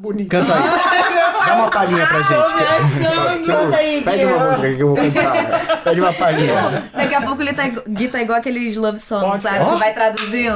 [0.00, 0.28] Bonito.
[0.28, 0.62] Canta aí.
[1.48, 3.44] Dá uma palhinha pra gente.
[3.46, 5.80] Canta aí, Pede uma música que eu vou cantar.
[5.82, 6.90] Pede uma palhinha.
[6.94, 9.64] Daqui a pouco ele tá, igual- Gui tá igual aqueles love songs, sabe?
[9.64, 10.54] Que vai traduzindo.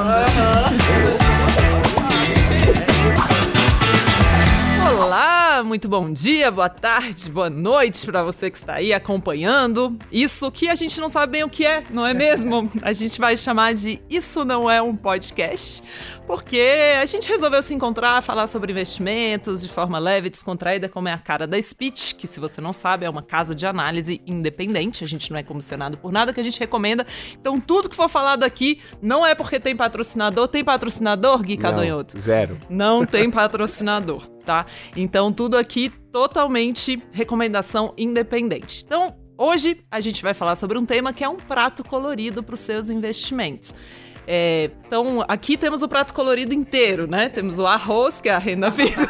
[5.03, 9.98] Olá, muito bom dia, boa tarde, boa noite pra você que está aí acompanhando.
[10.12, 12.71] Isso que a gente não sabe bem o que é, não é mesmo?
[12.80, 15.83] A gente vai chamar de Isso Não É um Podcast,
[16.25, 21.09] porque a gente resolveu se encontrar, falar sobre investimentos de forma leve e descontraída, como
[21.09, 24.23] é a cara da Speech, que se você não sabe é uma casa de análise
[24.24, 27.05] independente, a gente não é comissionado por nada que a gente recomenda.
[27.41, 32.15] Então tudo que for falado aqui não é porque tem patrocinador, tem patrocinador, Gui Cadonhoto?
[32.15, 32.60] Não, zero.
[32.71, 34.66] Não tem patrocinador, tá?
[34.96, 38.84] Então tudo aqui totalmente recomendação independente.
[38.84, 42.55] Então, hoje a gente vai falar sobre um tema que é um prato colorido para
[42.55, 43.74] os seus investimentos.
[44.27, 47.28] É, então, aqui temos o prato colorido inteiro, né?
[47.28, 49.09] Temos o arroz, que é a renda fixa.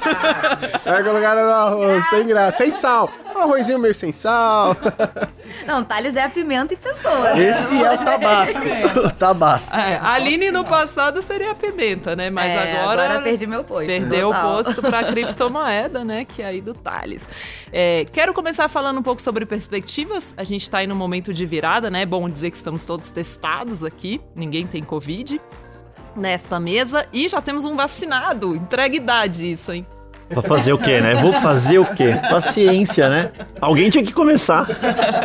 [0.85, 3.11] Vai colocar no arroz, sem graça, sem sal.
[3.45, 4.77] Um arrozinho meio sem sal.
[5.67, 7.39] Não, Thales é a pimenta em pessoa.
[7.39, 8.61] Esse é o tabasco.
[9.07, 9.75] O tabasco.
[9.77, 12.31] É, a Aline no passado seria a pimenta, né?
[12.31, 13.05] Mas É, agora.
[13.05, 14.53] agora perdi meu posto, Perdeu o total.
[14.65, 16.25] posto para criptomoeda, né?
[16.25, 17.29] Que é aí do Thales.
[17.73, 20.35] É, quero começar falando um pouco sobre perspectivas.
[20.37, 22.05] A gente tá aí no momento de virada, né?
[22.07, 24.21] Bom dizer que estamos todos testados aqui.
[24.35, 25.41] Ninguém tem Covid
[26.17, 27.07] nesta mesa.
[27.13, 28.55] E já temos um vacinado.
[28.55, 29.87] Entrega idade isso, hein?
[30.35, 31.15] Vou fazer o quê, né?
[31.15, 32.15] Vou fazer o quê?
[32.29, 33.31] Paciência, né?
[33.61, 34.67] Alguém tinha que começar.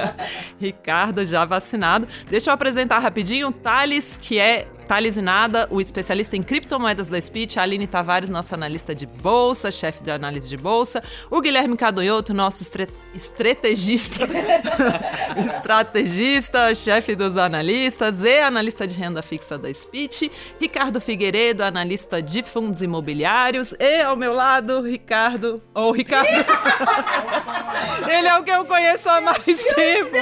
[0.60, 2.08] Ricardo já vacinado.
[2.30, 7.20] Deixa eu apresentar rapidinho o Thales, que é Thales Inada, o especialista em criptomoedas da
[7.20, 11.76] Speech, a Aline Tavares, nossa analista de bolsa, chefe de análise de bolsa, o Guilherme
[11.76, 14.26] Cadonhoto, nosso estre- estrategista,
[15.38, 22.42] estrategista, chefe dos analistas e analista de renda fixa da Speech, Ricardo Figueiredo, analista de
[22.42, 26.28] fundos imobiliários, e ao meu lado, Ricardo, ou Ricardo,
[28.10, 30.18] ele é o que eu conheço há mais tempo.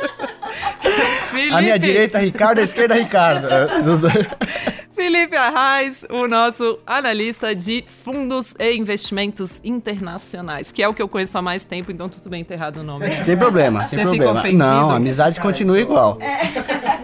[1.30, 3.48] Felipe, A minha direita, Ricardo, a esquerda, Ricardo.
[3.70, 4.80] É.
[4.94, 11.08] Felipe Arraes, o nosso analista de fundos e investimentos internacionais, que é o que eu
[11.08, 13.06] conheço há mais tempo, então tudo bem ter errado o nome.
[13.06, 13.24] né?
[13.24, 14.40] Sem problema, sem Você problema.
[14.40, 14.58] ofendido?
[14.58, 16.18] Não, a amizade continua igual.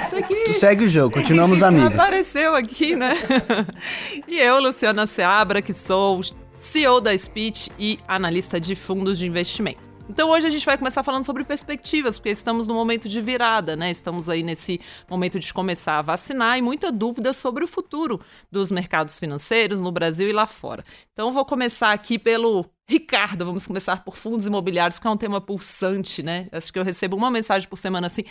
[0.05, 1.99] Isso aqui Tu segue o jogo, continuamos amigos.
[1.99, 3.17] apareceu aqui, né?
[4.29, 6.21] e eu, Luciana Seabra, que sou
[6.55, 9.86] CEO da Speech e analista de fundos de investimento.
[10.09, 13.75] Então hoje a gente vai começar falando sobre perspectivas, porque estamos no momento de virada,
[13.75, 13.91] né?
[13.91, 18.71] Estamos aí nesse momento de começar a vacinar e muita dúvida sobre o futuro dos
[18.71, 20.85] mercados financeiros no Brasil e lá fora.
[21.13, 25.41] Então vou começar aqui pelo Ricardo, vamos começar por fundos imobiliários, que é um tema
[25.41, 26.47] pulsante, né?
[26.53, 28.23] Acho que eu recebo uma mensagem por semana assim.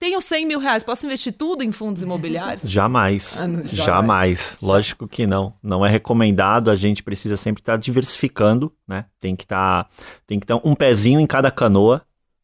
[0.00, 2.62] Tenho 100 mil reais, posso investir tudo em fundos imobiliários?
[2.68, 3.38] Jamais.
[3.38, 3.70] Ah, não, jamais.
[3.70, 4.58] jamais.
[4.62, 5.52] Lógico que não.
[5.62, 6.70] Não é recomendado.
[6.70, 9.04] A gente precisa sempre estar diversificando, né?
[9.18, 9.86] Tem que estar,
[10.26, 12.00] tem que ter um pezinho em cada canoa,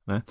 [0.06, 0.22] né?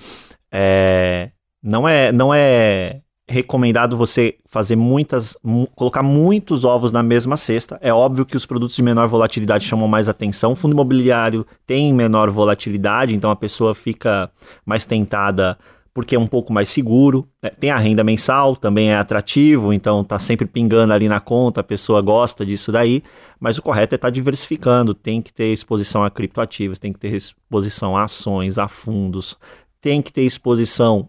[0.51, 1.31] É,
[1.63, 7.79] não é, não é recomendado você fazer muitas, mu- colocar muitos ovos na mesma cesta.
[7.81, 10.51] É óbvio que os produtos de menor volatilidade chamam mais atenção.
[10.51, 14.31] O fundo imobiliário tem menor volatilidade, então a pessoa fica
[14.63, 15.57] mais tentada
[15.95, 17.25] porque é um pouco mais seguro.
[17.41, 17.49] né?
[17.49, 21.63] Tem a renda mensal, também é atrativo, então tá sempre pingando ali na conta, a
[21.63, 23.01] pessoa gosta disso daí,
[23.39, 27.15] mas o correto é estar diversificando, tem que ter exposição a criptoativos, tem que ter
[27.15, 29.37] exposição a ações, a fundos,
[29.79, 31.07] tem que ter exposição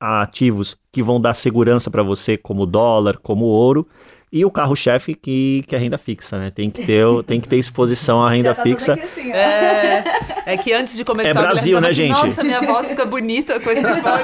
[0.00, 3.86] a ativos que vão dar segurança para você, como dólar, como ouro,
[4.32, 6.50] e o carro-chefe que, que é renda fixa, né?
[6.50, 8.92] Tem que ter, tem que ter exposição à renda Já tá tudo fixa.
[8.94, 9.32] aqui assim.
[9.32, 10.04] É,
[10.46, 12.10] é que antes de começar É Brasil, né, gente?
[12.10, 14.22] Nossa, minha voz fica bonita com esse fone.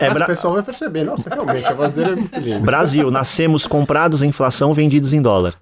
[0.00, 1.04] É Mas Bra- o pessoal vai perceber.
[1.04, 2.60] Nossa, realmente, a voz dele é muito linda.
[2.60, 5.54] Brasil, nascemos comprados em inflação, vendidos em dólar.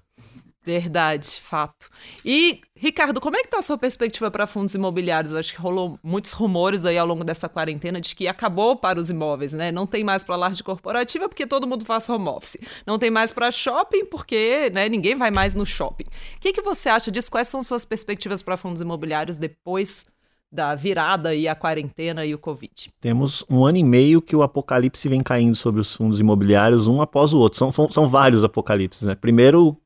[0.62, 1.88] Verdade, fato.
[2.22, 5.32] E, Ricardo, como é que tá a sua perspectiva para fundos imobiliários?
[5.32, 9.09] Acho que rolou muitos rumores aí ao longo dessa quarentena de que acabou para os
[9.09, 9.72] imóveis, né?
[9.72, 12.59] Não tem mais para laje corporativa porque todo mundo faz home office.
[12.87, 16.04] Não tem mais para shopping porque, né, ninguém vai mais no shopping.
[16.37, 17.31] O que, que você acha disso?
[17.31, 20.04] Quais são suas perspectivas para fundos imobiliários depois
[20.53, 22.92] da virada e a quarentena e o Covid?
[23.01, 27.01] Temos um ano e meio que o apocalipse vem caindo sobre os fundos imobiliários, um
[27.01, 27.59] após o outro.
[27.59, 29.15] São, são, vários apocalipses, né?
[29.15, 29.77] Primeiro,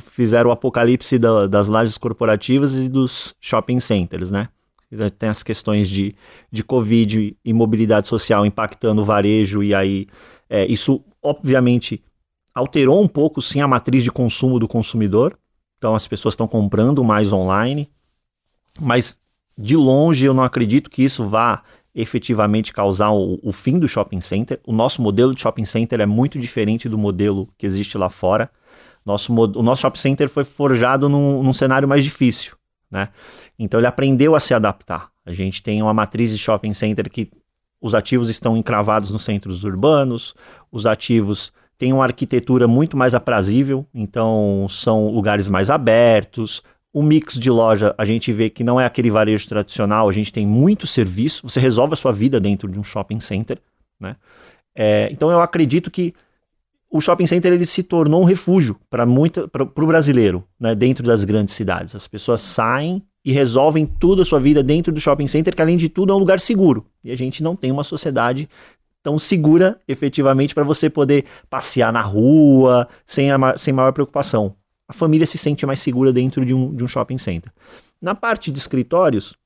[0.00, 4.48] fizeram o apocalipse da- das lajes corporativas e dos shopping centers, né?
[5.18, 6.14] Tem as questões de,
[6.50, 10.06] de Covid e mobilidade social impactando o varejo, e aí
[10.48, 12.02] é, isso, obviamente,
[12.54, 15.36] alterou um pouco, sim, a matriz de consumo do consumidor.
[15.76, 17.90] Então, as pessoas estão comprando mais online,
[18.80, 19.18] mas
[19.58, 21.62] de longe eu não acredito que isso vá
[21.94, 24.60] efetivamente causar o, o fim do shopping center.
[24.66, 28.50] O nosso modelo de shopping center é muito diferente do modelo que existe lá fora.
[29.06, 32.56] Nosso, o nosso shopping center foi forjado num, num cenário mais difícil,
[32.90, 33.08] né?
[33.56, 35.10] Então ele aprendeu a se adaptar.
[35.24, 37.30] A gente tem uma matriz de shopping center que
[37.80, 40.34] os ativos estão encravados nos centros urbanos,
[40.72, 46.60] os ativos têm uma arquitetura muito mais aprazível, então são lugares mais abertos.
[46.92, 50.32] O mix de loja, a gente vê que não é aquele varejo tradicional, a gente
[50.32, 53.58] tem muito serviço, você resolve a sua vida dentro de um shopping center,
[54.00, 54.16] né?
[54.74, 56.12] É, então eu acredito que
[56.90, 61.54] o shopping center ele se tornou um refúgio para o brasileiro, né, dentro das grandes
[61.54, 61.94] cidades.
[61.94, 65.76] As pessoas saem e resolvem tudo a sua vida dentro do shopping center, que além
[65.76, 66.86] de tudo é um lugar seguro.
[67.02, 68.48] E a gente não tem uma sociedade
[69.02, 74.54] tão segura, efetivamente, para você poder passear na rua sem, a, sem maior preocupação.
[74.88, 77.52] A família se sente mais segura dentro de um, de um shopping center.
[78.00, 79.36] Na parte de escritórios,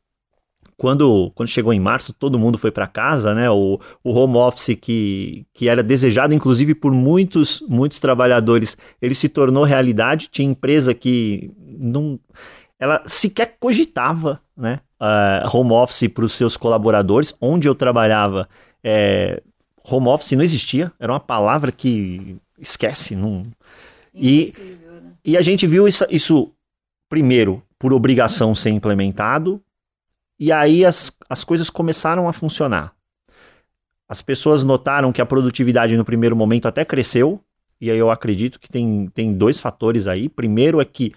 [0.80, 3.50] quando, quando chegou em março, todo mundo foi para casa, né?
[3.50, 9.28] O, o home office que, que era desejado, inclusive por muitos, muitos trabalhadores, ele se
[9.28, 10.28] tornou realidade.
[10.28, 12.18] Tinha empresa que não
[12.78, 17.34] ela sequer cogitava né, uh, home office para os seus colaboradores.
[17.42, 18.48] Onde eu trabalhava,
[18.82, 19.42] é,
[19.84, 23.14] home office não existia, era uma palavra que esquece.
[23.14, 23.42] Não...
[24.14, 25.12] E, né?
[25.22, 26.54] e a gente viu isso, isso,
[27.06, 29.62] primeiro, por obrigação ser implementado,
[30.40, 32.94] e aí as, as coisas começaram a funcionar.
[34.08, 37.40] As pessoas notaram que a produtividade no primeiro momento até cresceu,
[37.78, 40.30] e aí eu acredito que tem, tem dois fatores aí.
[40.30, 41.12] Primeiro é que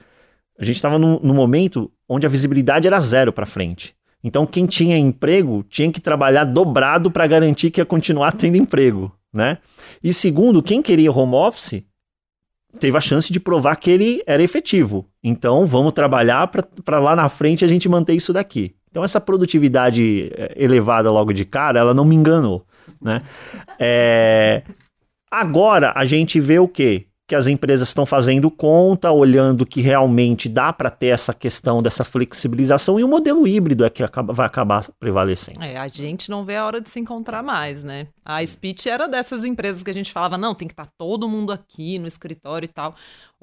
[0.60, 3.96] a gente estava num, momento onde a visibilidade era zero para frente.
[4.24, 9.12] Então, quem tinha emprego tinha que trabalhar dobrado para garantir que ia continuar tendo emprego,
[9.34, 9.58] né?
[10.02, 11.84] E segundo, quem queria home office
[12.80, 15.10] teve a chance de provar que ele era efetivo.
[15.24, 16.50] Então, vamos trabalhar
[16.86, 18.76] para lá na frente a gente manter isso daqui.
[18.94, 22.64] Então, essa produtividade eh, elevada logo de cara, ela não me enganou,
[23.02, 23.24] né?
[23.80, 24.62] É...
[25.32, 27.08] Agora, a gente vê o quê?
[27.28, 32.04] que as empresas estão fazendo conta, olhando que realmente dá para ter essa questão dessa
[32.04, 35.64] flexibilização e o modelo híbrido é que acaba, vai acabar prevalecendo.
[35.64, 38.08] É, a gente não vê a hora de se encontrar mais, né?
[38.26, 41.28] A Speech era dessas empresas que a gente falava, não, tem que estar tá todo
[41.30, 42.94] mundo aqui no escritório e tal.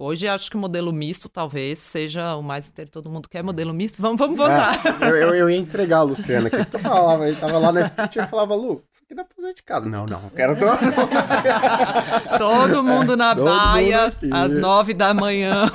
[0.03, 2.91] Hoje acho que o modelo misto talvez seja o mais inteiro.
[2.91, 4.01] Todo mundo quer modelo misto.
[4.01, 4.81] Vamos, vamos votar.
[4.99, 6.57] É, eu, eu, eu, ia entregar a Luciana aqui.
[6.73, 9.37] Eu falava, ele tava lá na speech e eu falava, Lu, isso aqui dá pra
[9.37, 9.87] fazer de casa.
[9.91, 11.11] Não, não, eu quero todo mundo.
[12.39, 15.71] todo mundo na todo baia, mundo às nove da manhã.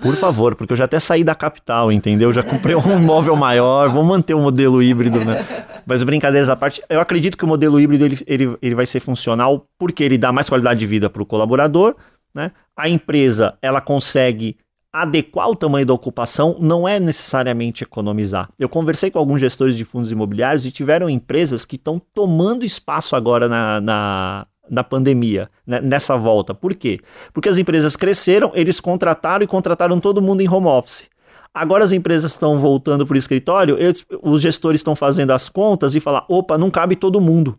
[0.00, 2.32] Por favor, porque eu já até saí da capital, entendeu?
[2.32, 5.46] Já comprei um imóvel maior, vou manter o um modelo híbrido, né?
[5.86, 8.98] Mas brincadeiras à parte, eu acredito que o modelo híbrido ele, ele, ele vai ser
[8.98, 11.94] funcional porque ele dá mais qualidade de vida para o colaborador,
[12.34, 12.50] né?
[12.76, 14.56] A empresa ela consegue
[14.92, 18.50] adequar o tamanho da ocupação, não é necessariamente economizar.
[18.58, 23.16] Eu conversei com alguns gestores de fundos imobiliários e tiveram empresas que estão tomando espaço
[23.16, 26.52] agora na, na, na pandemia, né, nessa volta.
[26.52, 27.00] Por quê?
[27.32, 31.08] Porque as empresas cresceram, eles contrataram e contrataram todo mundo em home office.
[31.54, 35.94] Agora as empresas estão voltando para o escritório, eles, os gestores estão fazendo as contas
[35.94, 37.58] e falar, opa, não cabe todo mundo.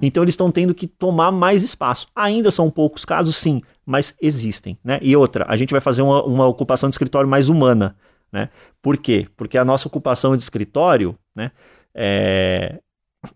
[0.00, 2.06] Então eles estão tendo que tomar mais espaço.
[2.14, 4.78] Ainda são poucos casos, sim, mas existem.
[4.82, 4.98] Né?
[5.02, 7.96] E outra, a gente vai fazer uma, uma ocupação de escritório mais humana.
[8.32, 8.48] Né?
[8.82, 9.26] Por quê?
[9.36, 11.52] Porque a nossa ocupação de escritório, né,
[11.94, 12.80] é...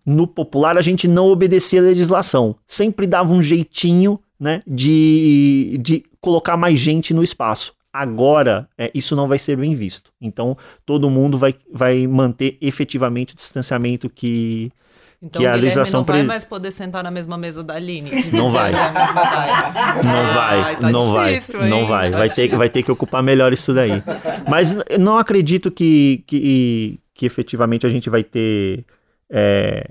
[0.05, 2.55] no popular, a gente não obedecia a legislação.
[2.67, 7.73] Sempre dava um jeitinho né, de, de colocar mais gente no espaço.
[7.91, 10.11] Agora, é, isso não vai ser bem visto.
[10.21, 10.55] Então,
[10.85, 14.71] todo mundo vai, vai manter efetivamente o distanciamento que,
[15.21, 18.09] então que a legislação não vai mais poder sentar na mesma mesa da Aline.
[18.31, 18.71] Não vai.
[18.71, 20.75] Não vai.
[20.77, 21.41] Tá não vai.
[21.69, 22.11] Não vai.
[22.11, 24.01] Vai ter, vai ter que ocupar melhor isso daí.
[24.47, 28.85] Mas não acredito que, que, que efetivamente a gente vai ter
[29.29, 29.89] é,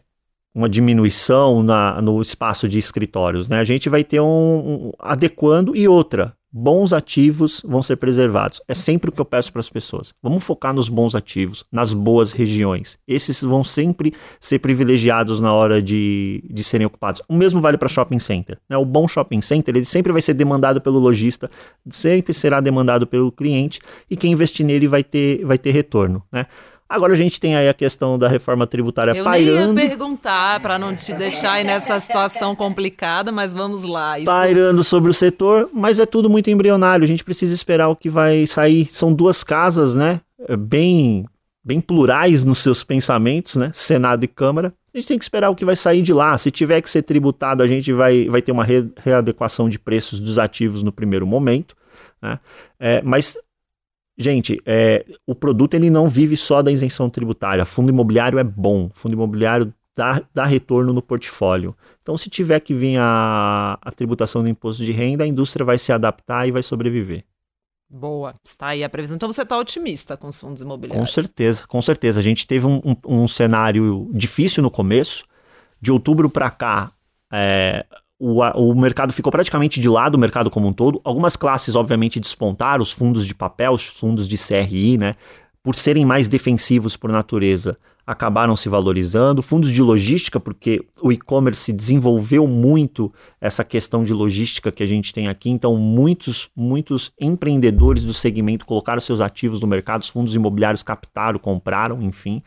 [0.54, 3.48] uma diminuição na, no espaço de escritórios.
[3.48, 3.58] Né?
[3.58, 8.60] A gente vai ter um, um adequando e outra bons ativos vão ser preservados.
[8.66, 10.14] É sempre o que eu peço para as pessoas.
[10.22, 12.98] Vamos focar nos bons ativos, nas boas regiões.
[13.06, 17.22] Esses vão sempre ser privilegiados na hora de, de serem ocupados.
[17.28, 18.58] O mesmo vale para shopping center.
[18.68, 18.76] Né?
[18.76, 21.50] O bom shopping center ele sempre vai ser demandado pelo lojista,
[21.90, 26.22] sempre será demandado pelo cliente e quem investir nele vai ter, vai ter retorno.
[26.32, 26.46] Né?
[26.88, 29.78] Agora a gente tem aí a questão da reforma tributária eu pairando.
[29.78, 34.18] Eu ia perguntar para não te deixar aí nessa situação complicada, mas vamos lá.
[34.18, 34.24] Isso...
[34.24, 37.04] Pairando sobre o setor, mas é tudo muito embrionário.
[37.04, 38.86] A gente precisa esperar o que vai sair.
[38.90, 40.22] São duas casas, né?
[40.48, 41.26] É bem,
[41.62, 43.70] bem plurais nos seus pensamentos, né?
[43.74, 44.72] Senado e Câmara.
[44.94, 46.38] A gente tem que esperar o que vai sair de lá.
[46.38, 50.18] Se tiver que ser tributado, a gente vai, vai ter uma re readequação de preços
[50.18, 51.76] dos ativos no primeiro momento.
[52.22, 52.38] Né?
[52.80, 53.36] É, mas
[54.18, 57.64] Gente, é, o produto ele não vive só da isenção tributária.
[57.64, 58.90] Fundo imobiliário é bom.
[58.92, 61.76] Fundo imobiliário dá, dá retorno no portfólio.
[62.02, 65.78] Então, se tiver que vir a, a tributação do imposto de renda, a indústria vai
[65.78, 67.24] se adaptar e vai sobreviver.
[67.90, 69.16] Boa, está aí a previsão.
[69.16, 71.12] Então você está otimista com os fundos Com imobiliários.
[71.14, 72.20] certeza, com certeza.
[72.20, 75.24] A gente teve um, um- um cenário difícil no começo.
[75.80, 76.90] De outubro para cá,
[77.32, 77.86] é,
[78.18, 81.00] o, o mercado ficou praticamente de lado, o mercado como um todo.
[81.04, 85.14] Algumas classes, obviamente, despontaram, os fundos de papel, os fundos de CRI, né?
[85.62, 89.42] Por serem mais defensivos por natureza, acabaram se valorizando.
[89.42, 95.12] Fundos de logística, porque o e-commerce desenvolveu muito essa questão de logística que a gente
[95.12, 95.50] tem aqui.
[95.50, 101.38] Então, muitos, muitos empreendedores do segmento colocaram seus ativos no mercado, os fundos imobiliários captaram,
[101.38, 102.42] compraram, enfim.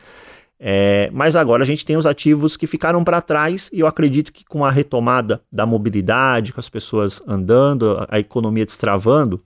[0.64, 4.32] É, mas agora a gente tem os ativos que ficaram para trás e eu acredito
[4.32, 9.42] que com a retomada da mobilidade, com as pessoas andando, a- economia destravando,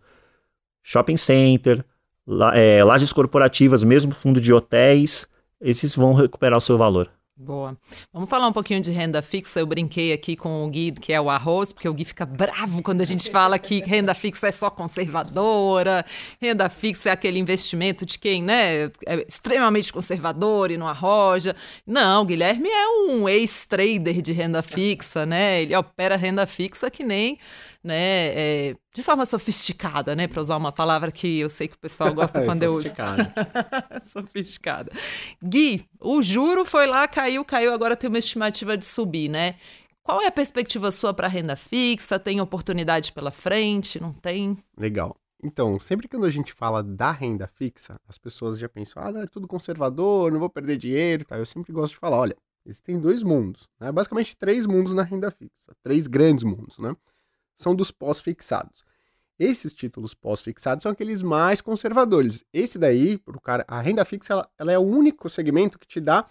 [0.82, 1.82] shopping center,
[2.26, 5.26] la- é, lajes corporativas, mesmo fundo de hotéis,
[5.58, 7.08] esses vão recuperar o seu valor.
[7.38, 7.76] Boa.
[8.14, 9.61] Vamos falar um pouquinho de renda fixa.
[9.61, 12.83] Eu brinquei aqui com o Gui, que é o arroz, porque o Gui fica bravo
[12.83, 16.02] quando a gente fala que renda fixa é só conservadora,
[16.40, 21.55] renda fixa é aquele investimento de quem, né, é extremamente conservador e não arroja.
[21.87, 25.61] Não, o Guilherme é um ex-trader de renda fixa, né?
[25.61, 27.38] Ele opera renda fixa que nem,
[27.87, 27.95] né,
[28.35, 32.12] é, de forma sofisticada, né, para usar uma palavra que eu sei que o pessoal
[32.14, 32.93] gosta É, quando eu uso.
[34.02, 34.90] Sofisticada.
[35.43, 39.57] Gui, o juro foi lá, caiu, caiu, agora tem uma estimativa de subir, né?
[40.02, 42.19] Qual é a perspectiva sua para renda fixa?
[42.19, 44.00] Tem oportunidade pela frente?
[44.00, 44.57] Não tem?
[44.76, 45.16] Legal.
[45.43, 49.21] Então, sempre quando a gente fala da renda fixa, as pessoas já pensam, ah, não,
[49.23, 51.37] é tudo conservador, não vou perder dinheiro, tá?
[51.37, 53.93] Eu sempre gosto de falar, olha, existem dois mundos, né?
[53.93, 56.95] Basicamente três mundos na renda fixa, três grandes mundos, né?
[57.56, 58.84] São dos pós-fixados.
[59.38, 62.44] Esses títulos pós-fixados são aqueles mais conservadores.
[62.52, 66.00] Esse daí, pro cara, a renda fixa, ela, ela é o único segmento que te
[66.00, 66.26] dá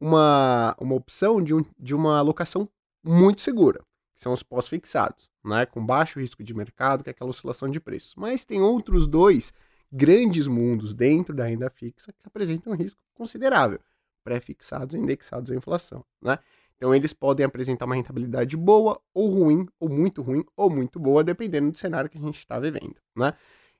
[0.00, 2.68] uma, uma opção de, um, de uma alocação
[3.02, 3.80] muito segura,
[4.14, 5.66] que são os pós-fixados, né?
[5.66, 8.14] Com baixo risco de mercado, que é aquela oscilação de preços.
[8.16, 9.52] Mas tem outros dois
[9.90, 13.80] grandes mundos dentro da renda fixa que apresentam risco considerável,
[14.22, 16.38] pré-fixados e indexados à inflação, né?
[16.76, 21.24] Então eles podem apresentar uma rentabilidade boa ou ruim, ou muito ruim, ou muito boa,
[21.24, 23.34] dependendo do cenário que a gente está vivendo, né?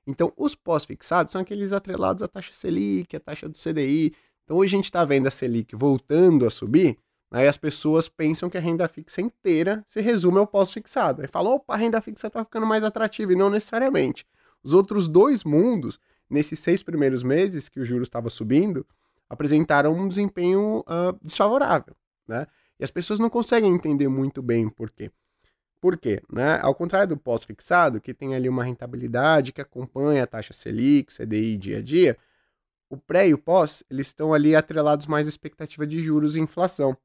[0.07, 4.13] Então, os pós-fixados são aqueles atrelados à taxa Selic, à taxa do CDI.
[4.43, 6.97] Então, hoje a gente está vendo a Selic voltando a subir,
[7.31, 11.21] né, e as pessoas pensam que a renda fixa inteira se resume ao pós-fixado.
[11.23, 14.27] Aí falam, opa, a renda fixa está ficando mais atrativa, e não necessariamente.
[14.63, 15.99] Os outros dois mundos,
[16.29, 18.85] nesses seis primeiros meses que o juro estava subindo,
[19.27, 21.95] apresentaram um desempenho ah, desfavorável,
[22.27, 22.45] né?
[22.79, 25.11] E as pessoas não conseguem entender muito bem por quê.
[25.79, 26.21] Por quê?
[26.31, 26.59] Né?
[26.61, 31.57] Ao contrário do pós-fixado, que tem ali uma rentabilidade que acompanha a taxa Selic, CDI
[31.57, 32.17] dia a dia,
[32.89, 36.39] o pré e o pós, eles estão ali atrelados mais à expectativa de juros e
[36.39, 36.97] inflação.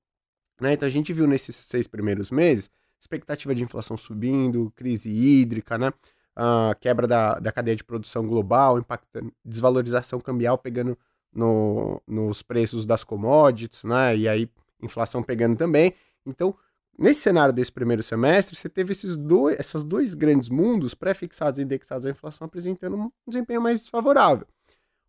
[0.60, 0.74] Né?
[0.74, 5.92] Então a gente viu nesses seis primeiros meses, expectativa de inflação subindo, crise hídrica, né?
[6.36, 10.96] Ah, quebra da, da cadeia de produção global, impactando, desvalorização cambial pegando
[11.32, 14.16] no, nos preços das commodities, né?
[14.16, 14.48] E aí
[14.82, 15.94] inflação pegando também.
[16.26, 16.54] Então,
[16.98, 21.62] nesse cenário desse primeiro semestre, você teve esses dois, esses dois grandes mundos, pré-fixados e
[21.62, 24.46] indexados à inflação, apresentando um desempenho mais desfavorável.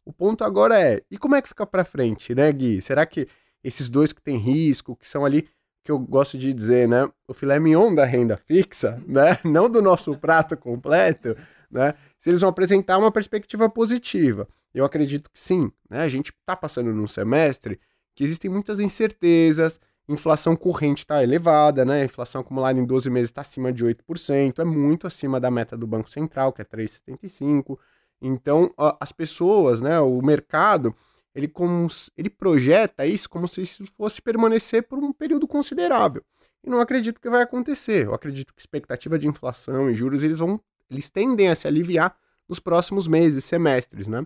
[0.06, 2.82] O ponto agora é, e como é que fica para frente, né, Gui?
[2.82, 3.28] Será que
[3.64, 5.48] esses dois que têm risco, que são ali,
[5.84, 9.82] que eu gosto de dizer, né, o filé mignon da renda fixa, né, não do
[9.82, 11.36] nosso prato completo,
[11.70, 14.48] né, se eles vão apresentar uma perspectiva positiva?
[14.74, 17.80] Eu acredito que sim, né, a gente está passando num semestre
[18.16, 22.04] que existem muitas incertezas, inflação corrente está elevada, né?
[22.04, 25.88] Inflação acumulada em 12 meses está acima de 8%, é muito acima da meta do
[25.88, 27.78] Banco Central, que é 3,75%.
[28.22, 30.96] Então, as pessoas, né, o mercado,
[31.34, 36.24] ele, como, ele projeta isso como se isso fosse permanecer por um período considerável.
[36.64, 38.06] E não acredito que vai acontecer.
[38.06, 42.16] Eu acredito que expectativa de inflação e juros, eles vão, eles tendem a se aliviar
[42.48, 44.26] nos próximos meses, semestres, né?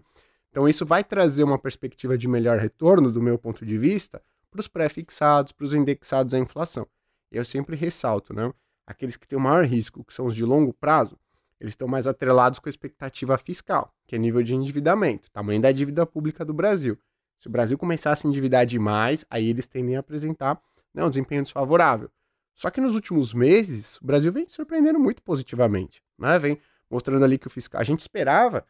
[0.56, 4.62] Então, isso vai trazer uma perspectiva de melhor retorno, do meu ponto de vista, para
[4.62, 6.88] os pré-fixados, para os indexados à inflação.
[7.30, 8.50] Eu sempre ressalto, né?
[8.88, 11.20] Aqueles que têm o maior risco, que são os de longo prazo,
[11.60, 15.74] eles estão mais atrelados com a expectativa fiscal, que é nível de endividamento, tamanho da
[15.74, 16.98] dívida pública do Brasil.
[17.38, 20.58] Se o Brasil começar a endividar demais, aí eles tendem a apresentar
[20.94, 22.10] né, um desempenho desfavorável.
[22.56, 26.40] Só que nos últimos meses, o Brasil vem surpreendendo muito positivamente, né?
[26.40, 26.58] Vem
[26.90, 27.82] mostrando ali que o fiscal.
[27.82, 28.66] A gente esperava,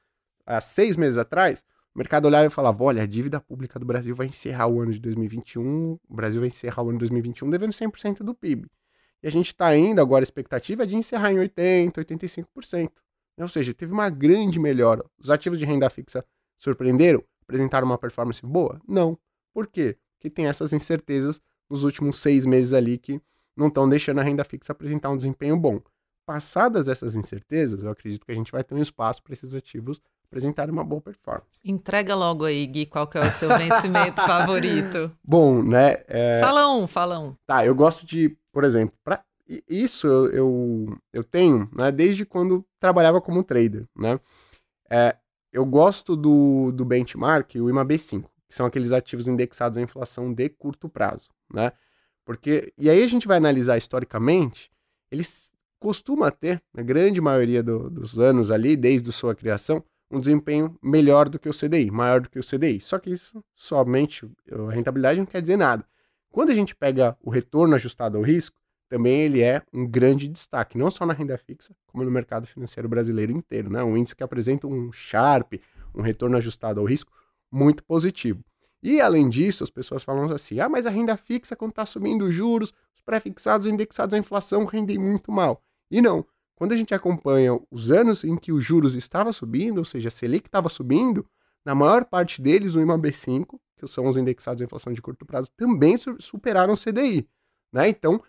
[0.48, 1.64] há seis meses atrás,
[1.96, 4.92] o mercado olhava e falava: olha, a dívida pública do Brasil vai encerrar o ano
[4.92, 8.70] de 2021, o Brasil vai encerrar o ano de 2021 devendo 100% do PIB.
[9.24, 12.84] E a gente está indo agora, a expectativa é de encerrar em 80%, 85%.
[13.38, 13.44] Né?
[13.44, 15.04] Ou seja, teve uma grande melhora.
[15.18, 16.24] Os ativos de renda fixa
[16.58, 17.24] surpreenderam?
[17.44, 18.80] Apresentaram uma performance boa?
[18.88, 19.18] Não.
[19.54, 19.98] Por quê?
[20.16, 23.22] Porque tem essas incertezas nos últimos seis meses ali que
[23.56, 25.82] não estão deixando a renda fixa apresentar um desempenho bom.
[26.26, 30.02] Passadas essas incertezas, eu acredito que a gente vai ter um espaço para esses ativos
[30.36, 31.48] apresentarem uma boa performance.
[31.64, 35.10] Entrega logo aí, Gui, qual que é o seu vencimento favorito.
[35.24, 36.04] Bom, né?
[36.10, 37.34] é, Fala um, fala um.
[37.48, 39.24] Tá, eu gosto de, por exemplo, pra,
[39.70, 44.20] isso eu, eu, eu tenho né, desde quando trabalhava como trader, né?
[44.90, 45.16] É,
[45.54, 50.50] eu gosto do, do benchmark, o IMAB5, que são aqueles ativos indexados à inflação de
[50.50, 51.72] curto prazo, né?
[52.26, 54.70] Porque, e aí a gente vai analisar historicamente,
[55.10, 55.50] eles
[55.80, 59.82] costumam ter, na grande maioria do- dos anos ali, desde sua criação,
[60.12, 62.80] um desempenho melhor do que o CDI, maior do que o CDI.
[62.80, 65.86] Só que isso somente, a rentabilidade não quer dizer nada.
[66.30, 70.78] Quando a gente pega o retorno ajustado ao risco, também ele é um grande destaque,
[70.78, 73.84] não só na renda fixa, como no mercado financeiro brasileiro inteiro, né?
[73.84, 75.54] Um índice que apresenta um Sharp,
[75.94, 77.12] um retorno ajustado ao risco
[77.52, 78.44] muito positivo.
[78.84, 82.26] E além disso, as pessoas falam assim: "Ah, mas a renda fixa quando está subindo
[82.26, 85.64] os juros, os pré-fixados indexados à inflação rendem muito mal".
[85.90, 86.26] E não.
[86.56, 90.12] Quando a gente acompanha os anos em que os juros estavam subindo, ou seja, a
[90.12, 91.28] Selic estava subindo,
[91.66, 95.50] na maior parte deles o IMAB5, que são os indexados à inflação de curto prazo,
[95.58, 97.28] também su- superaram o CDI,
[97.74, 97.90] né?
[97.90, 98.22] Então,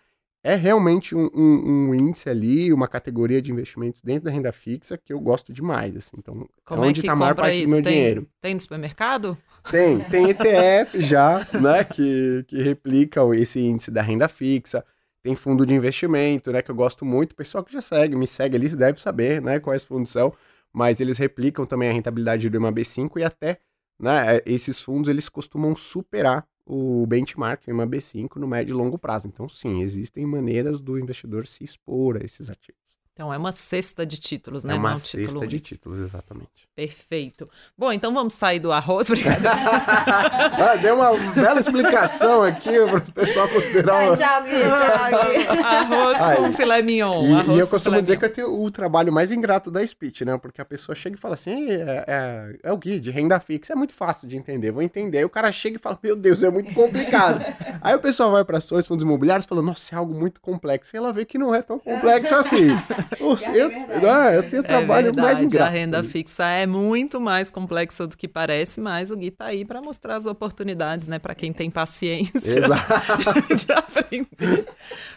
[0.43, 4.97] é realmente um, um- um índice ali, uma categoria de investimentos dentro da renda fixa
[4.97, 6.17] que eu gosto demais, assim.
[6.17, 7.71] Então, Como é é onde está a maior parte do isso?
[7.71, 8.27] meu Tem, dinheiro.
[8.41, 9.37] tem no supermercado?
[9.69, 14.85] Tem, tem ETF já, né, que, que replicam esse índice da renda fixa.
[15.23, 17.33] Tem fundo de investimento, né, que eu gosto muito.
[17.33, 20.33] O pessoal que já segue, me segue ali, deve saber, né, quais fundos são.
[20.71, 23.59] Mas eles replicam também a rentabilidade do IMAB5 e até,
[23.99, 29.27] né, esses fundos, eles costumam superar o benchmark, o IMAB5, no médio e longo prazo.
[29.27, 32.86] Então, sim, existem maneiras do investidor se expor a esses ativos.
[33.17, 34.75] Então é uma cesta de títulos, né?
[34.75, 35.67] é uma Não título cesta de único.
[35.67, 36.69] títulos, exatamente.
[36.75, 37.49] Perfeito.
[37.75, 39.49] Bom, então vamos sair do arroz, brincadeira.
[39.57, 44.11] ah, deu uma bela explicação aqui para o pessoal considerar...
[44.11, 45.63] Ai, tchau, Gui, tchau, Gui.
[45.63, 47.25] arroz Ai, com filé mignon.
[47.25, 48.19] E, arroz e eu costumo filé dizer mignon.
[48.19, 50.37] que eu tenho o trabalho mais ingrato da speech, né?
[50.37, 53.39] Porque a pessoa chega e fala assim, "Ei, é, é, é o Gui, de renda
[53.39, 55.17] fixa, é muito fácil de entender, vou entender.
[55.17, 57.43] Aí o cara chega e fala, meu Deus, é muito complicado.
[57.81, 60.95] Aí o pessoal vai para ações, fundos imobiliários, e fala, nossa, é algo muito complexo.
[60.95, 62.67] E ela vê que não é tão complexo assim.
[63.53, 65.67] Eu, ah, eu tenho o trabalho é verdade, mais ingrato.
[65.67, 69.65] A renda fixa é muito mais complexa do que parece, mas o Gui tá aí
[69.65, 71.19] para mostrar as oportunidades, né?
[71.19, 73.55] Para quem tem paciência Exato.
[73.55, 74.67] de aprender.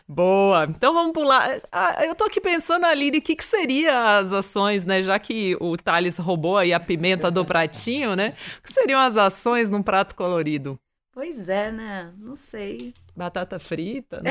[0.09, 0.67] Boa.
[0.69, 1.61] Então vamos pular.
[1.71, 5.03] Ah, eu tô aqui pensando, Aline, o que, que seria as ações, né?
[5.03, 8.35] Já que o Thales roubou aí a pimenta do pratinho, né?
[8.59, 10.79] O que seriam as ações num prato colorido?
[11.21, 12.11] Pois é, né?
[12.17, 12.95] Não sei.
[13.15, 14.31] Batata frita, né?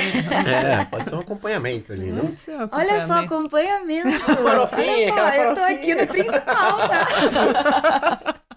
[0.81, 2.19] É, pode ser um acompanhamento ali, né?
[2.19, 4.07] Pode ser um Olha só, acompanhamento.
[4.07, 4.43] acompanhamento.
[4.43, 8.35] Farofinha, Olha só, eu tô aqui no principal, tá?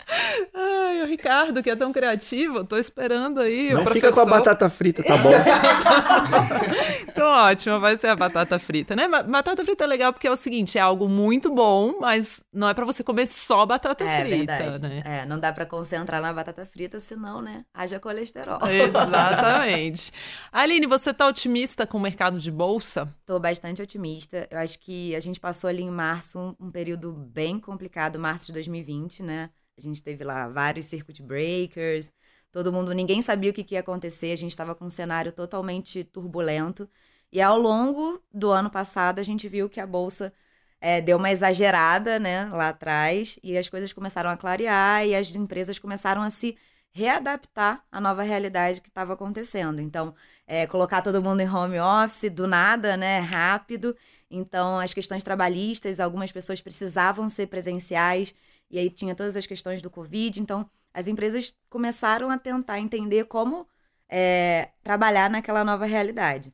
[0.55, 3.73] Ai, o Ricardo, que é tão criativo, eu tô esperando aí.
[3.75, 5.31] o Não fica com a batata frita, tá bom?
[7.09, 9.07] Então, ótimo, vai ser a batata frita, né?
[9.07, 12.75] Batata frita é legal porque é o seguinte, é algo muito bom, mas não é
[12.75, 14.83] pra você comer só batata É frita, verdade.
[14.83, 15.03] né?
[15.05, 17.65] É, não dá pra concentrar na batata frita, senão, né?
[17.75, 18.59] Haja colesterol.
[18.67, 20.11] Exatamente.
[20.51, 23.13] Aline, você tá otimista com o mercado de bolsa?
[23.27, 24.47] Tô bastante otimista.
[24.51, 28.47] Eu acho que a gente passou ali em março um, um período bem complicado, março
[28.47, 29.51] de 2020, né?
[29.85, 32.13] A gente teve lá vários circuit breakers,
[32.51, 35.33] todo mundo, ninguém sabia o que, que ia acontecer, a gente estava com um cenário
[35.33, 36.89] totalmente turbulento.
[37.33, 40.33] E ao longo do ano passado, a gente viu que a bolsa
[40.81, 45.35] é, deu uma exagerada, né, lá atrás, e as coisas começaram a clarear e as
[45.35, 46.57] empresas começaram a se
[46.93, 49.81] readaptar à nova realidade que estava acontecendo.
[49.81, 50.15] Então,
[50.47, 53.97] é, colocar todo mundo em home office do nada, né, rápido.
[54.31, 58.35] Então, as questões trabalhistas, algumas pessoas precisavam ser presenciais,
[58.73, 60.41] e aí tinha todas as questões do Covid.
[60.41, 63.69] Então, as empresas começaram a tentar entender como
[64.09, 66.53] é, trabalhar naquela nova realidade.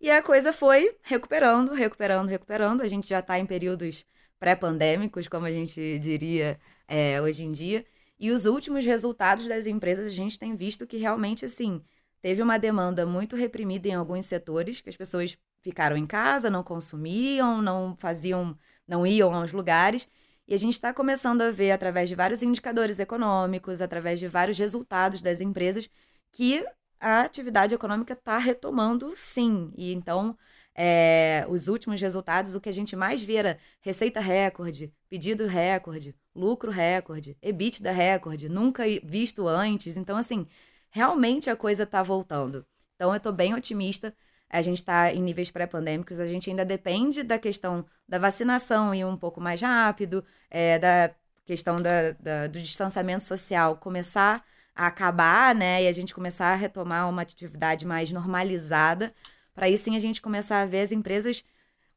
[0.00, 2.80] E a coisa foi recuperando, recuperando, recuperando.
[2.80, 4.06] A gente já está em períodos
[4.38, 7.84] pré-pandêmicos, como a gente diria é, hoje em dia.
[8.18, 11.82] E os últimos resultados das empresas, a gente tem visto que realmente, assim,
[12.22, 16.62] teve uma demanda muito reprimida em alguns setores, que as pessoas ficaram em casa, não
[16.62, 20.08] consumiam, não faziam, não iam aos lugares.
[20.48, 24.58] E a gente está começando a ver, através de vários indicadores econômicos, através de vários
[24.58, 25.90] resultados das empresas,
[26.32, 26.64] que
[26.98, 29.70] a atividade econômica está retomando sim.
[29.76, 30.36] E então,
[30.74, 36.14] é, os últimos resultados, o que a gente mais via era receita recorde, pedido recorde,
[36.34, 39.98] lucro recorde, EBITDA recorde, nunca visto antes.
[39.98, 40.46] Então, assim,
[40.90, 42.66] realmente a coisa está voltando.
[42.94, 44.14] Então, eu estou bem otimista.
[44.50, 49.04] A gente está em níveis pré-pandêmicos, a gente ainda depende da questão da vacinação ir
[49.04, 51.10] um pouco mais rápido, é, da
[51.44, 54.44] questão da, da- do distanciamento social começar
[54.78, 59.12] acabar, né, e a gente começar a retomar uma atividade mais normalizada,
[59.52, 61.42] para aí sim a gente começar a ver as empresas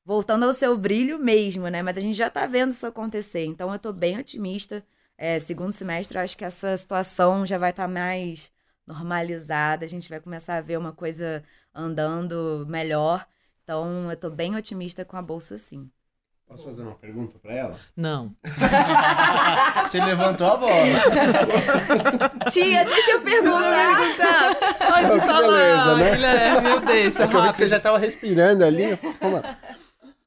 [0.03, 1.83] voltando ao seu brilho mesmo, né?
[1.83, 4.83] Mas a gente já está vendo isso acontecer, então eu estou bem otimista.
[5.15, 8.51] É, segundo semestre, eu acho que essa situação já vai estar tá mais
[8.91, 13.25] normalizada, a gente vai começar a ver uma coisa andando melhor.
[13.63, 15.89] Então, eu estou bem otimista com a bolsa, sim.
[16.45, 17.79] Posso fazer uma pergunta para ela?
[17.95, 18.35] Não.
[19.87, 20.73] Você levantou a bola.
[22.51, 24.55] Tia, deixa eu perguntar.
[24.77, 26.11] Pode oh, falar, beleza, né?
[26.11, 28.95] Guilherme, eu deixo, é que eu vi que você já estava respirando ali.
[29.21, 29.57] Vamos lá.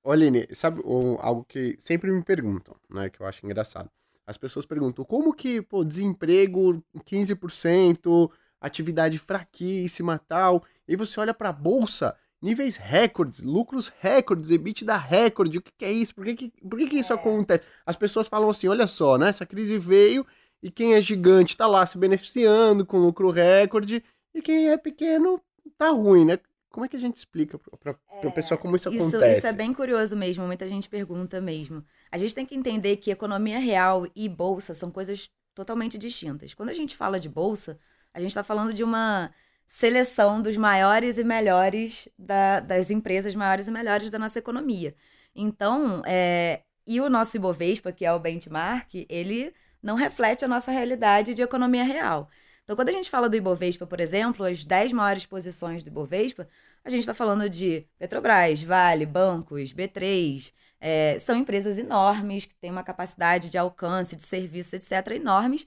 [0.03, 3.91] Ô, Aline, sabe um, algo que sempre me perguntam, né, que eu acho engraçado.
[4.27, 8.31] As pessoas perguntam, como que, pô, desemprego 15%,
[8.67, 15.59] atividade fraquíssima, tal, e você olha para a bolsa, níveis recordes, lucros recordes, EBITDA recorde,
[15.59, 16.15] o que, que é isso?
[16.15, 17.17] Por que, que, por que, que isso é.
[17.17, 17.65] acontece?
[17.87, 20.27] As pessoas falam assim, olha só, né, essa crise veio
[20.63, 24.03] e quem é gigante está lá se beneficiando com lucro recorde
[24.35, 25.41] e quem é pequeno
[25.77, 26.39] tá ruim, né?
[26.71, 29.39] Como é que a gente explica para é, o pessoal como isso, isso acontece?
[29.39, 31.85] Isso é bem curioso mesmo, muita gente pergunta mesmo.
[32.11, 36.53] A gente tem que entender que economia real e bolsa são coisas totalmente distintas.
[36.53, 37.79] Quando a gente fala de bolsa,
[38.15, 39.31] a gente está falando de uma
[39.67, 44.95] seleção dos maiores e melhores da, das empresas maiores e melhores da nossa economia.
[45.35, 50.71] Então, é, e o nosso Ibovespa, que é o benchmark, ele não reflete a nossa
[50.71, 52.31] realidade de economia real.
[52.63, 56.49] Então, quando a gente fala do Ibovespa, por exemplo, as 10 maiores posições do Ibovespa,
[56.85, 62.71] a gente está falando de Petrobras, Vale, bancos, B3, é, são empresas enormes, que têm
[62.71, 65.67] uma capacidade de alcance, de serviço, etc., enormes,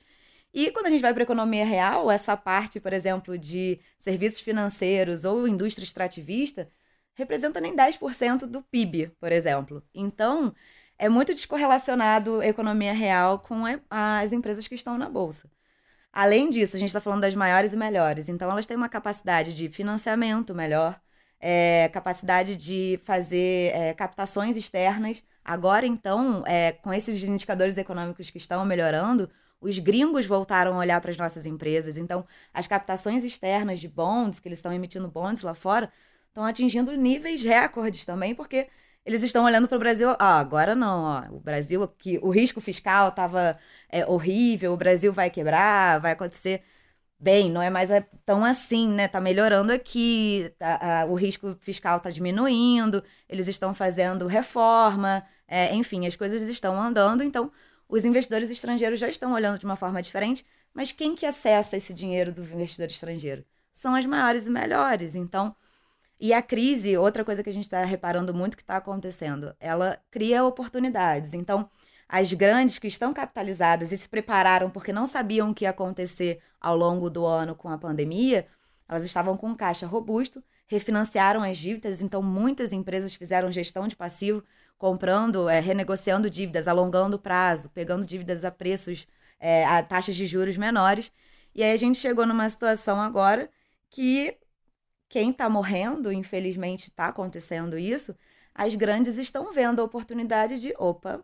[0.53, 4.39] e quando a gente vai para a economia real, essa parte, por exemplo, de serviços
[4.39, 6.69] financeiros ou indústria extrativista,
[7.13, 9.83] representa nem 10% do PIB, por exemplo.
[9.93, 10.53] Então,
[10.97, 15.49] é muito descorrelacionado a economia real com as empresas que estão na bolsa.
[16.12, 18.29] Além disso, a gente está falando das maiores e melhores.
[18.29, 20.99] Então, elas têm uma capacidade de financiamento melhor,
[21.39, 25.23] é, capacidade de fazer é, captações externas.
[25.45, 29.29] Agora, então, é, com esses indicadores econômicos que estão melhorando,
[29.60, 31.98] os gringos voltaram a olhar para as nossas empresas.
[31.98, 35.91] Então, as captações externas de bonds, que eles estão emitindo bonds lá fora,
[36.28, 38.67] estão atingindo níveis recordes também, porque
[39.06, 40.10] eles estão olhando para o Brasil.
[40.20, 43.58] Ah, agora não, ó, o Brasil, que o risco fiscal estava
[43.89, 46.62] é, horrível, o Brasil vai quebrar, vai acontecer.
[47.20, 47.89] Bem, não é mais
[48.26, 49.08] tão assim, né?
[49.08, 55.74] Tá melhorando aqui, tá, a, o risco fiscal está diminuindo, eles estão fazendo reforma, é,
[55.74, 57.52] enfim, as coisas estão andando, então
[57.89, 61.93] os investidores estrangeiros já estão olhando de uma forma diferente, mas quem que acessa esse
[61.93, 63.45] dinheiro do investidor estrangeiro?
[63.71, 65.15] São as maiores e melhores.
[65.15, 65.56] Então,
[66.19, 70.00] e a crise, outra coisa que a gente está reparando muito que está acontecendo, ela
[70.10, 71.34] cria oportunidades.
[71.34, 71.69] Então,
[72.10, 76.41] as grandes que estão capitalizadas e se prepararam porque não sabiam o que ia acontecer
[76.60, 78.47] ao longo do ano com a pandemia,
[78.88, 83.95] elas estavam com um caixa robusto, refinanciaram as dívidas, então muitas empresas fizeram gestão de
[83.95, 84.43] passivo,
[84.77, 89.07] comprando, é, renegociando dívidas, alongando o prazo, pegando dívidas a preços,
[89.39, 91.11] é, a taxas de juros menores.
[91.55, 93.49] E aí a gente chegou numa situação agora
[93.89, 94.37] que
[95.09, 98.15] quem está morrendo, infelizmente está acontecendo isso,
[98.53, 101.23] as grandes estão vendo a oportunidade de, opa,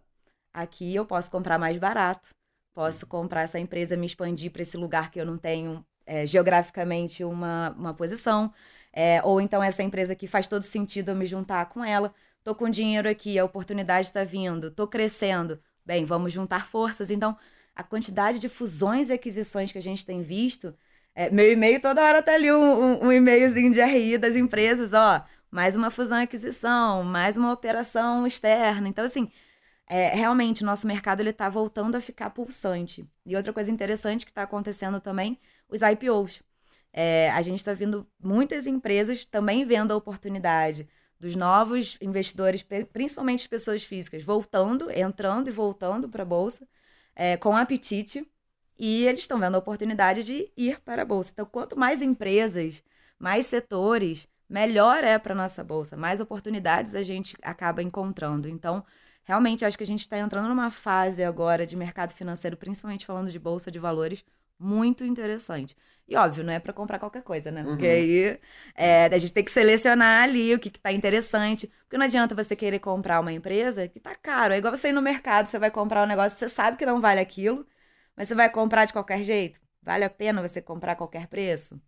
[0.54, 2.30] aqui eu posso comprar mais barato,
[2.74, 7.24] posso comprar essa empresa, me expandir para esse lugar que eu não tenho é, geograficamente
[7.24, 8.54] uma, uma posição,
[8.92, 12.14] é, ou então essa empresa que faz todo sentido eu me juntar com ela
[12.44, 15.60] tô com dinheiro aqui, a oportunidade está vindo, tô crescendo.
[15.86, 17.10] Bem, vamos juntar forças.
[17.12, 17.38] Então,
[17.76, 20.76] a quantidade de fusões e aquisições que a gente tem visto,
[21.16, 24.94] é, meu e-mail toda hora tá ali um, um, um e-mailzinho de RI das empresas,
[24.94, 28.88] ó, mais uma fusão e aquisição, mais uma operação externa.
[28.88, 29.32] Então, assim,
[29.88, 33.08] é, realmente o nosso mercado ele está voltando a ficar pulsante.
[33.26, 36.42] E outra coisa interessante que está acontecendo também, os IPOs.
[36.92, 40.88] É, a gente está vendo muitas empresas também vendo a oportunidade
[41.24, 46.68] dos novos investidores, principalmente as pessoas físicas, voltando, entrando e voltando para a bolsa
[47.16, 48.30] é, com apetite
[48.78, 51.32] e eles estão vendo a oportunidade de ir para a bolsa.
[51.32, 52.84] Então, quanto mais empresas,
[53.18, 58.50] mais setores, melhor é para nossa bolsa, mais oportunidades a gente acaba encontrando.
[58.50, 58.84] Então,
[59.24, 63.32] realmente acho que a gente está entrando numa fase agora de mercado financeiro, principalmente falando
[63.32, 64.26] de bolsa de valores,
[64.64, 65.76] muito interessante.
[66.08, 67.64] E óbvio, não é para comprar qualquer coisa, né?
[67.64, 67.92] Porque uhum.
[67.92, 68.40] aí
[68.76, 71.72] é, a gente tem que selecionar ali o que, está interessante.
[71.84, 74.54] Porque não adianta você querer comprar uma empresa que tá caro.
[74.54, 77.00] É igual você ir no mercado, você vai comprar um negócio, você sabe que não
[77.00, 77.66] vale aquilo,
[78.16, 79.60] mas você vai comprar de qualquer jeito.
[79.82, 81.80] Vale a pena você comprar a qualquer preço?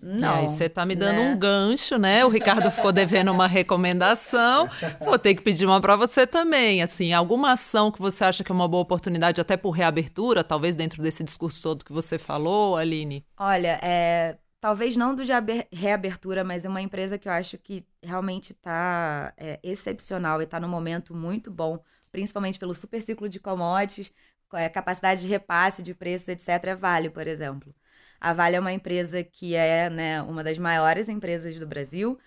[0.00, 0.36] Não.
[0.36, 1.32] e aí você tá me dando né?
[1.32, 2.24] um gancho, né?
[2.24, 4.68] O Ricardo ficou devendo uma recomendação.
[5.00, 6.82] Vou ter que pedir uma para você também.
[6.82, 10.76] Assim, alguma ação que você acha que é uma boa oportunidade, até por reabertura, talvez
[10.76, 13.24] dentro desse discurso todo que você falou, Aline?
[13.38, 17.58] Olha, é, talvez não do de aber- reabertura, mas é uma empresa que eu acho
[17.58, 21.78] que realmente está excepcional e está num momento muito bom,
[22.12, 24.12] principalmente pelo super ciclo de commodities,
[24.48, 26.48] com a capacidade de repasse de preços, etc.
[26.64, 27.74] É Vale, por exemplo.
[28.20, 32.18] A Vale é uma empresa que é né, uma das maiores empresas do Brasil.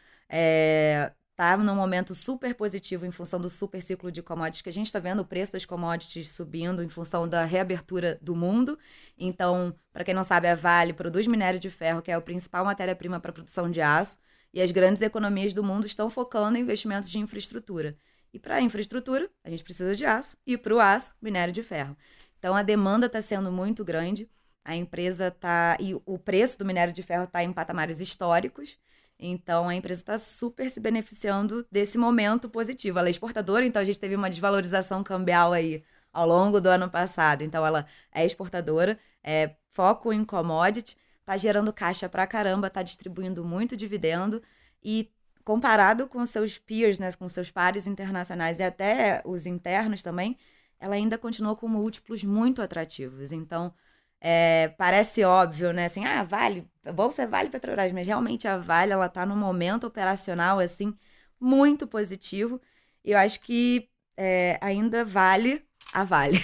[1.31, 4.87] Está num momento super positivo em função do super ciclo de commodities que a gente
[4.87, 8.77] está vendo o preço das commodities subindo em função da reabertura do mundo.
[9.17, 12.65] Então, para quem não sabe, a Vale produz minério de ferro, que é a principal
[12.65, 14.19] matéria-prima para a produção de aço,
[14.53, 17.95] e as grandes economias do mundo estão focando em investimentos de infraestrutura.
[18.33, 21.63] E para a infraestrutura, a gente precisa de aço, e para o aço, minério de
[21.63, 21.95] ferro.
[22.37, 24.29] Então, a demanda está sendo muito grande.
[24.63, 25.77] A empresa está.
[25.79, 28.77] E o preço do minério de ferro está em patamares históricos.
[29.19, 32.99] Então, a empresa está super se beneficiando desse momento positivo.
[32.99, 36.89] Ela é exportadora, então a gente teve uma desvalorização cambial aí ao longo do ano
[36.89, 37.43] passado.
[37.43, 43.43] Então, ela é exportadora, é foco em commodity, está gerando caixa pra caramba, está distribuindo
[43.43, 44.41] muito dividendo
[44.83, 45.11] e
[45.43, 50.37] comparado com seus peers, né, com seus pares internacionais e até os internos também,
[50.79, 53.31] ela ainda continua com múltiplos muito atrativos.
[53.31, 53.73] Então,
[54.21, 55.85] é, parece óbvio, né?
[55.85, 60.59] Assim, ah, Vale, Bolsa Vale Petrobras, mas realmente a Vale, ela tá num momento operacional,
[60.59, 60.93] assim,
[61.39, 62.59] muito positivo.
[63.03, 66.39] E eu acho que é, ainda vale a Vale.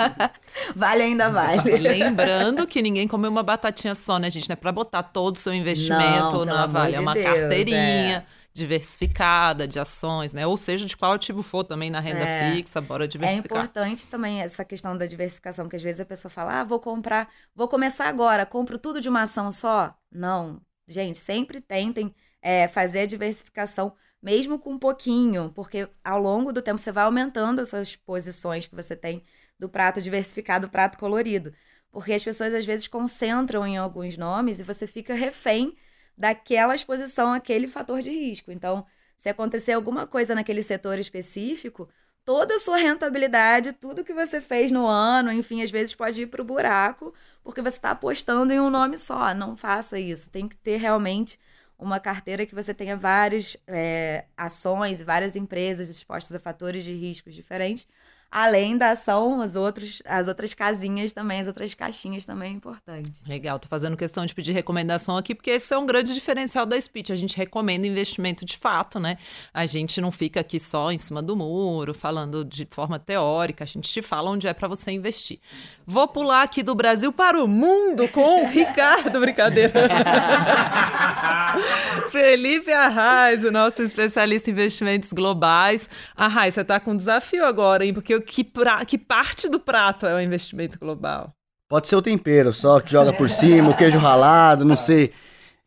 [0.74, 1.70] vale ainda vale.
[1.78, 4.48] Lembrando que ninguém come uma batatinha só, né, gente?
[4.48, 6.96] Não é pra botar todo o seu investimento Não, na Vale.
[6.96, 10.46] É uma Deus, carteirinha diversificada de ações, né?
[10.46, 12.38] Ou seja, de qual ativo for também na renda É.
[12.54, 13.36] fixa, bora É diversificar.
[13.36, 17.30] importante também essa questão da diversificação, que às vezes a pessoa fala, ah, vou comprar,
[17.54, 19.96] vou começar agora, compro tudo de uma ação só.
[20.10, 26.52] Não, gente, sempre tentem é, fazer a diversificação, mesmo com um pouquinho, porque ao longo
[26.52, 29.22] do tempo você vai aumentando essas posições que você tem
[29.58, 31.52] do prato diversificado, do prato colorido.
[31.90, 35.76] Porque as pessoas às vezes concentram em alguns nomes e você fica refém
[36.16, 38.50] daquela exposição àquele fator de risco.
[38.52, 41.88] Então, se acontecer alguma coisa naquele setor específico,
[42.24, 46.26] toda a sua rentabilidade, tudo que você fez no ano, enfim, às vezes pode ir
[46.26, 49.34] para o buraco, porque você está apostando em um nome só.
[49.34, 50.30] Não faça isso.
[50.30, 51.38] Tem que ter realmente
[51.78, 57.34] uma carteira que você tenha várias é, ações, várias empresas expostas a fatores de riscos
[57.34, 57.86] diferentes.
[58.34, 63.20] Além da ação, as, outros, as outras casinhas também, as outras caixinhas também é importante.
[63.28, 66.80] Legal, tô fazendo questão de pedir recomendação aqui, porque isso é um grande diferencial da
[66.80, 67.12] Speech.
[67.12, 69.18] A gente recomenda investimento de fato, né?
[69.52, 73.66] A gente não fica aqui só em cima do muro, falando de forma teórica, a
[73.66, 75.38] gente te fala onde é para você investir.
[75.84, 79.74] Vou pular aqui do Brasil para o mundo com o Ricardo, brincadeira.
[82.10, 85.86] Felipe Arraes, o nosso especialista em investimentos globais.
[86.16, 87.92] Arraes, você tá com um desafio agora, hein?
[87.92, 91.34] Porque que, pra- que parte do prato é o investimento global?
[91.68, 95.12] Pode ser o tempero, só que joga por cima, o queijo ralado, não sei.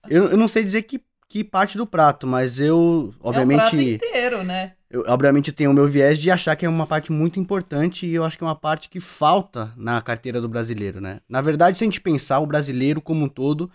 [0.09, 3.79] Eu, eu não sei dizer que, que parte do prato, mas eu, É o prato
[3.79, 4.75] obviamente, inteiro, né?
[4.89, 8.13] eu, obviamente tenho o meu viés de achar que é uma parte muito importante e
[8.15, 11.21] eu acho que é uma parte que falta na carteira do brasileiro, né?
[11.29, 13.71] Na verdade, se a gente pensar, o brasileiro como um todo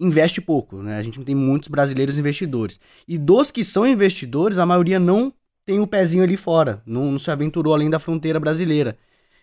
[0.00, 0.96] investe pouco, né?
[0.98, 2.80] A gente não tem muitos brasileiros investidores.
[3.06, 5.32] E dos que são investidores, a maioria não
[5.72, 8.98] tem o pezinho ali fora, não, não se aventurou além da fronteira brasileira.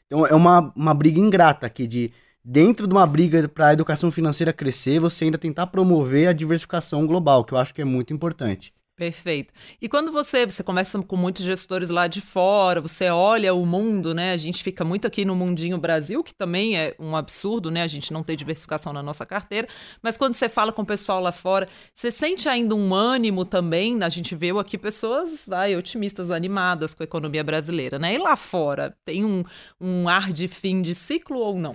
[0.06, 2.12] Então é uma, uma briga ingrata aqui de
[2.46, 7.08] dentro de uma briga para a educação financeira crescer, você ainda tentar promover a diversificação
[7.08, 8.72] global, que eu acho que é muito importante.
[9.00, 9.54] Perfeito.
[9.82, 14.14] E quando você, você conversa com muitos gestores lá de fora, você olha o mundo,
[14.14, 14.34] né?
[14.34, 17.82] A gente fica muito aqui no mundinho Brasil, que também é um absurdo, né?
[17.82, 19.70] A gente não ter diversificação na nossa carteira.
[20.02, 24.04] Mas quando você fala com o pessoal lá fora, você sente ainda um ânimo também?
[24.04, 28.16] A gente vê aqui pessoas, vai, otimistas, animadas com a economia brasileira, né?
[28.16, 29.46] E lá fora, tem um,
[29.80, 31.74] um ar de fim de ciclo ou não?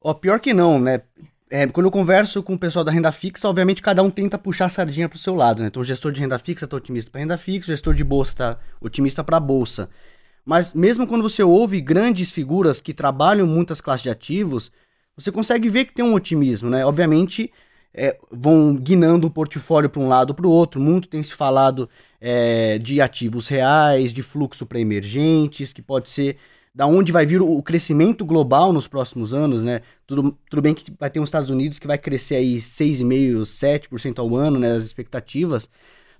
[0.00, 1.02] Ó, pior que não, né?
[1.54, 4.64] É, quando eu converso com o pessoal da renda fixa, obviamente cada um tenta puxar
[4.64, 5.68] a sardinha pro seu lado, né?
[5.68, 8.32] Então o gestor de renda fixa tá otimista para renda fixa, o gestor de bolsa
[8.34, 9.90] tá otimista para bolsa.
[10.46, 14.72] Mas mesmo quando você ouve grandes figuras que trabalham muitas classes de ativos,
[15.14, 16.86] você consegue ver que tem um otimismo, né?
[16.86, 17.52] Obviamente
[17.92, 20.80] é, vão guinando o portfólio para um lado ou para o outro.
[20.80, 21.86] Muito tem se falado
[22.18, 26.38] é, de ativos reais, de fluxo para emergentes, que pode ser
[26.74, 29.82] da onde vai vir o crescimento global nos próximos anos, né?
[30.06, 34.18] Tudo, tudo bem que vai ter os Estados Unidos que vai crescer aí 6,5%, 7%
[34.18, 34.72] ao ano, né?
[34.72, 35.68] As expectativas.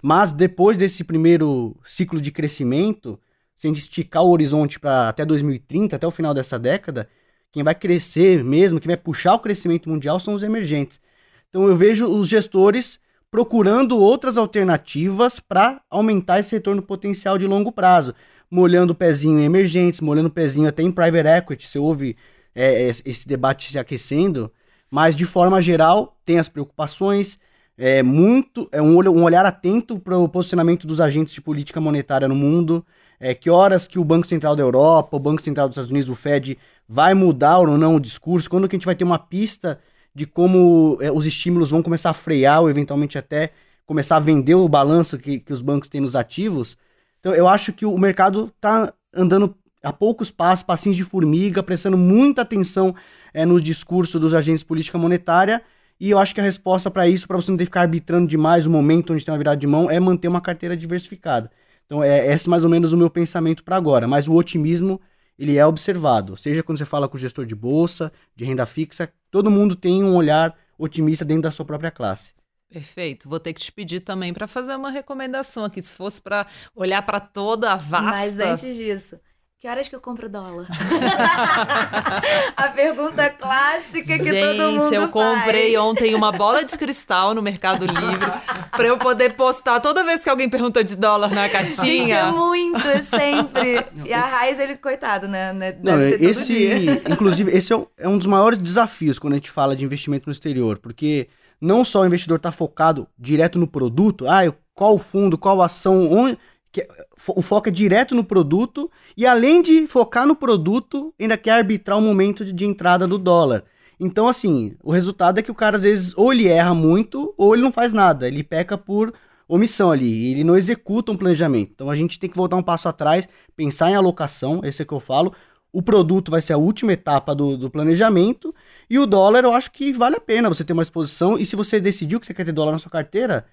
[0.02, 3.18] Mas depois desse primeiro ciclo de crescimento,
[3.54, 7.08] se a gente esticar o horizonte para até 2030, até o final dessa década,
[7.50, 11.00] quem vai crescer mesmo, quem vai puxar o crescimento mundial são os emergentes.
[11.48, 12.98] Então eu vejo os gestores
[13.30, 18.14] procurando outras alternativas para aumentar esse retorno potencial de longo prazo,
[18.52, 21.66] molhando o pezinho em emergentes, molhando o pezinho até em private equity.
[21.66, 22.16] Você ouve
[22.54, 24.52] é, esse debate se aquecendo,
[24.90, 27.40] mas de forma geral tem as preocupações,
[27.78, 32.28] é muito é um, um olhar atento para o posicionamento dos agentes de política monetária
[32.28, 32.84] no mundo,
[33.18, 36.10] é, que horas que o Banco Central da Europa, o Banco Central dos Estados Unidos,
[36.10, 39.18] o Fed, vai mudar ou não o discurso, quando que a gente vai ter uma
[39.18, 39.80] pista
[40.14, 43.50] de como é, os estímulos vão começar a frear ou eventualmente até
[43.86, 46.76] começar a vender o balanço que, que os bancos têm nos ativos.
[47.22, 51.96] Então eu acho que o mercado está andando a poucos passos, passinhos de formiga, prestando
[51.96, 52.94] muita atenção
[53.32, 55.62] é, no discurso dos agentes de política monetária.
[56.00, 58.26] E eu acho que a resposta para isso, para você não ter que ficar arbitrando
[58.26, 61.48] demais o momento onde tem uma virada de mão, é manter uma carteira diversificada.
[61.86, 64.08] Então é esse mais ou menos o meu pensamento para agora.
[64.08, 65.00] Mas o otimismo
[65.38, 66.36] ele é observado.
[66.36, 70.02] Seja quando você fala com o gestor de bolsa, de renda fixa, todo mundo tem
[70.02, 72.32] um olhar otimista dentro da sua própria classe.
[72.72, 73.28] Perfeito.
[73.28, 77.02] Vou ter que te pedir também para fazer uma recomendação aqui, se fosse para olhar
[77.02, 78.10] para toda a vasta.
[78.10, 79.20] Mas antes disso,
[79.62, 80.66] que horas que eu compro dólar?
[82.56, 85.86] a pergunta clássica que Gente, todo mundo eu comprei faz.
[85.86, 88.32] ontem uma bola de cristal no Mercado Livre
[88.72, 92.32] para eu poder postar toda vez que alguém pergunta de dólar na Gente, é caixinha.
[92.32, 93.86] muito, é sempre.
[94.04, 95.52] E a Raiz, ele, coitado, né?
[95.52, 97.02] né, Não, Deve ser todo esse, dia.
[97.08, 100.26] inclusive, esse é um, é um dos maiores desafios quando a gente fala de investimento
[100.26, 101.28] no exterior, porque
[101.62, 104.42] não só o investidor está focado direto no produto, ah,
[104.74, 106.36] qual fundo, qual ação, onde,
[106.72, 111.38] que- fo- o foco é direto no produto e além de focar no produto, ainda
[111.38, 113.64] quer arbitrar o momento de, de entrada do dólar.
[114.00, 117.54] Então, assim, o resultado é que o cara às vezes ou ele erra muito ou
[117.54, 119.14] ele não faz nada, ele peca por
[119.48, 121.70] omissão ali, ele não executa um planejamento.
[121.74, 124.92] Então a gente tem que voltar um passo atrás, pensar em alocação, esse é que
[124.92, 125.32] eu falo.
[125.72, 128.54] O produto vai ser a última etapa do, do planejamento
[128.90, 131.56] e o dólar eu acho que vale a pena você ter uma exposição e se
[131.56, 133.46] você decidiu que você quer ter dólar na sua carteira,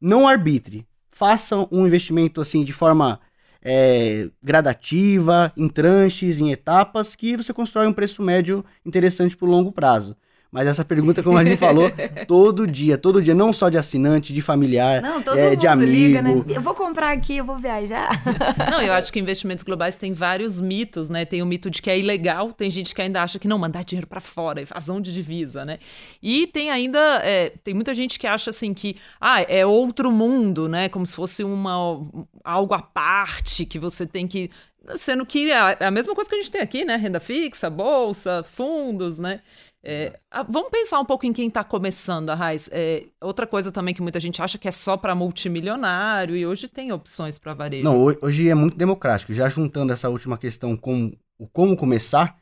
[0.00, 0.86] não arbitre.
[1.10, 3.20] Faça um investimento assim de forma
[3.62, 9.50] é, gradativa, em tranches, em etapas, que você constrói um preço médio interessante para o
[9.50, 10.16] longo prazo.
[10.52, 11.90] Mas essa pergunta, como a gente falou,
[12.26, 15.66] todo dia, todo dia, não só de assinante, de familiar, Não, todo é, mundo de
[15.66, 15.90] amigo.
[15.90, 16.44] liga, né?
[16.48, 18.20] Eu vou comprar aqui, eu vou viajar.
[18.68, 21.24] Não, eu acho que investimentos globais tem vários mitos, né?
[21.24, 23.84] Tem o mito de que é ilegal, tem gente que ainda acha que não, mandar
[23.84, 25.78] dinheiro para fora, evasão de divisa, né?
[26.20, 30.68] E tem ainda, é, tem muita gente que acha assim que, ah, é outro mundo,
[30.68, 30.88] né?
[30.88, 32.00] Como se fosse uma,
[32.42, 34.50] algo à parte que você tem que.
[34.96, 36.96] Sendo que é a é a mesma coisa que a gente tem aqui, né?
[36.96, 39.40] Renda fixa, bolsa, fundos, né?
[39.82, 40.12] É,
[40.48, 42.68] vamos pensar um pouco em quem está começando, a Raiz.
[42.70, 46.68] É, outra coisa também que muita gente acha que é só para multimilionário e hoje
[46.68, 47.84] tem opções para varejo.
[47.84, 49.32] Não, ho- hoje é muito democrático.
[49.32, 52.36] Já juntando essa última questão com o como começar,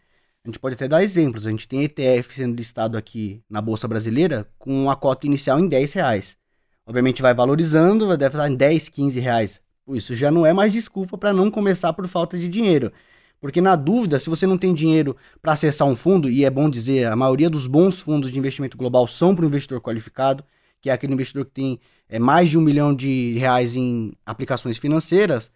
[0.44, 1.46] a gente pode até dar exemplos.
[1.46, 5.68] A gente tem ETF sendo listado aqui na Bolsa Brasileira com a cota inicial em
[5.68, 6.36] 10 reais.
[6.84, 9.62] Obviamente vai valorizando, vai- deve estar em 10, 15 reais.
[9.90, 12.92] Isso já não é mais desculpa para não começar por falta de dinheiro.
[13.40, 16.68] Porque na dúvida, se você não tem dinheiro para acessar um fundo, e é bom
[16.68, 20.44] dizer, a maioria dos bons fundos de investimento global são para o investidor qualificado,
[20.80, 24.78] que é aquele investidor que tem é, mais de um milhão de reais em aplicações
[24.78, 25.52] financeiras,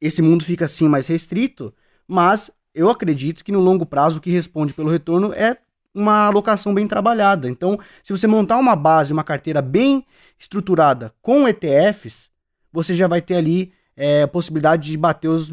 [0.00, 1.74] esse mundo fica assim mais restrito,
[2.06, 5.56] mas eu acredito que no longo prazo o que responde pelo retorno é
[5.94, 7.48] uma alocação bem trabalhada.
[7.48, 10.06] Então, se você montar uma base, uma carteira bem
[10.38, 12.30] estruturada com ETFs,
[12.72, 15.50] você já vai ter ali é, possibilidade de bater os,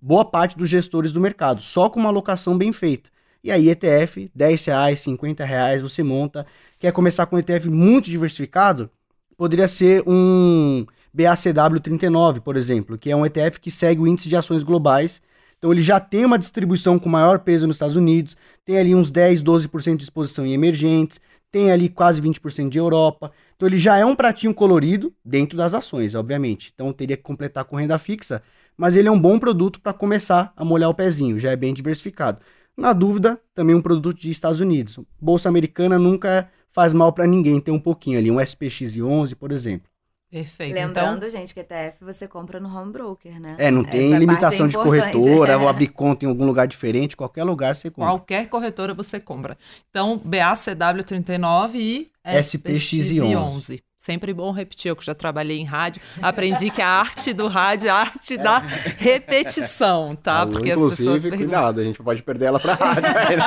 [0.00, 3.10] boa parte dos gestores do mercado, só com uma alocação bem feita.
[3.44, 6.46] E aí, ETF, 10 reais, 50 reais, você monta.
[6.78, 8.90] Quer começar com um ETF muito diversificado?
[9.36, 14.36] Poderia ser um BACW39, por exemplo, que é um ETF que segue o índice de
[14.36, 15.20] ações globais.
[15.58, 19.10] Então ele já tem uma distribuição com maior peso nos Estados Unidos, tem ali uns
[19.10, 21.20] 10, 12% de exposição em emergentes,
[21.52, 23.30] tem ali quase 20% de Europa.
[23.56, 26.70] Então ele já é um pratinho colorido dentro das ações, obviamente.
[26.74, 28.42] Então teria que completar com renda fixa,
[28.76, 31.72] mas ele é um bom produto para começar a molhar o pezinho, já é bem
[31.72, 32.40] diversificado.
[32.76, 35.00] Na dúvida, também um produto de Estados Unidos.
[35.18, 39.88] Bolsa americana nunca faz mal para ninguém ter um pouquinho ali, um SPX11, por exemplo.
[40.36, 40.74] Perfeito.
[40.74, 43.56] Lembrando, Então, gente, que ETF você compra no home broker, né?
[43.58, 45.56] É, não tem Essa limitação é de corretora, É.
[45.56, 48.10] vou abrir conta em algum lugar diferente, qualquer lugar você compra.
[48.10, 49.56] qualquer corretora você compra.
[49.88, 53.82] Então, BACW39 e SPX11.
[54.06, 57.88] Sempre bom repetir, eu que já trabalhei em rádio, aprendi que a arte do rádio
[57.88, 58.58] é a arte da
[58.98, 60.42] repetição, tá?
[60.42, 61.48] Alô, Porque as pessoas inclusive, perguntam.
[61.48, 63.04] cuidado, a gente pode perder ela pra rádio.
[63.04, 63.44] aí, né?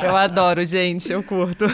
[0.02, 1.66] Eu adoro, gente, eu curto.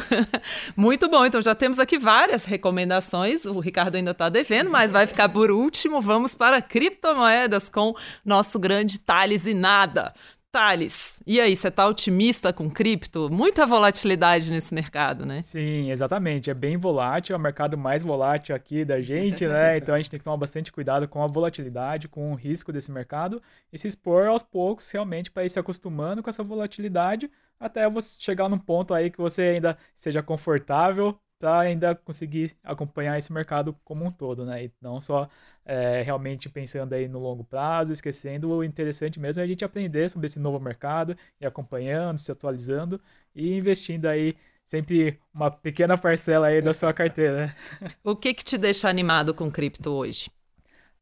[0.76, 3.44] Muito bom, então já temos aqui várias recomendações.
[3.44, 6.00] O Ricardo ainda está devendo, mas vai ficar por último.
[6.00, 7.94] Vamos para criptomoedas com
[8.24, 10.12] nosso grande Thales e Nada.
[10.52, 13.30] Thales, e aí, você tá otimista com cripto?
[13.30, 15.40] Muita volatilidade nesse mercado, né?
[15.42, 16.50] Sim, exatamente.
[16.50, 19.76] É bem volátil, é o mercado mais volátil aqui da gente, né?
[19.78, 22.90] Então a gente tem que tomar bastante cuidado com a volatilidade, com o risco desse
[22.90, 23.40] mercado
[23.72, 28.20] e se expor aos poucos realmente para ir se acostumando com essa volatilidade até você
[28.20, 33.74] chegar num ponto aí que você ainda seja confortável para ainda conseguir acompanhar esse mercado
[33.82, 34.66] como um todo, né?
[34.66, 35.28] E não só
[35.64, 40.10] é, realmente pensando aí no longo prazo, esquecendo o interessante mesmo é a gente aprender
[40.10, 43.00] sobre esse novo mercado e acompanhando, se atualizando
[43.34, 47.56] e investindo aí sempre uma pequena parcela aí da sua carteira.
[48.04, 50.30] O que que te deixa animado com cripto hoje?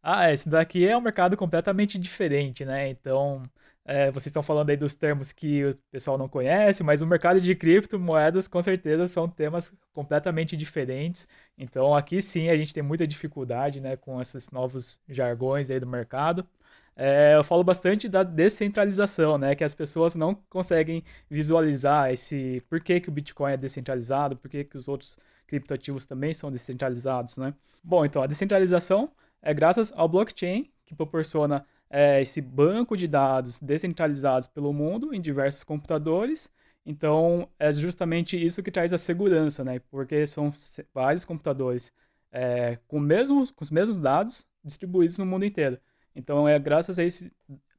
[0.03, 2.89] Ah, esse daqui é um mercado completamente diferente, né?
[2.89, 3.43] Então,
[3.89, 7.41] é, vocês estão falando aí dos termos que o pessoal não conhece, mas o mercado
[7.41, 11.27] de criptomoedas com certeza são temas completamente diferentes.
[11.57, 15.87] Então aqui sim a gente tem muita dificuldade né, com esses novos jargões aí do
[15.87, 16.47] mercado.
[16.95, 19.55] É, eu falo bastante da descentralização, né?
[19.55, 24.51] Que as pessoas não conseguem visualizar esse por que, que o Bitcoin é descentralizado, por
[24.51, 25.17] que, que os outros
[25.47, 27.55] criptoativos também são descentralizados, né?
[27.83, 29.11] Bom, então a descentralização
[29.41, 35.21] é graças ao blockchain que proporciona é, esse banco de dados descentralizados pelo mundo em
[35.21, 36.51] diversos computadores.
[36.85, 39.81] Então, é justamente isso que traz a segurança, né?
[39.91, 40.53] Porque são
[40.95, 41.93] vários computadores
[42.33, 45.79] é, com, mesmos, com os mesmos dados distribuídos no mundo inteiro.
[46.15, 47.33] Então, é graças a, esse,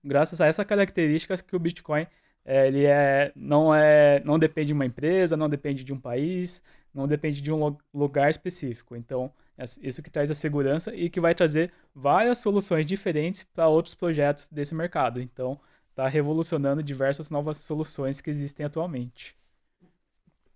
[0.03, 2.07] graças a essa característica que o Bitcoin
[2.45, 6.63] é, ele é, não, é, não depende de uma empresa, não depende de um país,
[6.93, 8.95] não depende de um lugar específico.
[8.95, 9.31] Então,
[9.81, 14.47] isso que traz a segurança e que vai trazer várias soluções diferentes para outros projetos
[14.47, 15.21] desse mercado.
[15.21, 19.35] Então, está revolucionando diversas novas soluções que existem atualmente.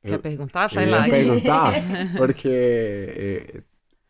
[0.01, 0.67] Quer perguntar?
[0.67, 1.03] Vai lá.
[1.03, 1.73] perguntar,
[2.17, 3.63] porque é,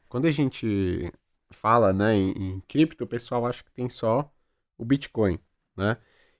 [0.10, 1.12] quando a gente
[1.52, 4.32] fala né, em, em cripto, o pessoal acha que tem só
[4.78, 5.40] o Bitcoin,
[5.78, 5.98] né?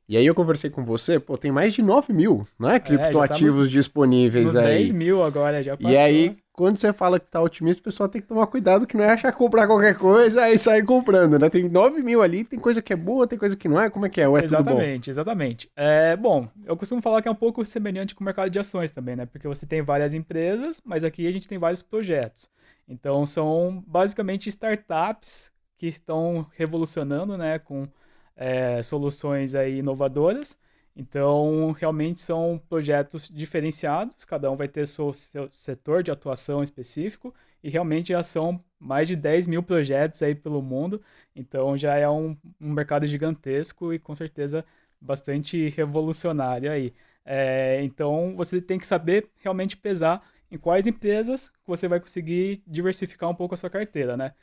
[0.08, 3.58] E aí eu conversei com você, pô, tem mais de 9 mil, né, criptoativos é,
[3.58, 4.80] tá nos, disponíveis nos aí.
[4.80, 5.92] 10 mil agora, já passou.
[5.92, 8.96] E aí, quando você fala que tá otimista, o pessoal tem que tomar cuidado que
[8.96, 11.50] não é achar comprar qualquer coisa e sair comprando, né?
[11.50, 14.06] Tem 9 mil ali, tem coisa que é boa, tem coisa que não é, como
[14.06, 14.30] é que é?
[14.30, 15.72] Ou é exatamente, exatamente.
[15.76, 18.92] É, bom, eu costumo falar que é um pouco semelhante com o mercado de ações
[18.92, 19.26] também, né?
[19.26, 22.48] Porque você tem várias empresas, mas aqui a gente tem vários projetos.
[22.88, 27.88] Então, são basicamente startups que estão revolucionando, né, com
[28.36, 30.58] é, soluções aí inovadoras.
[30.96, 37.34] Então, realmente são projetos diferenciados, cada um vai ter seu, seu setor de atuação específico,
[37.64, 41.02] e realmente já são mais de 10 mil projetos aí pelo mundo,
[41.36, 44.64] então já é um, um mercado gigantesco e com certeza
[45.02, 46.94] bastante revolucionário aí.
[47.26, 50.22] É, então, você tem que saber realmente pesar
[50.52, 54.34] em quais empresas você vai conseguir diversificar um pouco a sua carteira, né?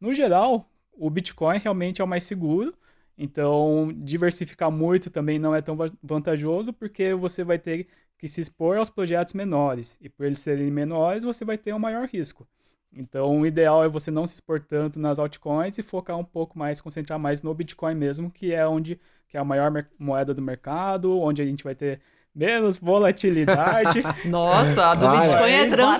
[0.00, 2.74] No geral, o Bitcoin realmente é o mais seguro,
[3.18, 8.78] então, diversificar muito também não é tão vantajoso, porque você vai ter que se expor
[8.78, 9.98] aos projetos menores.
[10.00, 12.46] E por eles serem menores, você vai ter um maior risco.
[12.92, 16.56] Então, o ideal é você não se expor tanto nas altcoins e focar um pouco
[16.56, 18.98] mais, concentrar mais no Bitcoin mesmo, que é onde
[19.28, 22.00] que é a maior moeda do mercado, onde a gente vai ter
[22.38, 24.02] menos volatilidade.
[24.24, 25.98] Nossa, a do ah, Bitcoin é, é tranquila.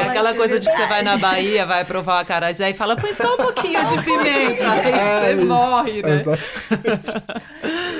[0.00, 2.96] É aquela coisa de que você vai na Bahia, vai provar a carajé e fala,
[2.96, 4.70] põe só um pouquinho de pimenta.
[4.70, 6.22] Aí você morre, né?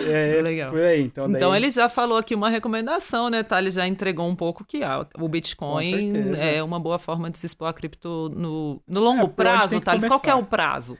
[0.09, 0.75] É, legal.
[0.75, 1.37] Aí, então, daí...
[1.37, 3.59] então, ele já falou aqui uma recomendação, né, tá?
[3.59, 7.47] Ele já entregou um pouco que ah, o Bitcoin é uma boa forma de se
[7.47, 10.05] expor a cripto no, no longo é, prazo, Thales.
[10.05, 10.99] Qual é o prazo?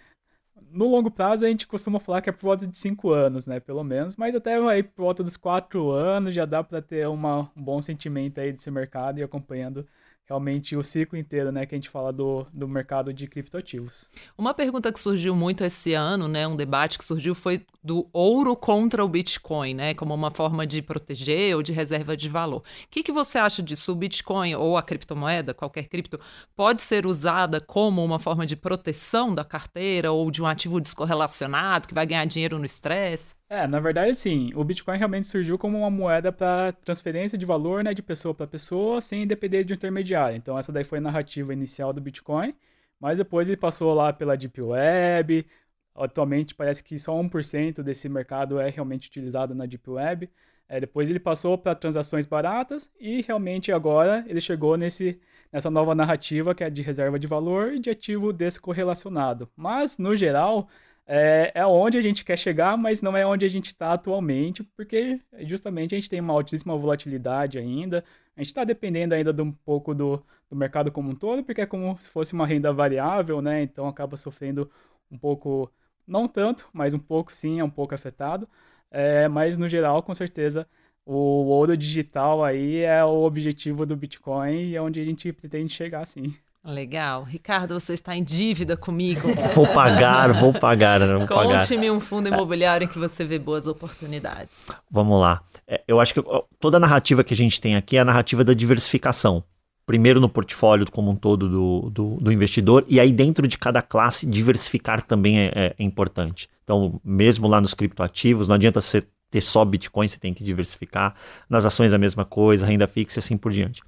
[0.73, 3.61] No longo prazo a gente costuma falar que é por volta de 5 anos, né,
[3.61, 7.51] pelo menos, mas até aí por volta dos 4 anos já dá para ter uma,
[7.57, 9.87] um bom sentimento aí desse mercado e acompanhando
[10.29, 14.09] realmente o ciclo inteiro, né, que a gente fala do, do mercado de criptoativos.
[14.37, 18.57] Uma pergunta que surgiu muito esse ano, né, um debate que surgiu foi do ouro
[18.57, 22.59] contra o Bitcoin, né, como uma forma de proteger ou de reserva de valor.
[22.59, 23.93] O que, que você acha disso?
[23.93, 26.19] O Bitcoin ou a criptomoeda, qualquer cripto,
[26.55, 31.89] pode ser usada como uma forma de proteção da carteira ou de um ativo descorrelacionado
[31.89, 33.35] que vai ganhar dinheiro no estresse?
[33.53, 34.51] É, na verdade, sim.
[34.55, 38.47] O Bitcoin realmente surgiu como uma moeda para transferência de valor, né, de pessoa para
[38.47, 40.39] pessoa, sem depender de um intermediário.
[40.39, 42.55] Então, essa daí foi a narrativa inicial do Bitcoin,
[42.99, 45.47] mas depois ele passou lá pela Deep Web.
[45.95, 50.31] Atualmente, parece que só 1% desse mercado é realmente utilizado na Deep Web.
[50.67, 55.21] É, depois ele passou para transações baratas e realmente agora ele chegou nesse,
[55.53, 59.51] nessa nova narrativa que é de reserva de valor e de ativo descorrelacionado.
[59.55, 60.71] Mas, no geral,
[61.15, 64.65] é, é onde a gente quer chegar, mas não é onde a gente está atualmente,
[64.65, 68.03] porque justamente a gente tem uma altíssima volatilidade ainda.
[68.35, 71.61] A gente está dependendo ainda de um pouco do, do mercado como um todo, porque
[71.61, 73.63] é como se fosse uma renda variável, né?
[73.63, 74.71] Então acaba sofrendo
[75.11, 75.71] um pouco
[76.07, 78.49] não tanto, mas um pouco sim, é um pouco afetado.
[78.91, 80.67] É, mas no geral, com certeza,
[81.05, 85.73] o ouro digital aí é o objetivo do Bitcoin e é onde a gente pretende
[85.75, 86.35] chegar, sim.
[86.65, 87.25] Legal.
[87.25, 89.27] Ricardo, você está em dívida comigo.
[89.55, 91.61] Vou pagar, vou pagar, vou pagar.
[91.61, 94.69] Conte-me um fundo imobiliário em que você vê boas oportunidades.
[94.91, 95.43] Vamos lá.
[95.67, 96.23] É, eu acho que
[96.61, 99.43] toda a narrativa que a gente tem aqui é a narrativa da diversificação.
[99.85, 103.83] Primeiro no portfólio como um todo do, do, do investidor, e aí dentro de cada
[103.83, 106.49] classe, diversificar também é, é, importante.
[106.63, 109.03] Então, mesmo lá nos criptoativos, não adianta você
[109.33, 111.15] ter só Bitcoin, você tem que diversificar.
[111.49, 113.83] Nas ações a mesma coisa, renda fixa e assim por diante.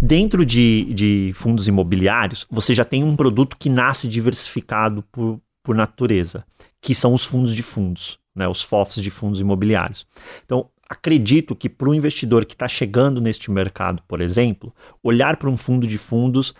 [0.00, 5.76] Dentro de, de fundos imobiliários, você já tem um produto que nasce diversificado por, por
[5.76, 6.44] natureza,
[6.80, 10.06] que são os fundos de fundos, né, os FOFs de fundos imobiliários.
[10.46, 15.50] Então, acredito que para o investidor que está chegando neste mercado, por exemplo, olhar para
[15.50, 16.54] um fundo de fundos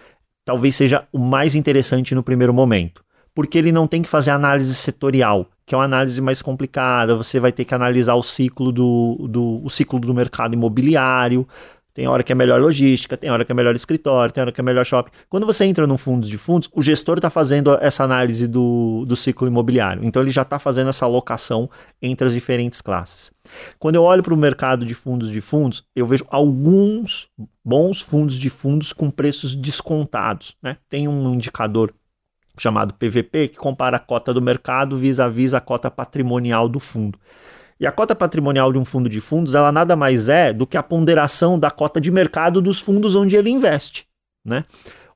[0.45, 3.07] talvez seja o mais interessante no primeiro momento
[3.37, 7.17] porque ele não tem que fazer análise setorial, que é uma análise mais complicada.
[7.17, 11.47] Você vai ter que analisar o ciclo do, do, o ciclo do mercado imobiliário.
[11.93, 14.61] Tem hora que é melhor logística, tem hora que é melhor escritório, tem hora que
[14.61, 15.11] é melhor shopping.
[15.31, 19.17] Quando você entra no fundo de fundos, o gestor está fazendo essa análise do, do
[19.17, 20.05] ciclo imobiliário.
[20.05, 21.71] Então ele já está fazendo essa alocação
[22.03, 23.33] entre as diferentes classes.
[23.79, 27.29] Quando eu olho para o mercado de fundos de fundos, eu vejo alguns
[27.65, 30.55] bons fundos de fundos com preços descontados.
[30.63, 30.77] Né?
[30.91, 31.95] Tem um indicador
[32.59, 37.19] chamado PVP, que compara a cota do mercado vis-à-vis a cota patrimonial do fundo.
[37.79, 40.77] E a cota patrimonial de um fundo de fundos, ela nada mais é do que
[40.77, 44.07] a ponderação da cota de mercado dos fundos onde ele investe,
[44.45, 44.65] né?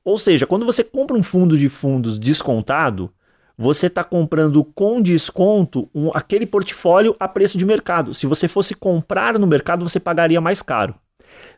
[0.03, 3.11] Ou seja, quando você compra um fundo de fundos descontado,
[3.57, 8.13] você está comprando com desconto um, aquele portfólio a preço de mercado.
[8.13, 10.95] Se você fosse comprar no mercado, você pagaria mais caro.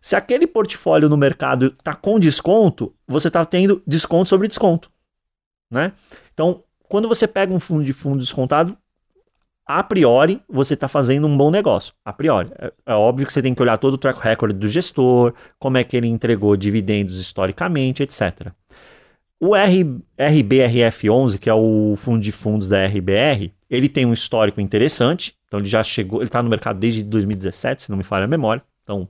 [0.01, 4.92] Se aquele portfólio no mercado está com desconto, você está tendo desconto sobre desconto
[5.73, 5.91] né?
[6.33, 8.77] Então, quando você pega um fundo de fundo descontado,
[9.65, 11.93] a priori você está fazendo um bom negócio.
[12.03, 12.51] A priori.
[12.59, 15.77] É, é, óbvio que você tem que olhar todo o track record do gestor, como
[15.77, 18.51] é que ele entregou dividendos historicamente, etc.
[19.39, 24.61] O R, RBRF11, que é o fundo de fundos da RBR, ele tem um histórico
[24.61, 25.35] interessante.
[25.47, 28.27] Então ele já chegou, ele está no mercado desde 2017, se não me falha a
[28.27, 28.63] memória.
[28.83, 29.07] Então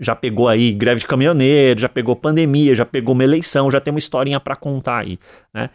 [0.00, 3.92] já pegou aí greve de caminhoneiro, já pegou pandemia, já pegou uma eleição, já tem
[3.92, 5.18] uma historinha para contar aí,
[5.52, 5.70] né?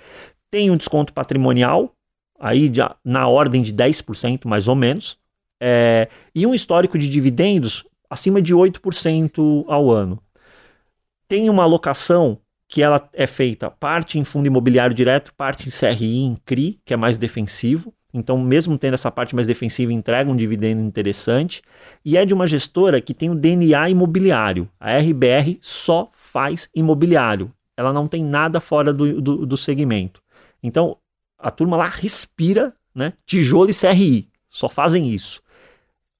[0.49, 1.93] Tem um desconto patrimonial
[2.39, 5.17] aí de, na ordem de 10% mais ou menos,
[5.61, 10.21] é, e um histórico de dividendos acima de 8% ao ano.
[11.27, 12.39] Tem uma alocação
[12.69, 16.93] que ela é feita parte em fundo imobiliário direto, parte em CRI, em CRI, que
[16.93, 21.61] é mais defensivo, então, mesmo tendo essa parte mais defensiva, entrega um dividendo interessante.
[22.03, 24.69] E é de uma gestora que tem o DNA imobiliário.
[24.79, 27.51] A RBR só faz imobiliário.
[27.75, 30.21] Ela não tem nada fora do, do, do segmento.
[30.63, 30.97] Então,
[31.37, 33.13] a turma lá respira né?
[33.25, 34.27] tijolo e CRI.
[34.49, 35.41] Só fazem isso.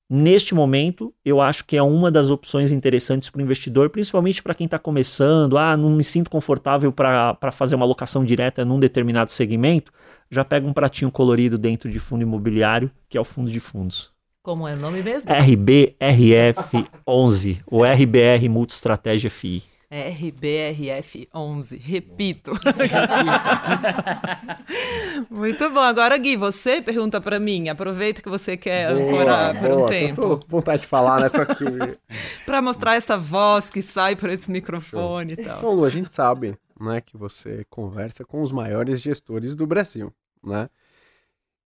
[0.10, 4.54] Neste momento, eu acho que é uma das opções interessantes para o investidor, principalmente para
[4.54, 5.58] quem está começando.
[5.58, 9.92] Ah, não me sinto confortável para fazer uma alocação direta num determinado segmento
[10.30, 14.12] já pega um pratinho colorido dentro de fundo imobiliário, que é o fundo de fundos.
[14.44, 15.32] Como é o nome mesmo?
[15.32, 19.64] RBRF11, o RBR Multistratégia FI.
[19.92, 22.52] RBRF11, repito.
[25.32, 25.80] Muito bom.
[25.80, 27.70] Agora, Gui, você pergunta para mim.
[27.70, 30.16] Aproveita que você quer ancorar por um tempo.
[30.16, 31.30] Tô com vontade de falar, né?
[31.30, 31.64] Tô aqui.
[32.46, 35.44] para mostrar essa voz que sai por esse microfone Show.
[35.44, 35.58] e tal.
[35.58, 40.14] Então, Lu, a gente sabe né, que você conversa com os maiores gestores do Brasil,
[40.44, 40.70] né?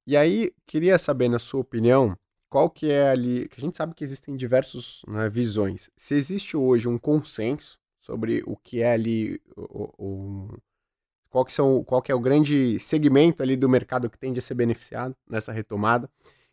[0.05, 2.15] E aí, queria saber, na sua opinião,
[2.49, 5.89] qual que é ali, que a gente sabe que existem diversas né, visões.
[5.95, 10.57] Se existe hoje um consenso sobre o que é ali o, o,
[11.29, 14.41] qual que são qual que é o grande segmento ali do mercado que tende a
[14.41, 16.09] ser beneficiado nessa retomada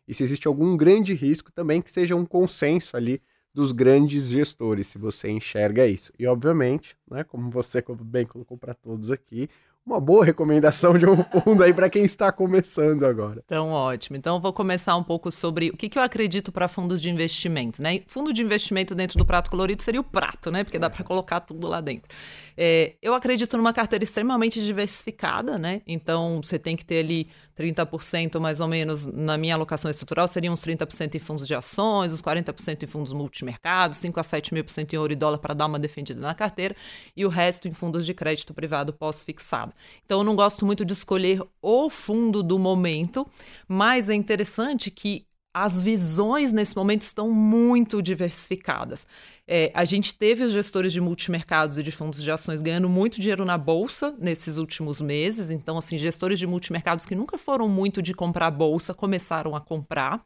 [0.07, 3.21] e se existe algum grande risco também que seja um consenso ali
[3.53, 6.13] dos grandes gestores, se você enxerga isso.
[6.17, 9.49] E, obviamente, né, como você bem colocou para todos aqui,
[9.89, 13.41] uma boa recomendação de um fundo aí para quem está começando agora.
[13.43, 14.15] Então, ótimo.
[14.15, 17.09] Então, eu vou começar um pouco sobre o que, que eu acredito para fundos de
[17.09, 18.01] investimento, né?
[18.07, 20.63] Fundo de investimento dentro do prato colorido seria o prato, né?
[20.63, 22.07] Porque dá para colocar tudo lá dentro.
[22.55, 25.81] É, eu acredito numa carteira extremamente diversificada, né?
[25.87, 27.27] Então, você tem que ter ali
[27.59, 32.13] 30% mais ou menos na minha alocação estrutural, seriam uns 30% em fundos de ações,
[32.13, 35.39] uns 40% em fundos multimercados, 5 a 7 mil por cento em ouro e dólar
[35.39, 36.75] para dar uma defendida na carteira,
[37.15, 39.73] e o resto em fundos de crédito privado pós-fixado.
[40.05, 43.27] Então, eu não gosto muito de escolher o fundo do momento,
[43.67, 49.05] mas é interessante que as visões nesse momento estão muito diversificadas.
[49.47, 53.19] É, a gente teve os gestores de multimercados e de fundos de ações ganhando muito
[53.19, 55.49] dinheiro na bolsa nesses últimos meses.
[55.49, 60.23] Então, assim, gestores de multimercados que nunca foram muito de comprar bolsa começaram a comprar.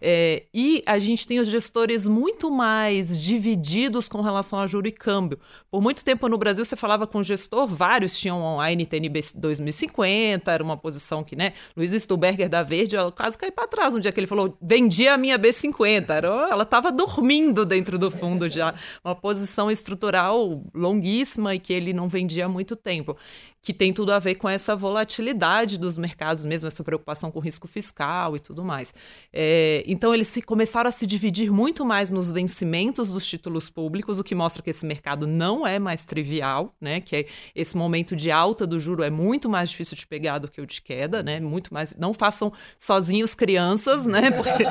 [0.00, 4.92] É, e a gente tem os gestores muito mais divididos com relação a juro e
[4.92, 5.38] câmbio.
[5.70, 10.50] Por muito tempo no Brasil, você falava com o gestor, vários tinham a NTNB 2050,
[10.50, 11.52] era uma posição que, né?
[11.76, 15.08] Luiz Stuberger da Verde, eu quase caí para trás no dia que ele falou: vendi
[15.08, 16.08] a minha B50.
[16.10, 18.74] Era, ela estava dormindo dentro do fundo já
[19.04, 23.16] uma posição estrutural longuíssima e que ele não vendia há muito tempo,
[23.60, 27.66] que tem tudo a ver com essa volatilidade dos mercados mesmo, essa preocupação com risco
[27.66, 28.94] fiscal e tudo mais.
[29.32, 34.24] É, então eles começaram a se dividir muito mais nos vencimentos dos títulos públicos, o
[34.24, 37.00] que mostra que esse mercado não é mais trivial, né?
[37.00, 40.48] Que é esse momento de alta do juro é muito mais difícil de pegar do
[40.48, 41.40] que o de queda, né?
[41.40, 41.94] Muito mais.
[41.94, 44.30] Não façam sozinhos crianças, né?
[44.36, 44.64] Porque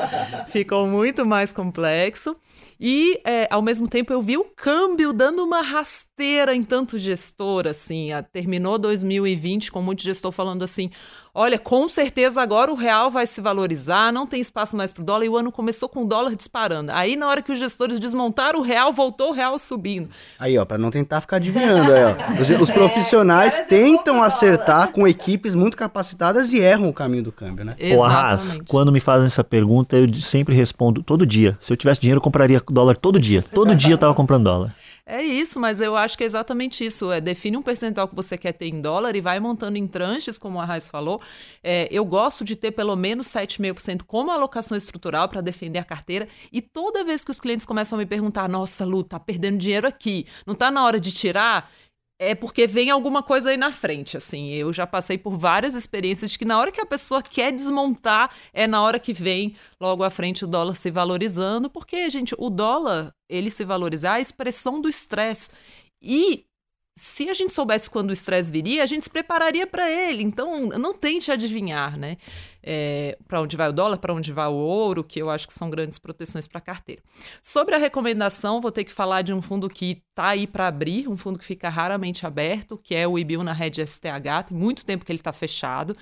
[0.47, 2.35] ficam muito mais complexo.
[2.79, 7.67] E, é, ao mesmo tempo, eu vi o câmbio dando uma rasteira em tanto gestor,
[7.67, 8.11] assim.
[8.11, 10.91] A, terminou 2020 com muito gestor falando assim:
[11.37, 15.05] olha, com certeza agora o real vai se valorizar, não tem espaço mais para o
[15.05, 16.91] dólar, e o ano começou com o dólar disparando.
[16.91, 20.09] Aí, na hora que os gestores desmontaram o real, voltou o real subindo.
[20.39, 22.41] Aí, ó, para não tentar ficar adivinhando, aí, ó.
[22.41, 27.31] Os, os profissionais é, tentam acertar com equipes muito capacitadas e erram o caminho do
[27.31, 27.75] câmbio, né?
[27.77, 27.99] Exatamente.
[27.99, 31.55] Ô, Arras, quando me fazem essa pergunta, eu sempre respondo todo dia.
[31.59, 33.41] Se eu tivesse dinheiro, eu compraria dólar todo dia.
[33.41, 34.75] Todo dia eu tava comprando dólar.
[35.09, 37.09] É isso, mas eu acho que é exatamente isso.
[37.09, 40.37] É, define um percentual que você quer ter em dólar e vai montando em tranches,
[40.37, 41.21] como a Raiz falou.
[41.63, 46.27] É, eu gosto de ter pelo menos 7,5% como alocação estrutural para defender a carteira.
[46.51, 49.87] E toda vez que os clientes começam a me perguntar: nossa, Lu, tá perdendo dinheiro
[49.87, 51.71] aqui, não tá na hora de tirar?
[52.19, 54.49] É porque vem alguma coisa aí na frente, assim.
[54.49, 58.35] Eu já passei por várias experiências de que na hora que a pessoa quer desmontar,
[58.53, 62.49] é na hora que vem logo à frente o dólar se valorizando, porque, gente, o
[62.49, 65.49] dólar, ele se valorizar é a expressão do estresse.
[66.01, 66.45] E
[66.97, 70.23] se a gente soubesse quando o estresse viria, a gente se prepararia para ele.
[70.23, 72.17] Então, não tente adivinhar, né?
[72.63, 75.53] É, para onde vai o dólar, para onde vai o ouro, que eu acho que
[75.53, 77.03] são grandes proteções para a carteira.
[77.39, 81.07] Sobre a recomendação, vou ter que falar de um fundo que está aí para abrir,
[81.07, 84.47] um fundo que fica raramente aberto, que é o IBIL na rede STH.
[84.47, 85.95] Tem muito tempo que ele está fechado.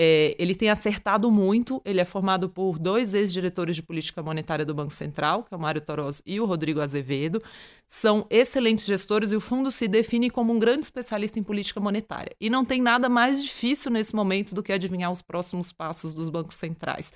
[0.00, 1.82] É, ele tem acertado muito.
[1.84, 5.60] Ele é formado por dois ex-diretores de política monetária do Banco Central, que é o
[5.60, 7.42] Mário Toroz e o Rodrigo Azevedo.
[7.84, 12.30] São excelentes gestores e o fundo se define como um grande especialista em política monetária.
[12.40, 16.30] E não tem nada mais difícil nesse momento do que adivinhar os próximos passos dos
[16.30, 17.12] bancos centrais.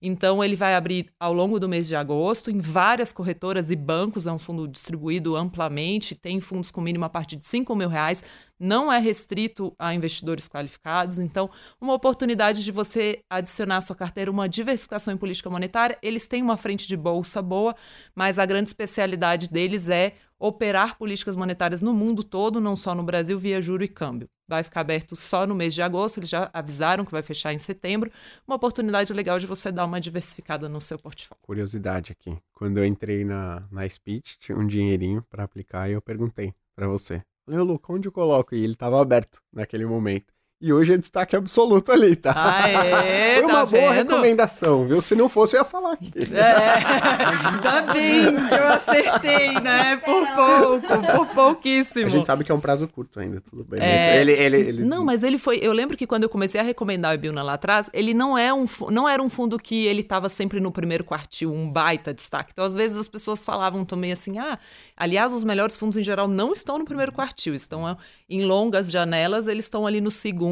[0.00, 4.26] Então, ele vai abrir ao longo do mês de agosto em várias corretoras e bancos.
[4.26, 8.22] É um fundo distribuído amplamente, tem fundos com mínimo a partir de 5 mil reais,
[8.58, 11.18] não é restrito a investidores qualificados.
[11.18, 11.50] Então,
[11.80, 15.98] uma oportunidade de você adicionar à sua carteira uma diversificação em política monetária.
[16.02, 17.74] Eles têm uma frente de bolsa boa,
[18.14, 23.02] mas a grande especialidade deles é operar políticas monetárias no mundo todo, não só no
[23.02, 24.28] Brasil, via juro e câmbio.
[24.46, 27.58] Vai ficar aberto só no mês de agosto, eles já avisaram que vai fechar em
[27.58, 28.10] setembro.
[28.46, 31.40] Uma oportunidade legal de você dar uma diversificada no seu portfólio.
[31.42, 32.36] Curiosidade aqui.
[32.52, 36.86] Quando eu entrei na, na Speech, tinha um dinheirinho para aplicar e eu perguntei para
[36.86, 37.22] você.
[37.46, 38.54] Falei, Luca, onde eu coloco?
[38.54, 40.34] E ele estava aberto naquele momento.
[40.58, 42.32] E hoje é destaque absoluto ali, tá?
[42.34, 43.34] Ah, é?
[43.40, 44.08] Foi uma tá boa vendo?
[44.08, 45.02] recomendação, viu?
[45.02, 46.10] Se não fosse, eu ia falar aqui.
[46.16, 49.96] É, tá bem, eu acertei, né?
[49.98, 52.06] Por pouco, por pouquíssimo.
[52.06, 53.82] A gente sabe que é um prazo curto ainda, tudo bem.
[53.82, 54.18] É...
[54.18, 54.84] Ele, ele, ele...
[54.84, 55.58] Não, mas ele foi.
[55.60, 58.52] Eu lembro que quando eu comecei a recomendar o Ibilna lá atrás, ele não, é
[58.52, 62.52] um, não era um fundo que ele estava sempre no primeiro quartil, um baita destaque.
[62.54, 64.58] Então, às vezes, as pessoas falavam também assim: ah,
[64.96, 69.48] aliás, os melhores fundos em geral não estão no primeiro quartil, estão em longas janelas,
[69.48, 70.45] eles estão ali no segundo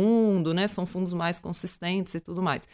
[0.54, 0.66] né?
[0.68, 2.66] São fundos mais consistentes e tudo mais.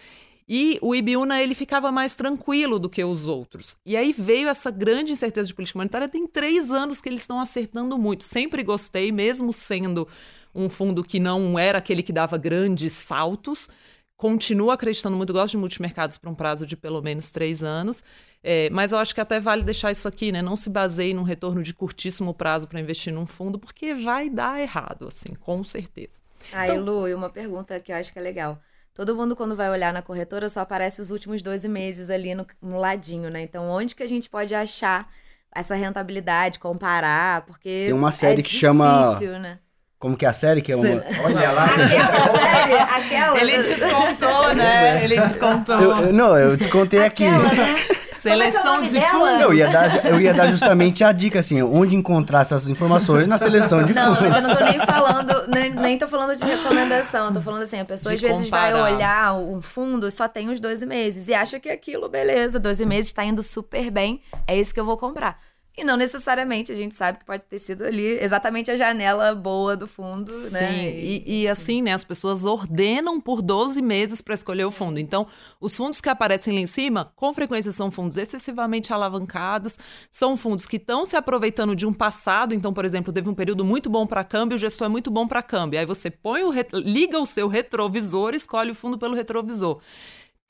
[0.53, 3.77] E o Ibiúna, ele ficava mais tranquilo do que os outros.
[3.87, 6.09] E aí veio essa grande incerteza de política monetária.
[6.09, 8.25] Tem três anos que eles estão acertando muito.
[8.25, 10.09] Sempre gostei, mesmo sendo
[10.53, 13.69] um fundo que não era aquele que dava grandes saltos.
[14.17, 18.03] Continuo acreditando muito, gosto de multimercados para um prazo de pelo menos três anos.
[18.43, 20.43] É, mas eu acho que até vale deixar isso aqui, né?
[20.43, 24.61] Não se baseie num retorno de curtíssimo prazo para investir num fundo, porque vai dar
[24.61, 26.19] errado, assim, com certeza.
[26.53, 26.83] Aí, então...
[26.83, 28.59] Lu, e uma pergunta que eu acho que é legal.
[28.95, 32.47] Todo mundo, quando vai olhar na corretora, só aparece os últimos 12 meses ali no,
[32.61, 33.41] no ladinho, né?
[33.43, 35.09] Então, onde que a gente pode achar
[35.55, 37.43] essa rentabilidade, comparar?
[37.43, 37.85] Porque.
[37.87, 39.39] Tem uma série é que difícil, chama.
[39.39, 39.59] Né?
[39.99, 40.63] Como que é a série?
[40.63, 41.05] Que é uma...
[41.25, 41.65] Olha lá.
[41.67, 43.41] Aquela série, aquela.
[43.41, 45.05] Ele descontou, né?
[45.05, 45.79] Ele descontou.
[45.79, 47.27] Eu, eu, não, eu descontei aqui.
[47.27, 47.75] Aquela, né?
[48.21, 49.09] Seleção de dela?
[49.11, 49.41] fundos.
[49.41, 53.39] Eu ia, dar, eu ia dar justamente a dica, assim, onde encontrar essas informações na
[53.39, 54.43] seleção de Não, fundos.
[54.43, 57.81] eu não tô nem falando, nem, nem tô falando de recomendação, eu tô falando assim,
[57.81, 58.95] a pessoa De às vezes vai comparar.
[58.95, 62.85] olhar um fundo e só tem os 12 meses e acha que aquilo, beleza, 12
[62.87, 65.39] meses tá indo super bem, é isso que eu vou comprar.
[65.81, 69.75] E não necessariamente, a gente sabe que pode ter sido ali exatamente a janela boa
[69.75, 70.95] do fundo, Sim, né?
[70.95, 75.01] e, e assim, né, as pessoas ordenam por 12 meses para escolher o fundo.
[75.01, 75.27] Então,
[75.59, 79.79] os fundos que aparecem lá em cima, com frequência são fundos excessivamente alavancados,
[80.11, 82.55] são fundos que estão se aproveitando de um passado.
[82.55, 85.27] Então, por exemplo, teve um período muito bom para câmbio, o gestor é muito bom
[85.27, 85.81] para câmbio.
[85.81, 89.81] Aí você põe o liga o seu retrovisor, e escolhe o fundo pelo retrovisor.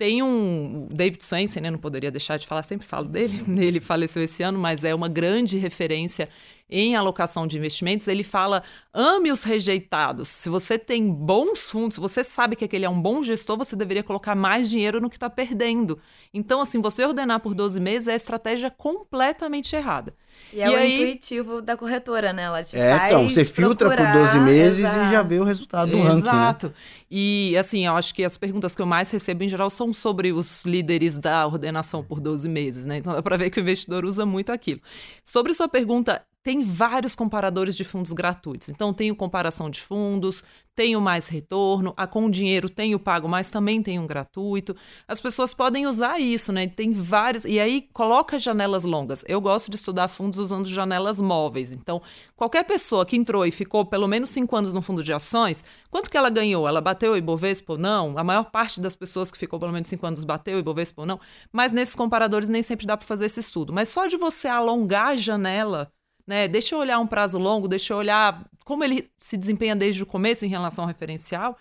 [0.00, 0.88] Tem um.
[0.90, 1.70] David Swensen, né?
[1.70, 3.44] Não poderia deixar de falar, sempre falo dele.
[3.62, 6.26] Ele faleceu esse ano, mas é uma grande referência
[6.70, 8.08] em alocação de investimentos.
[8.08, 8.62] Ele fala:
[8.94, 10.28] ame os rejeitados.
[10.28, 13.76] Se você tem bons fundos, se você sabe que aquele é um bom gestor, você
[13.76, 15.98] deveria colocar mais dinheiro no que está perdendo.
[16.32, 20.14] Então, assim, você ordenar por 12 meses é a estratégia completamente errada.
[20.52, 22.42] E é E o aí- intuitivo da corretora, né?
[22.42, 25.28] Ela te É, faz então, você filtra por procurar, 12 meses e já exato.
[25.28, 26.30] vê o resultado do ranking, né?
[26.32, 26.74] Exato.
[27.10, 30.32] E assim, eu acho que as perguntas que eu mais recebo em geral são sobre
[30.32, 32.96] os líderes da ordenação por 12 meses, né?
[32.98, 34.80] Então dá para ver que o investidor usa muito aquilo.
[35.24, 38.68] Sobre sua pergunta, tem vários comparadores de fundos gratuitos.
[38.68, 40.42] Então tem o comparação de fundos,
[40.74, 44.74] tem o mais retorno, a com dinheiro tem o pago, mas também tem um gratuito.
[45.06, 46.66] As pessoas podem usar isso, né?
[46.66, 47.44] Tem vários.
[47.44, 49.22] E aí coloca janelas longas.
[49.28, 51.72] Eu gosto de estudar fundos usando janelas móveis.
[51.72, 52.00] Então,
[52.34, 56.08] qualquer pessoa que entrou e ficou pelo menos cinco anos no fundo de ações, quanto
[56.08, 56.66] que ela ganhou?
[56.66, 58.16] Ela bateu o Ibovespa ou não?
[58.16, 61.06] A maior parte das pessoas que ficou pelo menos cinco anos bateu o Ibovespa ou
[61.06, 61.20] não?
[61.52, 63.70] Mas nesses comparadores nem sempre dá para fazer esse estudo.
[63.70, 65.92] Mas só de você alongar a janela
[66.30, 66.46] né?
[66.46, 70.06] Deixa eu olhar um prazo longo, deixa eu olhar como ele se desempenha desde o
[70.06, 71.58] começo em relação ao referencial.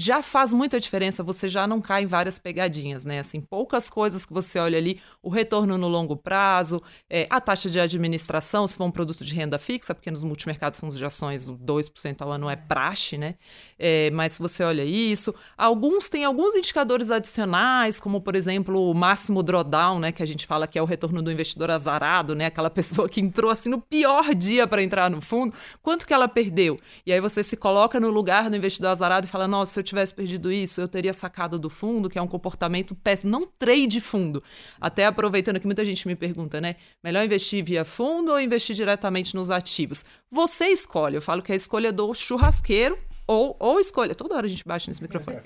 [0.00, 3.18] Já faz muita diferença, você já não cai em várias pegadinhas, né?
[3.18, 6.80] Assim, poucas coisas que você olha ali, o retorno no longo prazo,
[7.10, 10.78] é, a taxa de administração, se for um produto de renda fixa, porque nos multimercados
[10.78, 13.34] fundos de ações o 2% ao ano é praxe, né?
[13.76, 18.94] É, mas se você olha isso, alguns têm alguns indicadores adicionais, como por exemplo o
[18.94, 20.12] máximo drawdown, né?
[20.12, 22.46] Que a gente fala que é o retorno do investidor azarado, né?
[22.46, 26.28] Aquela pessoa que entrou assim no pior dia para entrar no fundo, quanto que ela
[26.28, 26.78] perdeu?
[27.04, 29.87] E aí você se coloca no lugar do investidor azarado e fala: nossa, se eu
[29.88, 33.30] tivesse perdido isso, eu teria sacado do fundo, que é um comportamento péssimo.
[33.30, 34.42] Não trade fundo.
[34.80, 36.76] Até aproveitando que muita gente me pergunta, né?
[37.02, 40.04] Melhor investir via fundo ou investir diretamente nos ativos?
[40.30, 41.16] Você escolhe.
[41.16, 42.98] Eu falo que é a escolha do churrasqueiro
[43.28, 44.14] ou, ou escolha.
[44.14, 45.38] Toda hora a gente baixa nesse microfone.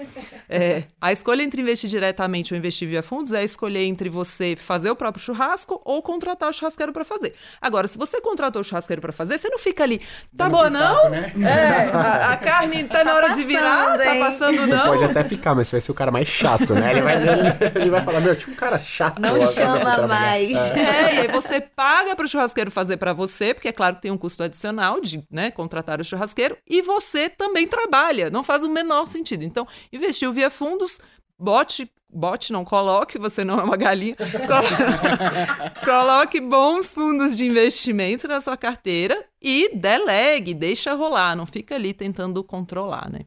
[0.48, 4.54] É, a escolha entre investir diretamente ou investir via fundos é a escolher entre você
[4.54, 7.34] fazer o próprio churrasco ou contratar o churrasqueiro para fazer.
[7.60, 10.00] Agora, se você contratou o churrasqueiro para fazer, você não fica ali,
[10.36, 11.10] tá boa não?
[11.10, 11.32] né?
[11.42, 14.20] É, a, a carne tá na hora de virar, passando, tá hein?
[14.20, 14.86] passando Você não?
[14.86, 16.92] pode até ficar, mas você vai ser o cara mais chato, né?
[16.92, 19.20] Ele vai, ele, ele vai falar, meu, tinha um cara chato.
[19.20, 20.06] Não chama trabalhar.
[20.06, 20.56] mais.
[20.70, 24.02] É, e aí você paga para o churrasqueiro fazer para você, porque é claro que
[24.02, 28.30] tem um custo adicional de né, contratar o churrasqueiro, e você também trabalha.
[28.30, 29.42] Não faz o menor sentido.
[29.44, 30.98] Então, investiu via fundos,
[31.38, 31.90] bote.
[32.14, 34.14] Bote, não coloque, você não é uma galinha.
[34.20, 41.74] Colo- Coloque bons fundos de investimento na sua carteira e delegue, deixa rolar, não fica
[41.74, 43.20] ali tentando controlar, né?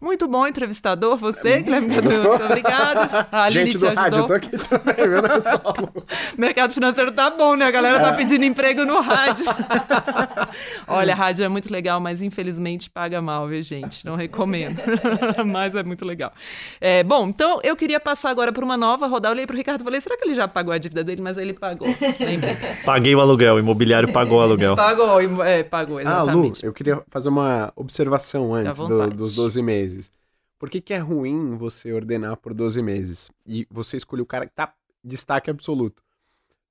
[0.00, 2.08] Muito bom, entrevistador, você, Guilherme Cadu.
[2.08, 3.28] Muito obrigada.
[3.30, 4.26] A Aline Gente te do rádio, eu ajudou.
[4.26, 5.74] tô aqui também, vendo só.
[6.38, 7.66] Mercado financeiro tá bom, né?
[7.66, 9.44] A galera tá pedindo emprego no rádio.
[10.88, 14.04] Olha, a rádio é muito legal, mas infelizmente paga mal, viu, gente?
[14.06, 14.80] Não recomendo.
[15.46, 16.32] mas é muito legal.
[16.80, 19.28] É, bom, então eu queria passar agora por uma nova rodada.
[19.28, 21.20] Eu olhei pro Ricardo e falei, será que ele já pagou a dívida dele?
[21.20, 21.88] Mas ele pagou.
[22.20, 22.56] Lembrei.
[22.84, 24.74] Paguei o aluguel, o imobiliário pagou o aluguel.
[24.74, 26.64] Pagou, é, pagou, Ah, Lu, exatamente.
[26.66, 30.10] eu queria fazer uma observação antes do- dos 12 meses.
[30.58, 33.30] Por que, que é ruim você ordenar por 12 meses?
[33.46, 36.02] E você escolher o cara que tá destaque absoluto.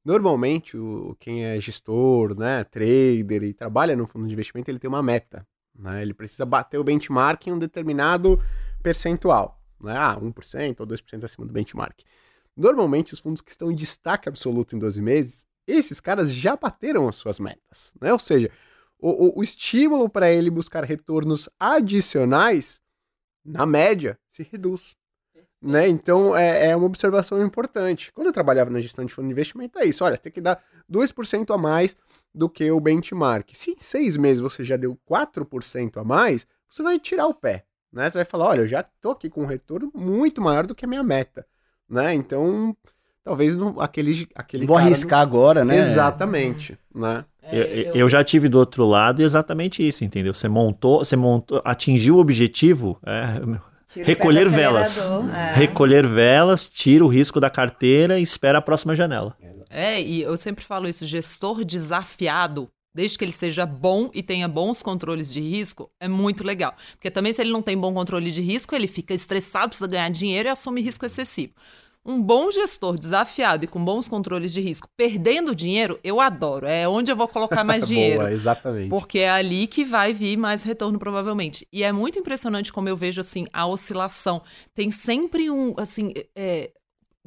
[0.04, 4.88] Normalmente, o, quem é gestor, né, trader e trabalha no fundo de investimento, ele tem
[4.88, 5.46] uma meta.
[5.78, 6.02] Né?
[6.02, 8.40] Ele precisa bater o benchmark em um determinado
[8.82, 9.62] percentual.
[9.82, 9.96] Né?
[9.98, 12.00] Ah, 1% ou 2% acima do benchmark.
[12.56, 17.08] Normalmente, os fundos que estão em destaque absoluto em 12 meses, esses caras já bateram
[17.08, 17.94] as suas metas.
[18.02, 18.12] Né?
[18.14, 18.50] Ou seja,
[19.00, 22.80] o, o- o estímulo para ele buscar retornos adicionais,
[23.46, 24.96] na média, se reduz.
[25.62, 25.88] Né?
[25.88, 28.12] Então, é, é uma observação importante.
[28.12, 30.04] Quando eu trabalhava na gestão de fundo de investimento, é isso.
[30.04, 31.96] Olha, tem que dar 2% a mais
[32.34, 33.50] do que o benchmark.
[33.54, 37.66] Se em seis meses você já deu 4% a mais, você vai tirar o pé.
[37.92, 38.08] Né?
[38.10, 40.86] Você vai falar, olha, eu já tô aqui com um retorno muito maior do que
[40.86, 41.48] a minha meta.
[41.90, 42.14] Né?
[42.14, 42.76] Então,
[43.24, 45.80] talvez não, aquele, aquele Vou cara arriscar agora, não- né?
[45.80, 46.78] Exatamente.
[46.94, 47.26] Né?
[47.52, 50.34] É, Eu, eu já tive do outro lado exatamente isso, entendeu?
[50.34, 55.10] Você montou, você montou, atingiu o objetivo, é, recolher velas.
[55.34, 55.54] é.
[55.56, 59.36] Recolher velas, tira o risco da carteira e espera a próxima janela.
[59.70, 64.48] É, e eu sempre falo isso, gestor desafiado, desde que ele seja bom e tenha
[64.48, 66.74] bons controles de risco, é muito legal.
[66.94, 70.10] Porque também se ele não tem bom controle de risco, ele fica estressado, precisa ganhar
[70.10, 71.54] dinheiro e assume risco excessivo.
[72.08, 76.66] Um bom gestor desafiado e com bons controles de risco, perdendo dinheiro, eu adoro.
[76.66, 78.20] É onde eu vou colocar mais dinheiro.
[78.20, 78.90] Boa, exatamente.
[78.90, 81.68] Porque é ali que vai vir mais retorno, provavelmente.
[81.72, 84.42] E é muito impressionante como eu vejo, assim, a oscilação.
[84.74, 86.72] Tem sempre um, assim, é,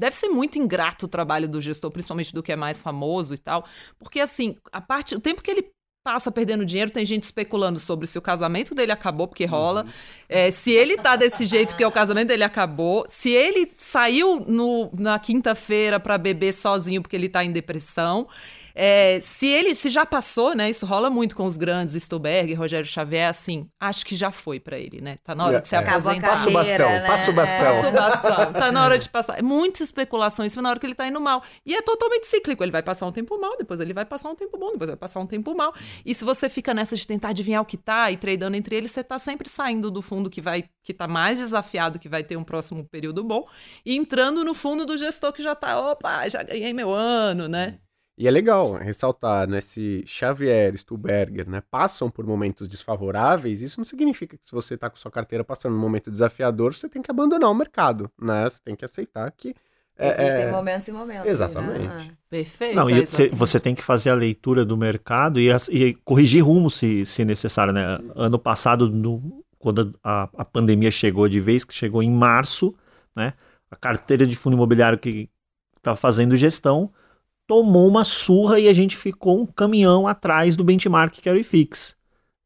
[0.00, 3.38] Deve ser muito ingrato o trabalho do gestor, principalmente do que é mais famoso e
[3.38, 3.66] tal.
[3.98, 5.14] Porque, assim, a parte.
[5.14, 5.70] O tempo que ele
[6.02, 9.86] passa perdendo dinheiro, tem gente especulando sobre se o casamento dele acabou, porque rola.
[10.28, 13.04] É, se ele tá desse jeito, porque o casamento dele acabou.
[13.08, 18.26] Se ele saiu no- na quinta-feira pra beber sozinho, porque ele tá em depressão.
[18.74, 20.70] É, se ele se já passou, né?
[20.70, 24.78] Isso rola muito com os grandes, Stuberg, Rogério Xavier, assim, acho que já foi pra
[24.78, 25.18] ele, né?
[25.24, 25.78] Tá na hora de se É.
[25.78, 26.28] Acabou a aposentar.
[26.30, 27.06] Passa o bastão, né?
[27.06, 27.66] passa o bastão.
[27.66, 28.52] Passa o bastão.
[28.52, 29.38] Tá na hora de passar.
[29.38, 31.42] É muita especulação isso na hora que ele tá indo mal.
[31.64, 32.62] E é totalmente cíclico.
[32.62, 34.96] Ele vai passar um tempo mal, depois ele vai passar um tempo bom, depois vai
[34.96, 35.74] passar um tempo mal.
[36.04, 38.90] E se você fica nessa de tentar adivinhar o que tá e tradando entre eles,
[38.90, 42.36] você tá sempre saindo do fundo que vai que tá mais desafiado, que vai ter
[42.36, 43.46] um próximo período bom,
[43.84, 47.78] e entrando no fundo do gestor que já tá, opa, já ganhei meu ano, né?
[48.20, 49.62] E é legal ressaltar, né?
[49.62, 54.90] Se Xavier, Stuberger, né, passam por momentos desfavoráveis, isso não significa que se você tá
[54.90, 58.46] com sua carteira passando um momento desafiador, você tem que abandonar o mercado, né?
[58.46, 59.54] Você tem que aceitar que.
[59.96, 61.30] é- Existem é- momentos e momentos.
[61.30, 62.08] Exatamente.
[62.08, 62.10] Né?
[62.28, 62.76] Perfeito.
[62.76, 63.34] Não, é e você, exatamente.
[63.36, 67.72] você tem que fazer a leitura do mercado e, e corrigir rumo se, se necessário,
[67.72, 67.98] né?
[68.14, 72.76] Ano passado, no- quando a, a pandemia chegou de vez, que chegou em março,
[73.16, 73.32] né?
[73.70, 75.30] A carteira de fundo imobiliário que
[75.78, 76.92] está fazendo gestão
[77.50, 81.40] tomou uma surra e a gente ficou um caminhão atrás do benchmark que era o
[81.40, 81.96] IFIX.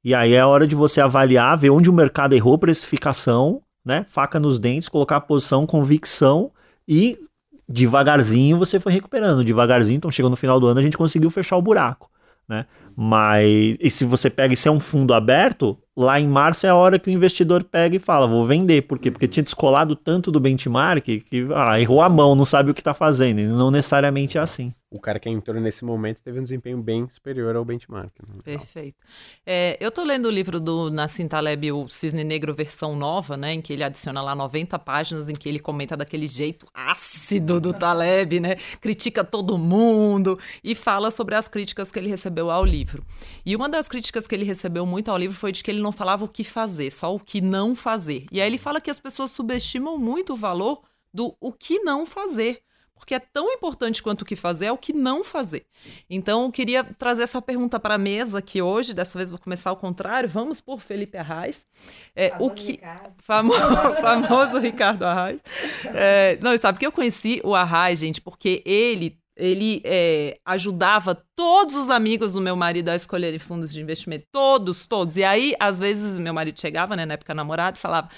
[0.03, 4.07] E aí é hora de você avaliar, ver onde o mercado errou precificação, né?
[4.09, 6.51] Faca nos dentes, colocar a posição, convicção
[6.89, 7.19] e
[7.69, 11.59] devagarzinho você foi recuperando, devagarzinho, então chegou no final do ano a gente conseguiu fechar
[11.59, 12.11] o buraco,
[12.49, 12.65] né?
[12.97, 16.71] Mas e se você pega e se é um fundo aberto, lá em março é
[16.71, 19.11] a hora que o investidor pega e fala, vou vender, por quê?
[19.11, 22.81] Porque tinha descolado tanto do benchmark que ah, errou a mão, não sabe o que
[22.81, 24.73] está fazendo, e não necessariamente é assim.
[24.95, 28.13] O cara que entrou nesse momento teve um desempenho bem superior ao benchmark.
[28.29, 28.41] né?
[28.45, 29.05] Perfeito.
[29.45, 33.55] É, eu tô lendo o livro do Nassim Taleb, o Cisne Negro versão nova, né,
[33.55, 37.75] em que ele adiciona lá 90 páginas em que ele comenta daquele jeito ácido do
[37.75, 43.05] Taleb, né, critica todo mundo e fala sobre as críticas que ele recebeu ao livro.
[43.45, 45.91] E uma das críticas que ele recebeu muito ao livro foi de que ele não
[45.91, 48.27] falava o que fazer, só o que não fazer.
[48.31, 50.83] E aí ele fala que as pessoas subestimam muito o valor
[51.13, 52.64] do o que não fazer.
[52.97, 55.67] Porque é tão importante quanto o que fazer é o que não fazer.
[56.09, 58.95] Então, eu queria trazer essa pergunta para a mesa aqui hoje.
[58.95, 60.29] Dessa vez vou começar ao contrário.
[60.29, 61.67] Vamos por Felipe Arraes.
[62.15, 63.15] É, o Famoso que Ricardo.
[63.19, 63.61] famoso,
[64.01, 65.41] famoso Ricardo Arraes.
[65.87, 71.75] É, não, sabe que eu conheci o Arraes, gente, porque ele ele é, ajudava todos
[71.75, 74.27] os amigos do meu marido a escolherem fundos de investimento.
[74.31, 75.17] Todos, todos.
[75.17, 78.09] E aí, às vezes, meu marido chegava, né, na época namorado, e falava.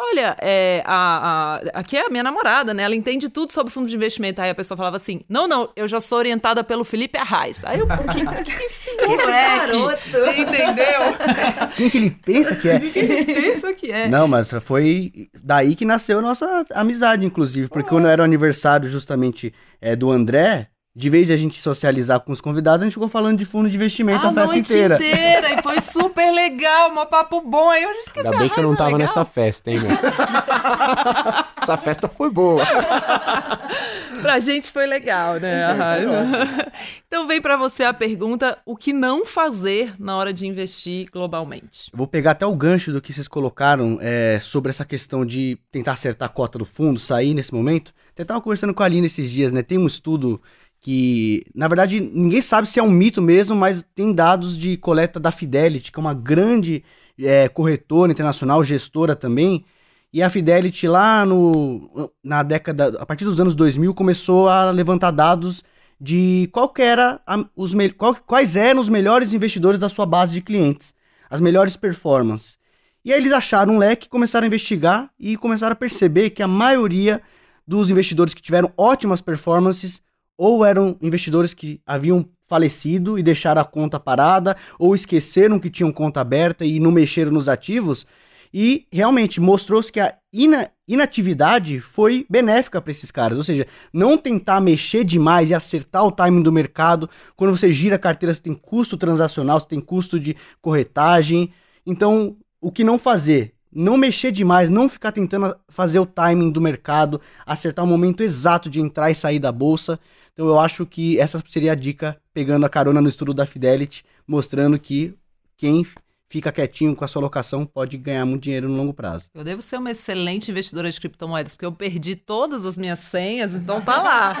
[0.00, 2.84] Olha, é, a, a- aqui é a minha namorada, né?
[2.84, 4.40] Ela entende tudo sobre fundos de investimento.
[4.40, 7.64] Aí a pessoa falava assim: Não, não, eu já sou orientada pelo Felipe Arraes.
[7.64, 7.94] Aí eu, que,
[8.44, 8.96] que esse
[9.26, 9.98] garoto.
[10.38, 11.00] Entendeu?
[11.76, 12.78] Quem que ele pensa que é?
[12.78, 14.08] Quem pensa que é?
[14.08, 17.68] Não, mas foi daí que nasceu a nossa amizade, inclusive.
[17.68, 20.68] Porque quando era o aniversário justamente é, do André,
[20.98, 23.70] de vez de a gente socializar com os convidados, a gente ficou falando de fundo
[23.70, 24.98] de investimento a, festa noite inteira.
[25.00, 27.70] E foi super legal, um papo bom.
[27.70, 29.06] Aí eu já esqueci Ainda bem que eu não Arrasa, tava legal.
[29.06, 29.90] nessa festa, hein, meu?
[31.62, 32.64] Essa festa foi boa.
[34.20, 35.62] Pra gente foi legal, né?
[37.06, 41.90] Então vem pra você a pergunta: o que não fazer na hora de investir globalmente?
[41.92, 45.58] Eu Vou pegar até o gancho do que vocês colocaram é, sobre essa questão de
[45.70, 47.94] tentar acertar a cota do fundo, sair nesse momento.
[48.12, 49.62] Até tava conversando com a Aline esses dias, né?
[49.62, 50.42] Tem um estudo
[50.80, 55.18] que, na verdade, ninguém sabe se é um mito mesmo, mas tem dados de coleta
[55.18, 56.84] da Fidelity, que é uma grande
[57.18, 59.64] é, corretora internacional, gestora também.
[60.12, 65.10] E a Fidelity lá no, na década, a partir dos anos 2000, começou a levantar
[65.10, 65.62] dados
[66.00, 70.32] de qual era a- os, me- qual- quais eram os melhores investidores da sua base
[70.32, 70.94] de clientes
[71.30, 72.56] as melhores performances.
[73.04, 76.48] E aí eles acharam um leque, começaram a investigar e começaram a perceber que a
[76.48, 77.22] maioria
[77.66, 80.00] dos investidores que tiveram ótimas performances
[80.38, 85.92] ou eram investidores que haviam falecido e deixaram a conta parada, ou esqueceram que tinham
[85.92, 88.06] conta aberta e não mexeram nos ativos.
[88.54, 93.36] E realmente mostrou-se que a ina- inatividade foi benéfica para esses caras.
[93.36, 97.10] Ou seja, não tentar mexer demais e acertar o timing do mercado.
[97.36, 101.52] Quando você gira a carteira, você tem custo transacional, você tem custo de corretagem.
[101.84, 103.52] Então, o que não fazer?
[103.70, 108.70] não mexer demais, não ficar tentando fazer o timing do mercado, acertar o momento exato
[108.70, 110.00] de entrar e sair da bolsa.
[110.38, 114.04] Então eu acho que essa seria a dica, pegando a carona no estudo da Fidelity,
[114.24, 115.12] mostrando que
[115.56, 115.84] quem
[116.28, 119.24] fica quietinho com a sua locação pode ganhar muito dinheiro no longo prazo.
[119.34, 123.52] Eu devo ser uma excelente investidora de criptomoedas, porque eu perdi todas as minhas senhas,
[123.52, 124.36] então tá lá.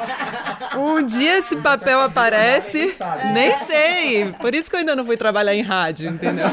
[0.78, 2.94] Um dia esse papel aparece,
[3.34, 4.32] nem sei.
[4.34, 6.46] Por isso que eu ainda não fui trabalhar em rádio, entendeu?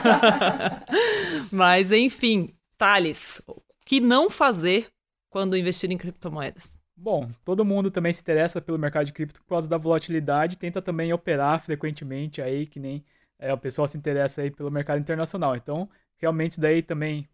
[1.51, 4.87] Mas enfim, Thales, o que não fazer
[5.29, 6.75] quando investir em criptomoedas?
[6.97, 10.81] Bom, todo mundo também se interessa pelo mercado de cripto por causa da volatilidade, tenta
[10.81, 13.03] também operar frequentemente aí, que nem
[13.37, 15.55] é, o pessoal se interessa aí pelo mercado internacional.
[15.55, 17.27] Então, realmente isso daí também,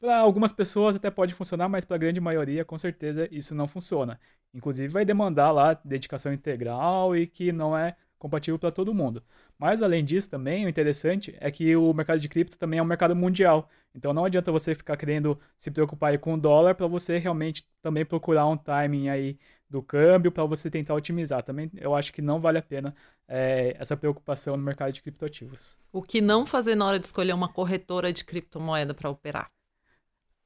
[0.00, 3.68] para algumas pessoas até pode funcionar, mas para a grande maioria, com certeza, isso não
[3.68, 4.20] funciona.
[4.54, 9.22] Inclusive, vai demandar lá dedicação integral e que não é compatível para todo mundo.
[9.62, 12.84] Mas, além disso, também, o interessante é que o mercado de cripto também é um
[12.84, 13.70] mercado mundial.
[13.94, 18.04] Então, não adianta você ficar querendo se preocupar com o dólar para você realmente também
[18.04, 19.38] procurar um timing aí
[19.70, 21.44] do câmbio para você tentar otimizar.
[21.44, 22.92] Também eu acho que não vale a pena
[23.28, 25.78] é, essa preocupação no mercado de criptoativos.
[25.92, 29.48] O que não fazer na hora de escolher uma corretora de criptomoeda para operar?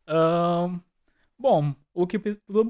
[0.06, 0.78] Um,
[1.38, 2.18] bom, o que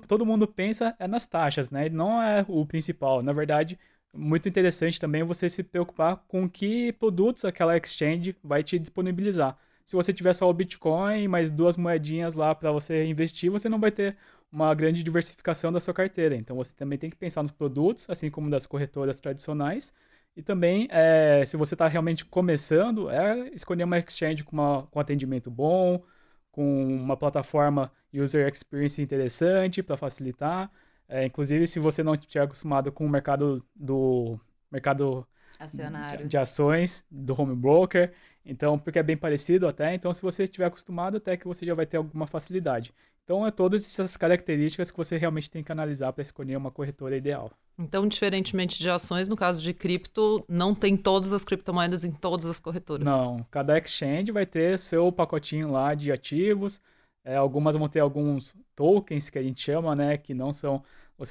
[0.07, 1.88] todo mundo pensa é nas taxas, né?
[1.88, 3.20] Não é o principal.
[3.20, 3.76] Na verdade,
[4.13, 9.59] muito interessante também você se preocupar com que produtos aquela exchange vai te disponibilizar.
[9.85, 13.79] Se você tiver só o Bitcoin mais duas moedinhas lá para você investir, você não
[13.79, 14.17] vai ter
[14.51, 16.35] uma grande diversificação da sua carteira.
[16.35, 19.95] Então você também tem que pensar nos produtos, assim como das corretoras tradicionais.
[20.37, 25.01] E também, é, se você está realmente começando, é escolher uma exchange com, uma, com
[25.01, 26.03] atendimento bom,
[26.51, 30.71] com uma plataforma user experience interessante para facilitar.
[31.09, 34.39] É, inclusive, se você não estiver acostumado com o mercado do
[34.71, 35.27] mercado
[35.59, 36.25] Acionário.
[36.25, 38.13] De, de ações do home broker,
[38.45, 41.75] então, porque é bem parecido até, então se você estiver acostumado, até que você já
[41.75, 42.93] vai ter alguma facilidade.
[43.27, 47.17] Então, é todas essas características que você realmente tem que analisar para escolher uma corretora
[47.17, 47.51] ideal.
[47.77, 52.47] Então, diferentemente de ações, no caso de cripto, não tem todas as criptomoedas em todas
[52.47, 53.05] as corretoras?
[53.05, 56.81] Não, cada exchange vai ter seu pacotinho lá de ativos,
[57.27, 60.83] é, algumas vão ter alguns tokens que a gente chama, né, que não são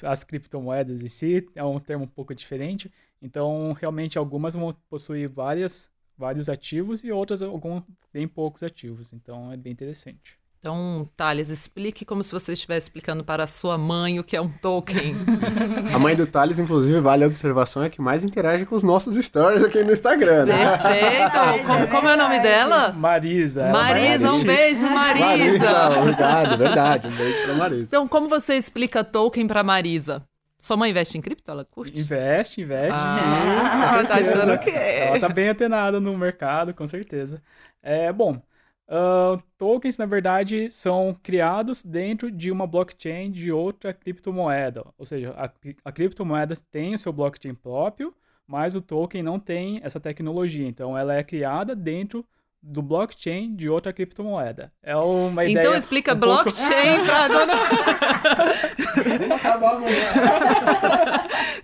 [0.03, 2.91] as criptomoedas em si, é um termo um pouco diferente.
[3.21, 9.13] Então, realmente, algumas vão possuir várias vários ativos e outras alguns bem poucos ativos.
[9.13, 10.39] Então é bem interessante.
[10.65, 14.41] Então, Thales, explique como se você estivesse explicando para a sua mãe o que é
[14.41, 15.15] um token.
[15.93, 19.15] a mãe do Thales, inclusive, vale a observação, é que mais interage com os nossos
[19.15, 20.45] stories aqui no Instagram.
[20.45, 20.75] Né?
[20.75, 21.61] Perfeito!
[21.67, 22.91] como, como, é o nome dela?
[22.93, 23.69] Marisa.
[23.69, 25.23] Marisa, um beijo, Marisa.
[25.23, 27.07] Marisa, obrigado, verdade.
[27.09, 27.83] Um beijo para Marisa.
[27.83, 30.23] Então, como você explica token para Marisa?
[30.57, 31.51] Sua mãe investe em cripto?
[31.51, 32.01] Ela curte?
[32.01, 33.93] Investe, investe, ah, sim.
[33.93, 37.39] Ela tá achando que Ela tá bem antenada no mercado, com certeza.
[37.83, 38.41] É, bom,
[38.89, 44.85] uh, tokens, na verdade, são criados dentro de uma blockchain de outra criptomoeda.
[44.97, 45.49] Ou seja, a,
[45.83, 48.13] a criptomoeda tem o seu blockchain próprio,
[48.47, 50.67] mas o token não tem essa tecnologia.
[50.67, 52.25] Então, ela é criada dentro
[52.65, 54.71] do blockchain de outra criptomoeda.
[54.81, 55.63] É uma ideia.
[55.63, 57.11] Então explica um blockchain pouco...
[57.11, 57.53] para dona.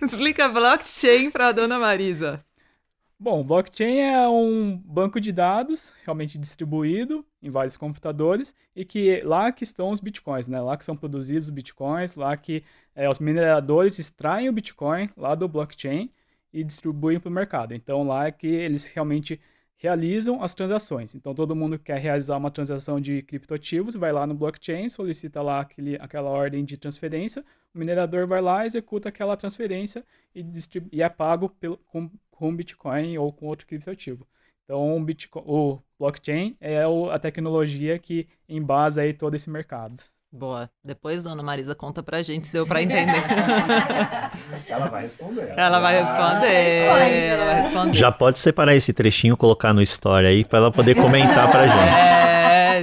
[0.00, 2.44] explica blockchain para a dona Marisa.
[3.22, 9.52] Bom, blockchain é um banco de dados realmente distribuído em vários computadores e que lá
[9.52, 10.60] que estão os bitcoins, né?
[10.60, 12.64] Lá que são produzidos os bitcoins, lá que
[12.96, 16.10] é, os mineradores extraem o bitcoin lá do blockchain
[16.52, 17.74] e distribuem para o mercado.
[17.74, 19.40] Então lá é que eles realmente
[19.76, 21.14] realizam as transações.
[21.14, 25.60] Então, todo mundo quer realizar uma transação de criptoativos, vai lá no blockchain, solicita lá
[25.60, 27.44] aquele, aquela ordem de transferência,
[27.74, 30.04] o minerador vai lá, executa aquela transferência
[30.34, 30.44] e,
[30.92, 34.26] e é pago pelo, com, com Bitcoin ou com outro criptoativo.
[34.64, 40.02] Então, o, Bitcoin, o blockchain é a tecnologia que embasa aí todo esse mercado.
[40.34, 40.70] Boa.
[40.82, 43.12] Depois, dona Marisa, conta pra gente se deu pra entender.
[44.66, 45.52] ela vai responder.
[45.54, 46.86] Ela vai responder.
[46.86, 47.94] Ela vai responder.
[47.94, 51.94] Já pode separar esse trechinho, colocar no story aí, pra ela poder comentar pra gente.
[51.94, 52.21] É,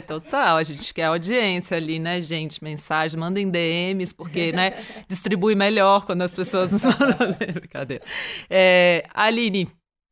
[0.01, 0.57] total.
[0.57, 2.63] A gente quer audiência ali, né, gente?
[2.63, 4.71] Mensagem, mandem DMs, porque, né,
[5.07, 7.33] distribui melhor quando as pessoas nos mandam.
[7.53, 8.03] Brincadeira.
[8.49, 9.69] É, Aline,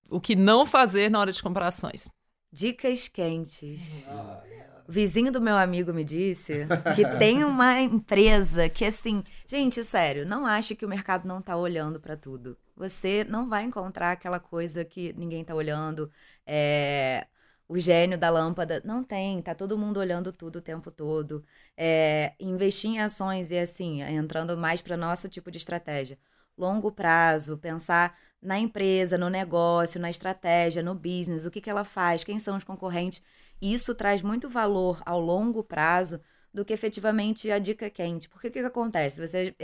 [0.09, 2.09] o que não fazer na hora de comparações?
[2.51, 4.07] Dicas quentes.
[4.09, 4.41] Ah.
[4.87, 6.65] O vizinho do meu amigo me disse
[6.95, 11.57] que tem uma empresa que, assim, gente, sério, não ache que o mercado não tá
[11.57, 12.57] olhando para tudo.
[12.73, 16.09] Você não vai encontrar aquela coisa que ninguém tá olhando,
[16.45, 17.27] é,
[17.67, 18.81] o gênio da lâmpada.
[18.85, 21.43] Não tem, tá todo mundo olhando tudo o tempo todo.
[21.75, 26.17] É, investir em ações e, assim, entrando mais para nosso tipo de estratégia.
[26.57, 31.83] longo prazo, pensar na empresa, no negócio, na estratégia, no business, o que, que ela
[31.83, 33.21] faz, quem são os concorrentes.
[33.61, 36.21] Isso traz muito valor ao longo prazo
[36.53, 38.29] do que efetivamente a dica quente.
[38.29, 39.19] Porque o que, que acontece?
[39.25, 39.55] Você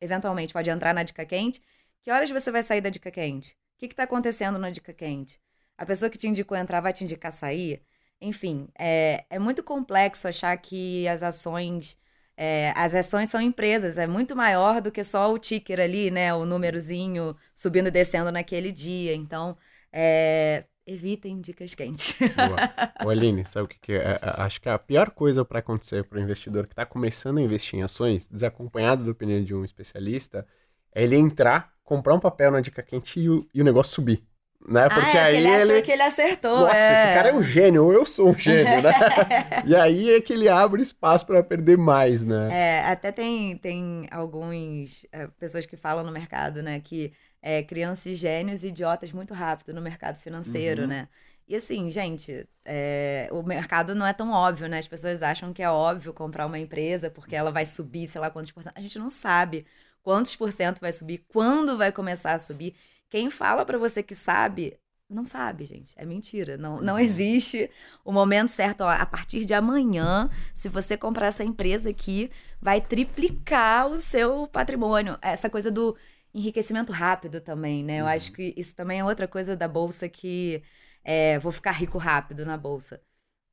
[0.00, 1.62] eventualmente pode entrar na dica quente.
[2.02, 3.52] Que horas você vai sair da dica quente?
[3.76, 5.40] O que está acontecendo na dica quente?
[5.80, 7.82] A pessoa que te indicou entrar vai te indicar sair?
[8.20, 11.98] Enfim, é, é muito complexo achar que as ações.
[12.36, 16.34] É, as ações são empresas, é muito maior do que só o ticker ali, né?
[16.34, 19.14] O númerozinho subindo e descendo naquele dia.
[19.14, 19.56] Então,
[19.90, 22.14] é, evitem dicas quentes.
[22.18, 23.06] Boa.
[23.06, 23.96] Ô, Aline, sabe o que, que é?
[23.96, 27.38] é, é acho que a pior coisa para acontecer para o investidor que está começando
[27.38, 30.46] a investir em ações, desacompanhado da opinião de um especialista,
[30.94, 34.29] é ele entrar, comprar um papel na dica quente e o, e o negócio subir.
[34.68, 34.84] Né?
[34.84, 36.60] Ah, Porque ah, é, aí ele, ele que ele acertou.
[36.60, 36.92] Nossa, é.
[36.92, 38.92] esse cara é um gênio, ou eu sou um gênio, né?
[39.64, 42.48] e aí é que ele abre espaço para perder mais, né?
[42.52, 48.06] É, até tem, tem alguns é, pessoas que falam no mercado, né, que é, crianças
[48.06, 50.88] e gênios idiotas muito rápido no mercado financeiro, uhum.
[50.88, 51.08] né?
[51.48, 54.78] E assim, gente, é, o mercado não é tão óbvio, né?
[54.78, 58.30] As pessoas acham que é óbvio comprar uma empresa porque ela vai subir, sei lá
[58.30, 58.76] quantos por cento.
[58.76, 59.66] A gente não sabe
[60.00, 62.76] quantos por cento vai subir, quando vai começar a subir.
[63.10, 65.92] Quem fala para você que sabe, não sabe, gente.
[65.96, 66.56] É mentira.
[66.56, 67.00] Não, não uhum.
[67.00, 67.68] existe
[68.04, 68.82] o momento certo.
[68.82, 72.30] Ó, a partir de amanhã, se você comprar essa empresa aqui,
[72.62, 75.18] vai triplicar o seu patrimônio.
[75.20, 75.96] Essa coisa do
[76.32, 78.00] enriquecimento rápido também, né?
[78.00, 78.36] Eu acho uhum.
[78.36, 80.62] que isso também é outra coisa da bolsa que
[81.04, 83.00] é, vou ficar rico rápido na bolsa.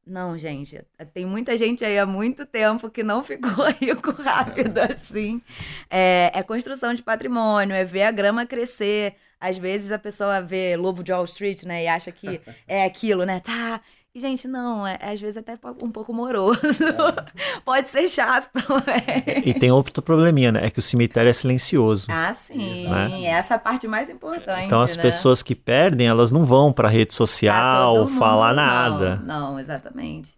[0.06, 0.82] Não, gente,
[1.14, 5.42] tem muita gente aí há muito tempo que não ficou rico rápido assim.
[5.90, 9.16] É, é construção de patrimônio, é ver a grama crescer.
[9.40, 13.24] Às vezes a pessoa vê Lobo de Wall Street, né, e acha que é aquilo,
[13.24, 13.40] né?
[13.40, 13.82] Tá,
[14.16, 16.84] gente, não, é, é, às vezes até um pouco moroso.
[16.84, 17.62] É.
[17.64, 19.44] Pode ser chato também.
[19.46, 20.66] E tem outro probleminha, né?
[20.66, 22.08] É que o cemitério é silencioso.
[22.10, 22.88] Ah, sim.
[22.90, 23.26] Né?
[23.26, 24.66] Essa é a parte mais importante.
[24.66, 25.04] Então as né?
[25.04, 29.18] pessoas que perdem, elas não vão para rede social ah, falar nada.
[29.18, 30.38] Não, não, exatamente.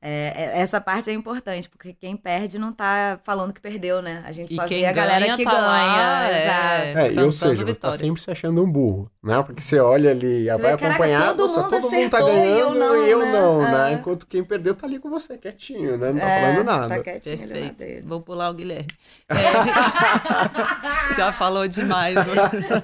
[0.00, 4.22] É, é, essa parte é importante, porque quem perde não tá falando que perdeu, né?
[4.24, 5.62] A gente e só vê a galera que tá ganha.
[5.62, 9.42] Lá, é, é, ou seja, você tá sempre se achando um burro, né?
[9.42, 12.46] Porque você olha ali, você vai vê, acompanhar, caraca, todo, mundo, todo mundo tá ganhando
[12.54, 13.32] e eu não, e eu né?
[13.32, 13.92] não né?
[13.94, 16.12] Enquanto quem perdeu tá ali com você, quietinho, né?
[16.12, 16.88] Não tá é, falando nada.
[16.88, 18.06] Tá quietinho Perfeito.
[18.06, 18.88] Vou pular o Guilherme.
[19.28, 19.34] É,
[21.14, 22.14] já falou demais.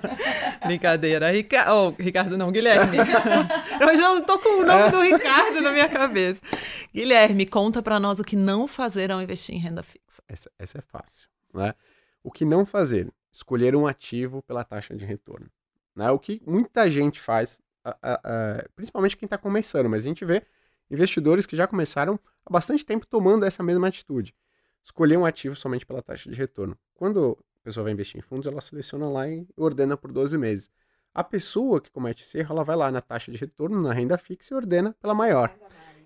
[0.64, 1.30] Brincadeira.
[1.30, 1.72] Rica...
[1.72, 2.98] Oh, Ricardo não, Guilherme.
[3.80, 6.40] eu já tô com o nome do Ricardo na minha cabeça.
[7.05, 10.22] Guilherme, conta para nós o que não fazer ao investir em renda fixa.
[10.26, 11.74] Essa, essa é fácil, né?
[12.22, 13.12] O que não fazer?
[13.30, 15.50] Escolher um ativo pela taxa de retorno.
[15.94, 16.11] Né?
[16.11, 20.24] O que muita gente faz, a, a, a, principalmente quem está começando, mas a gente
[20.24, 20.46] vê
[20.90, 24.34] investidores que já começaram há bastante tempo tomando essa mesma atitude.
[24.82, 26.74] Escolher um ativo somente pela taxa de retorno.
[26.94, 30.70] Quando a pessoa vai investir em fundos, ela seleciona lá e ordena por 12 meses.
[31.12, 34.16] A pessoa que comete esse erro, ela vai lá na taxa de retorno, na renda
[34.16, 35.55] fixa e ordena pela maior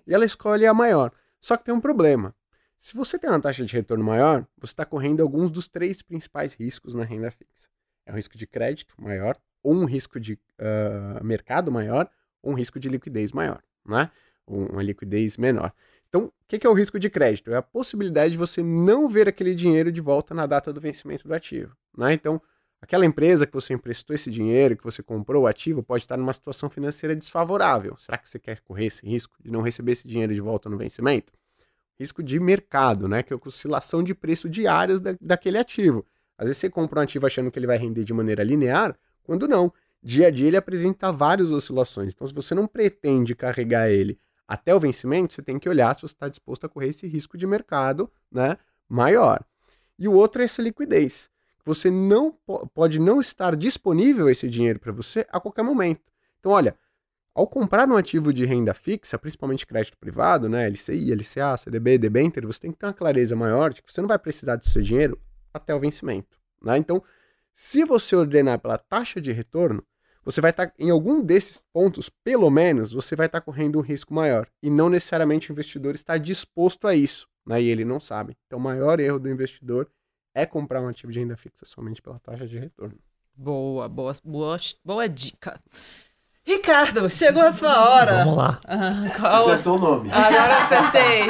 [0.05, 1.11] e ela escolhe a maior.
[1.39, 2.35] Só que tem um problema.
[2.77, 6.53] Se você tem uma taxa de retorno maior, você está correndo alguns dos três principais
[6.53, 7.67] riscos na renda fixa.
[8.05, 12.09] É um risco de crédito maior, ou um risco de uh, mercado maior,
[12.41, 14.09] ou um risco de liquidez maior, né?
[14.47, 15.73] uma liquidez menor.
[16.07, 17.51] Então, o que, que é o risco de crédito?
[17.51, 21.27] É a possibilidade de você não ver aquele dinheiro de volta na data do vencimento
[21.27, 21.75] do ativo.
[21.95, 22.13] Né?
[22.13, 22.41] Então,
[22.81, 26.31] Aquela empresa que você emprestou esse dinheiro, que você comprou o ativo, pode estar numa
[26.31, 27.97] situação financeira desfavorável.
[27.97, 30.77] Será que você quer correr esse risco de não receber esse dinheiro de volta no
[30.77, 31.33] vencimento?
[31.99, 33.21] Risco de mercado, né?
[33.21, 36.05] Que é a oscilação de preço diários da, daquele ativo.
[36.37, 39.45] Às vezes você compra um ativo achando que ele vai render de maneira linear, quando
[39.45, 39.73] não.
[40.01, 42.13] Dia a dia ele apresenta várias oscilações.
[42.13, 44.17] Então, se você não pretende carregar ele
[44.47, 47.37] até o vencimento, você tem que olhar se você está disposto a correr esse risco
[47.37, 48.55] de mercado né,
[48.87, 49.43] maior.
[49.97, 51.29] E o outro é essa liquidez
[51.69, 52.35] você não
[52.73, 56.11] pode não estar disponível esse dinheiro para você a qualquer momento.
[56.39, 56.75] Então, olha,
[57.35, 62.47] ao comprar um ativo de renda fixa, principalmente crédito privado, né, LCI, LCA, CDB, debênture,
[62.47, 64.81] você tem que ter uma clareza maior de que você não vai precisar do seu
[64.81, 65.21] dinheiro
[65.53, 66.39] até o vencimento.
[66.59, 66.75] Né?
[66.77, 67.03] Então,
[67.53, 69.85] se você ordenar pela taxa de retorno,
[70.25, 73.77] você vai estar tá, em algum desses pontos, pelo menos, você vai estar tá correndo
[73.77, 74.47] um risco maior.
[74.61, 77.61] E não necessariamente o investidor está disposto a isso, né?
[77.61, 78.35] e ele não sabe.
[78.47, 79.87] Então, o maior erro do investidor
[80.33, 82.97] é comprar um ativo de renda fixa somente pela taxa de retorno.
[83.35, 85.59] Boa, boa, boa, boa dica.
[86.43, 88.23] Ricardo, chegou a sua hora.
[88.23, 88.59] Vamos lá.
[88.65, 89.35] Ah, qual...
[89.35, 90.09] Acertou o nome.
[90.11, 91.27] Agora acertei.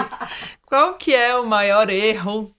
[0.65, 2.55] qual que é o maior erro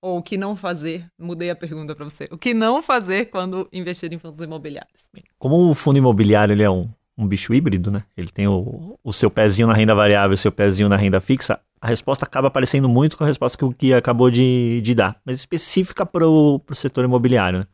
[0.00, 1.10] ou o que não fazer?
[1.18, 2.28] Mudei a pergunta para você.
[2.30, 5.08] O que não fazer quando investir em fundos imobiliários?
[5.38, 6.88] Como o fundo imobiliário ele é um,
[7.18, 8.04] um bicho híbrido, né?
[8.16, 11.60] Ele tem o, o seu pezinho na renda variável, o seu pezinho na renda fixa
[11.86, 15.20] a resposta acaba parecendo muito com a resposta que o Gui acabou de, de dar,
[15.24, 17.60] mas específica para o setor imobiliário.
[17.60, 17.66] Né?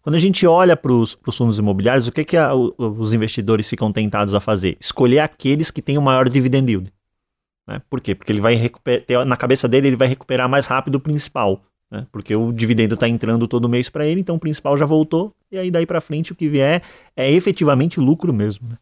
[0.00, 3.92] Quando a gente olha para os fundos imobiliários, o que, que a, os investidores ficam
[3.92, 4.78] tentados a fazer?
[4.80, 6.92] Escolher aqueles que têm o maior dividend yield.
[7.68, 7.82] Né?
[7.90, 8.14] Por quê?
[8.14, 8.56] Porque ele vai
[9.06, 11.62] ter, na cabeça dele ele vai recuperar mais rápido o principal.
[11.90, 12.06] Né?
[12.10, 15.58] Porque o dividendo está entrando todo mês para ele, então o principal já voltou, e
[15.58, 16.82] aí daí para frente o que vier
[17.14, 18.66] é efetivamente lucro mesmo.
[18.66, 18.78] Né?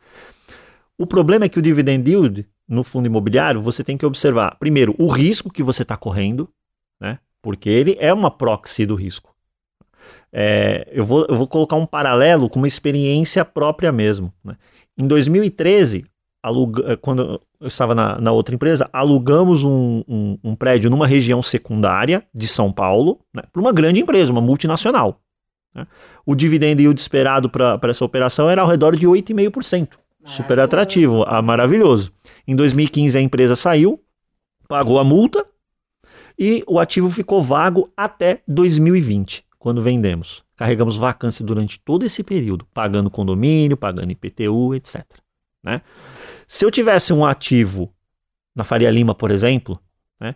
[0.97, 4.95] O problema é que o dividend yield no fundo imobiliário, você tem que observar, primeiro,
[4.99, 6.49] o risco que você está correndo,
[7.01, 7.19] né?
[7.41, 9.35] porque ele é uma proxy do risco.
[10.33, 14.33] É, eu, vou, eu vou colocar um paralelo com uma experiência própria mesmo.
[14.45, 14.57] Né?
[14.99, 16.05] Em 2013,
[16.43, 21.07] aluga, eh, quando eu estava na, na outra empresa, alugamos um, um, um, prédio numa
[21.07, 25.21] região secundária de São Paulo né, para uma grande empresa, uma multinacional.
[25.75, 25.87] Né?
[26.25, 29.89] O dividendo yield esperado para essa operação era ao redor de 8,5%.
[30.25, 32.13] Super atrativo, ah, maravilhoso.
[32.47, 34.01] Em 2015 a empresa saiu,
[34.68, 35.44] pagou a multa
[36.39, 40.44] e o ativo ficou vago até 2020, quando vendemos.
[40.56, 45.05] Carregamos vacância durante todo esse período, pagando condomínio, pagando IPTU, etc.
[45.62, 45.82] Né?
[46.47, 47.93] Se eu tivesse um ativo
[48.55, 49.78] na Faria Lima, por exemplo,
[50.20, 50.35] né,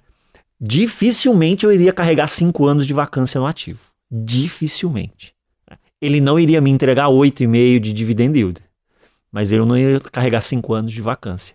[0.60, 3.90] dificilmente eu iria carregar cinco anos de vacância no ativo.
[4.10, 5.34] Dificilmente.
[6.00, 8.60] Ele não iria me entregar 8,5 de dividend yield,
[9.30, 11.54] mas ele não ia carregar cinco anos de vacância.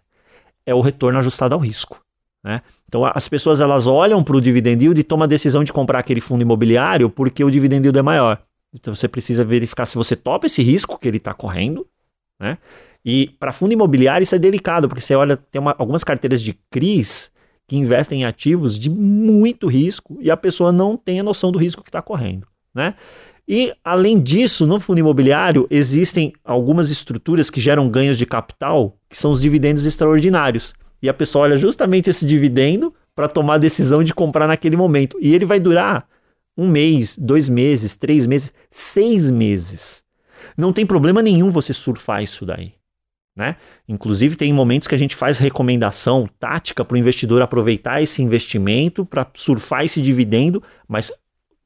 [0.65, 1.99] É o retorno ajustado ao risco.
[2.43, 2.61] Né?
[2.87, 5.99] Então as pessoas elas olham para o dividend yield e tomam a decisão de comprar
[5.99, 8.41] aquele fundo imobiliário porque o dividend yield é maior.
[8.73, 11.87] Então você precisa verificar se você topa esse risco que ele está correndo,
[12.39, 12.57] né?
[13.03, 16.53] E para fundo imobiliário isso é delicado, porque você olha, tem uma, algumas carteiras de
[16.69, 17.31] CRIs
[17.67, 21.57] que investem em ativos de muito risco e a pessoa não tem a noção do
[21.57, 22.95] risco que está correndo, né?
[23.47, 29.17] E, além disso, no fundo imobiliário, existem algumas estruturas que geram ganhos de capital, que
[29.17, 30.73] são os dividendos extraordinários.
[31.01, 35.17] E a pessoa olha justamente esse dividendo para tomar a decisão de comprar naquele momento.
[35.21, 36.07] E ele vai durar
[36.57, 40.03] um mês, dois meses, três meses, seis meses.
[40.57, 42.73] Não tem problema nenhum você surfar isso daí.
[43.35, 43.57] Né?
[43.87, 49.05] Inclusive, tem momentos que a gente faz recomendação tática para o investidor aproveitar esse investimento
[49.05, 51.11] para surfar esse dividendo, mas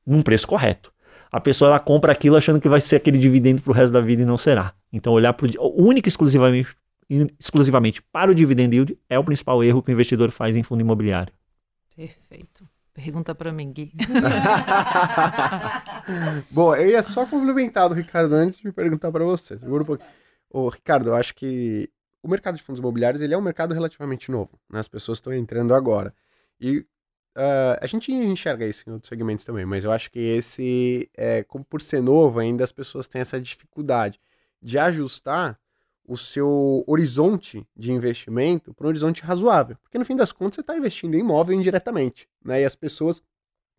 [0.05, 0.91] num preço correto.
[1.31, 4.01] A pessoa ela compra aquilo achando que vai ser aquele dividendo para o resto da
[4.01, 4.73] vida e não será.
[4.91, 6.75] Então, olhar para o único exclusivamente,
[7.39, 10.81] exclusivamente para o dividend yield é o principal erro que o investidor faz em fundo
[10.81, 11.33] imobiliário.
[11.95, 12.67] Perfeito.
[12.93, 13.93] Pergunta para mim, Gui.
[16.51, 19.57] Bom, eu ia só complementar do Ricardo antes de perguntar para você.
[19.57, 20.09] Segura um pouquinho.
[20.49, 21.89] Ô, Ricardo, eu acho que
[22.21, 24.59] o mercado de fundos imobiliários ele é um mercado relativamente novo.
[24.69, 24.79] Né?
[24.79, 26.13] As pessoas estão entrando agora.
[26.59, 26.85] E
[27.39, 31.43] uh, a gente enxerga isso em outros segmentos também, mas eu acho que esse, é,
[31.43, 34.19] como por ser novo, ainda as pessoas têm essa dificuldade
[34.61, 35.59] de ajustar
[36.05, 39.77] o seu horizonte de investimento para um horizonte razoável.
[39.81, 42.27] Porque no fim das contas você está investindo em imóvel indiretamente.
[42.43, 42.61] Né?
[42.61, 43.21] E as pessoas.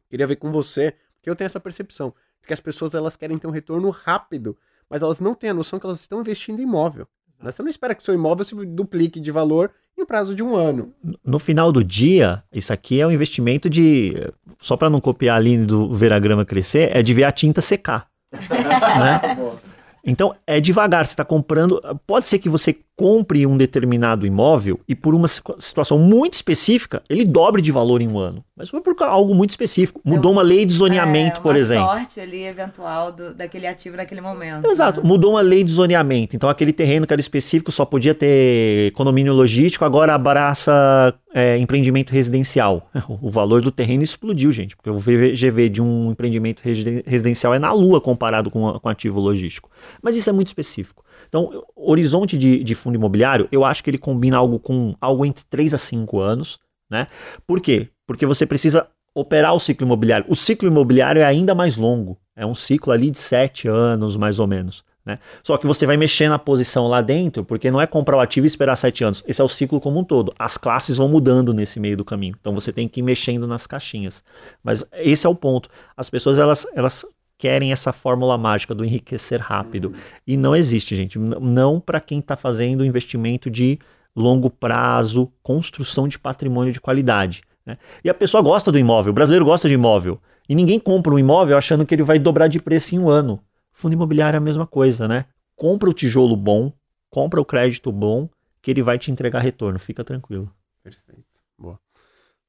[0.09, 2.13] Queria ver com você, porque eu tenho essa percepção,
[2.45, 4.59] que as pessoas elas querem ter um retorno rápido
[4.91, 7.07] mas elas não têm a noção que elas estão investindo em imóvel.
[7.43, 10.55] Você não espera que seu imóvel se duplique de valor em um prazo de um
[10.55, 10.93] ano.
[11.25, 14.15] No final do dia, isso aqui é um investimento de.
[14.59, 17.33] Só para não copiar a linha do ver a grama crescer, é de ver a
[17.33, 18.09] tinta secar.
[18.33, 19.61] né?
[20.05, 21.81] Então é devagar, você está comprando.
[22.07, 27.25] Pode ser que você compre um determinado imóvel e por uma situação muito específica, ele
[27.25, 28.45] dobre de valor em um ano.
[28.55, 30.03] Mas foi por algo muito específico.
[30.05, 31.85] Mudou uma lei de zoneamento, é, por exemplo.
[31.85, 34.67] Uma sorte ali eventual do, daquele ativo naquele momento.
[34.71, 35.01] Exato.
[35.01, 35.09] Né?
[35.09, 36.37] Mudou uma lei de zoneamento.
[36.37, 42.11] Então aquele terreno que era específico só podia ter condomínio logístico, agora abraça é, empreendimento
[42.11, 42.91] residencial.
[43.21, 47.73] O valor do terreno explodiu, gente, porque o VGV de um empreendimento residencial é na
[47.73, 49.71] lua comparado com, com ativo logístico.
[50.03, 51.05] Mas isso é muito específico.
[51.29, 55.45] Então, horizonte de, de fundo imobiliário, eu acho que ele combina algo com algo entre
[55.51, 56.59] 3 a 5 anos,
[56.91, 57.07] né?
[57.47, 57.89] Por quê?
[58.07, 60.27] Porque você precisa operar o ciclo imobiliário.
[60.29, 62.19] O ciclo imobiliário é ainda mais longo.
[62.35, 64.83] É um ciclo ali de 7 anos, mais ou menos.
[65.05, 65.19] Né?
[65.43, 68.47] Só que você vai mexer na posição lá dentro, porque não é comprar o ativo
[68.47, 69.25] e esperar 7 anos.
[69.27, 70.33] Esse é o ciclo como um todo.
[70.39, 72.37] As classes vão mudando nesse meio do caminho.
[72.39, 74.23] Então você tem que ir mexendo nas caixinhas.
[74.63, 75.69] Mas esse é o ponto.
[75.97, 77.05] As pessoas elas, elas
[77.39, 79.95] querem essa fórmula mágica do enriquecer rápido.
[80.27, 81.19] E não existe, gente.
[81.19, 83.79] Não para quem está fazendo investimento de
[84.15, 87.43] longo prazo, construção de patrimônio de qualidade.
[87.65, 87.77] Né?
[88.05, 90.21] E a pessoa gosta do imóvel, o brasileiro gosta de imóvel.
[90.49, 93.41] E ninguém compra um imóvel achando que ele vai dobrar de preço em um ano.
[93.81, 95.25] Fundo imobiliário é a mesma coisa, né?
[95.57, 96.71] Compra o tijolo bom,
[97.09, 98.29] compra o crédito bom,
[98.61, 99.79] que ele vai te entregar retorno.
[99.79, 100.55] Fica tranquilo.
[100.83, 101.25] Perfeito.
[101.59, 101.81] Boa.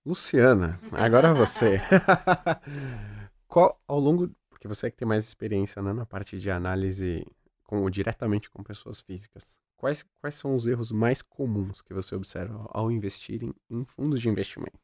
[0.06, 1.80] Luciana, agora você.
[3.48, 7.26] Qual, ao longo porque você é que tem mais experiência né, na parte de análise
[7.64, 9.58] com, diretamente com pessoas físicas.
[9.78, 14.20] Quais, quais são os erros mais comuns que você observa ao investir em, em fundos
[14.20, 14.78] de investimento?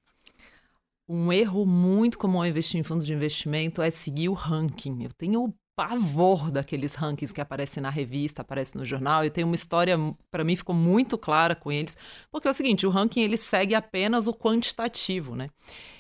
[1.08, 5.04] Um erro muito comum ao investir em fundos de investimento é seguir o ranking.
[5.04, 9.24] Eu tenho pavor daqueles rankings que aparecem na revista, aparecem no jornal.
[9.24, 9.96] E tem uma história,
[10.32, 11.96] para mim, ficou muito clara com eles,
[12.32, 15.50] porque é o seguinte: o ranking ele segue apenas o quantitativo, né?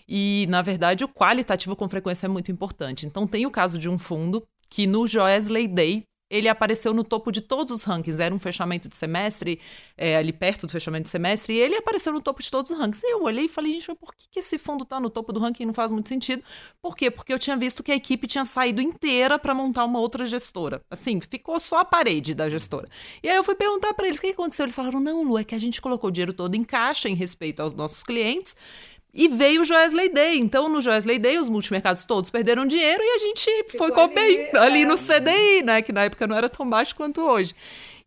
[0.10, 3.06] E, na verdade, o qualitativo com frequência é muito importante.
[3.06, 7.32] Então, tem o caso de um fundo que no Joesley Day ele apareceu no topo
[7.32, 8.22] de todos os rankings.
[8.22, 9.60] Era um fechamento de semestre,
[9.98, 12.78] é, ali perto do fechamento de semestre, e ele apareceu no topo de todos os
[12.78, 13.06] rankings.
[13.06, 15.32] E eu olhei e falei, gente, mas por que, que esse fundo está no topo
[15.32, 15.66] do ranking?
[15.66, 16.44] Não faz muito sentido.
[16.82, 17.10] Por quê?
[17.10, 20.82] Porque eu tinha visto que a equipe tinha saído inteira para montar uma outra gestora.
[20.90, 22.90] Assim, ficou só a parede da gestora.
[23.24, 24.66] E aí eu fui perguntar para eles o que aconteceu.
[24.66, 27.16] Eles falaram, não, Lu, é que a gente colocou o dinheiro todo em caixa em
[27.16, 28.56] respeito aos nossos clientes.
[29.14, 30.38] E veio o Joesley Day.
[30.38, 34.50] Então, no Joesley Day, os multimercados todos perderam dinheiro e a gente Ficou foi bem
[34.56, 34.98] ali no é.
[34.98, 35.82] CDI, né?
[35.82, 37.56] Que na época não era tão baixo quanto hoje.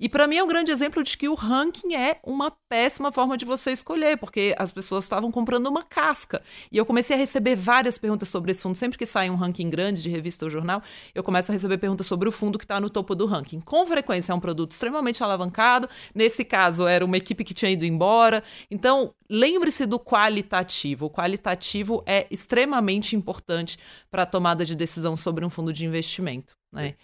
[0.01, 3.37] E para mim é um grande exemplo de que o ranking é uma péssima forma
[3.37, 6.43] de você escolher, porque as pessoas estavam comprando uma casca.
[6.73, 8.77] E eu comecei a receber várias perguntas sobre esse fundo.
[8.77, 10.83] Sempre que sai um ranking grande de revista ou jornal,
[11.15, 13.61] eu começo a receber perguntas sobre o fundo que está no topo do ranking.
[13.61, 15.87] Com frequência é um produto extremamente alavancado.
[16.15, 18.43] Nesse caso, era uma equipe que tinha ido embora.
[18.71, 21.07] Então, lembre-se do qualitativo.
[21.07, 23.79] O qualitativo é extremamente importante
[24.11, 26.55] para a tomada de decisão sobre um fundo de investimento.
[26.73, 26.95] Né?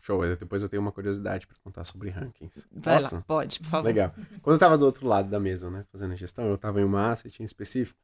[0.00, 2.66] Show, depois eu tenho uma curiosidade para contar sobre rankings.
[2.72, 3.86] Vai lá, pode, por favor.
[3.86, 4.12] Legal.
[4.42, 6.84] Quando eu estava do outro lado da mesa, né, fazendo a gestão, eu estava em
[6.84, 7.98] uma asset em específico,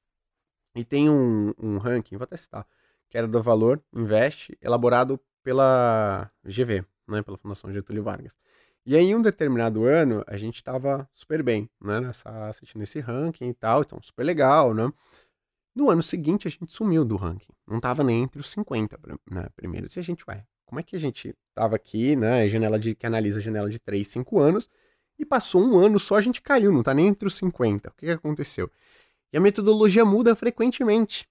[0.75, 2.67] e tem um, um ranking, vou até citar,
[3.09, 8.37] que era do Valor Invest, elaborado pela GV, né, pela Fundação Getúlio Vargas.
[8.85, 13.01] E aí, em um determinado ano, a gente estava super bem, né, nessa asset, nesse
[13.01, 14.93] ranking e tal, então super legal, né?
[15.75, 17.53] No ano seguinte, a gente sumiu do ranking.
[17.67, 18.99] Não estava nem entre os 50
[19.31, 19.95] né, primeiros.
[19.95, 22.47] E a gente, vai, como é que a gente estava aqui, né?
[22.49, 24.69] Janela de que analisa a janela de 3, 5 anos,
[25.19, 27.89] e passou um ano só a gente caiu, não está nem entre os 50.
[27.89, 28.71] O que, que aconteceu?
[29.33, 31.27] E a metodologia muda frequentemente.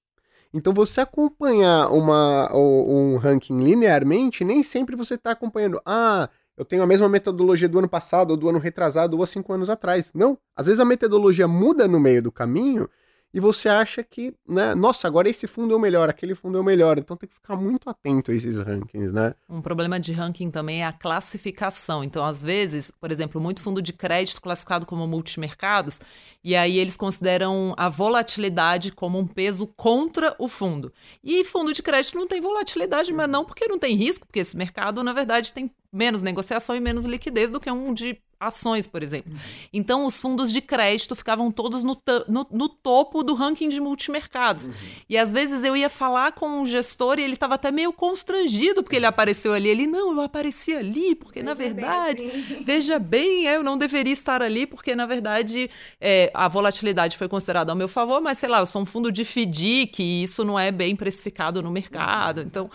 [0.51, 5.79] Então, você acompanhar uma, um ranking linearmente, nem sempre você está acompanhando.
[5.85, 9.27] Ah, eu tenho a mesma metodologia do ano passado, ou do ano retrasado, ou há
[9.27, 10.11] cinco anos atrás.
[10.13, 10.37] Não.
[10.55, 12.89] Às vezes a metodologia muda no meio do caminho
[13.35, 16.61] e você acha que, né, nossa, agora esse fundo é o melhor, aquele fundo é
[16.61, 16.97] o melhor.
[16.97, 19.35] Então tem que ficar muito atento a esses rankings, né?
[19.49, 22.01] Um problema de ranking também é a classificação.
[22.01, 25.99] Então, às vezes, por exemplo, muito fundo de crédito classificado como multimercados,
[26.41, 30.93] e aí eles consideram a volatilidade como um peso contra o fundo.
[31.21, 34.55] E fundo de crédito não tem volatilidade, mas não porque não tem risco, porque esse
[34.55, 39.01] mercado, na verdade, tem menos negociação e menos liquidez do que um de ações, por
[39.01, 39.31] exemplo.
[39.31, 39.39] Uhum.
[39.73, 41.97] Então, os fundos de crédito ficavam todos no,
[42.27, 44.65] no, no topo do ranking de multimercados.
[44.65, 44.73] Uhum.
[45.09, 48.83] E às vezes eu ia falar com um gestor e ele estava até meio constrangido
[48.83, 49.69] porque ele apareceu ali.
[49.69, 52.63] Ele, não, eu apareci ali, porque veja na verdade, bem, assim.
[52.63, 55.69] veja bem, é, eu não deveria estar ali, porque na verdade
[55.99, 59.11] é, a volatilidade foi considerada ao meu favor, mas sei lá, eu sou um fundo
[59.11, 62.39] de FDIC e isso não é bem precificado no mercado.
[62.39, 62.43] Uhum.
[62.43, 62.69] Então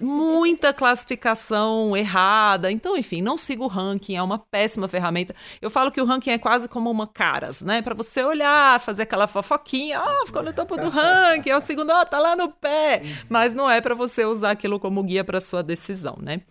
[0.00, 2.70] muita classificação errada.
[2.70, 5.34] Então, enfim, não siga o ranking, é uma péssima ferramenta.
[5.60, 7.82] Eu falo que o ranking é quase como uma caras, né?
[7.82, 11.60] Para você olhar, fazer aquela fofoquinha, ah, oh, ficou no topo do ranking, é o
[11.60, 13.02] segundo, ó, oh, tá lá no pé.
[13.28, 16.42] Mas não é para você usar aquilo como guia para sua decisão, né?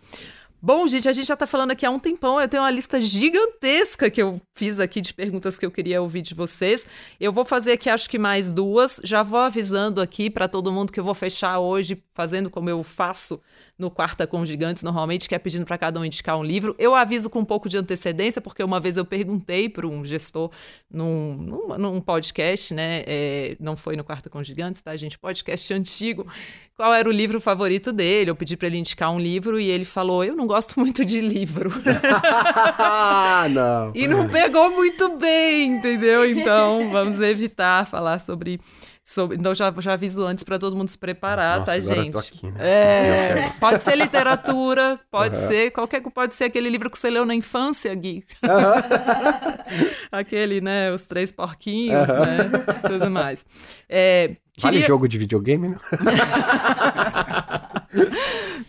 [0.66, 2.40] Bom, gente, a gente já tá falando aqui há um tempão.
[2.40, 6.22] Eu tenho uma lista gigantesca que eu fiz aqui de perguntas que eu queria ouvir
[6.22, 6.86] de vocês.
[7.20, 8.98] Eu vou fazer aqui, acho que mais duas.
[9.04, 12.82] Já vou avisando aqui para todo mundo que eu vou fechar hoje, fazendo como eu
[12.82, 13.42] faço
[13.78, 16.74] no Quarta com Gigantes, normalmente, que é pedindo para cada um indicar um livro.
[16.78, 20.50] Eu aviso com um pouco de antecedência, porque uma vez eu perguntei para um gestor
[20.90, 23.02] num, num, num podcast, né?
[23.06, 25.18] É, não foi no Quarta com Gigantes, tá, gente?
[25.18, 26.26] Podcast antigo.
[26.76, 28.30] Qual era o livro favorito dele?
[28.30, 31.20] Eu pedi para ele indicar um livro e ele falou: Eu não gosto muito de
[31.20, 31.70] livro.
[33.50, 33.92] não.
[33.94, 36.28] E não pegou muito bem, entendeu?
[36.28, 38.60] Então, vamos evitar falar sobre
[39.06, 42.16] Sobre, então já, já aviso antes para todo mundo se preparar, Nossa, tá, gente?
[42.16, 42.58] Aqui, né?
[42.58, 45.46] É, pode ser literatura, pode uhum.
[45.46, 48.24] ser qualquer pode ser aquele livro que você leu na infância, Gui.
[48.42, 50.08] Uhum.
[50.10, 50.90] aquele, né?
[50.90, 52.20] Os três porquinhos, uhum.
[52.20, 52.50] né?
[52.88, 53.44] Tudo mais.
[53.90, 55.76] É, Vale jogo de videogame, né?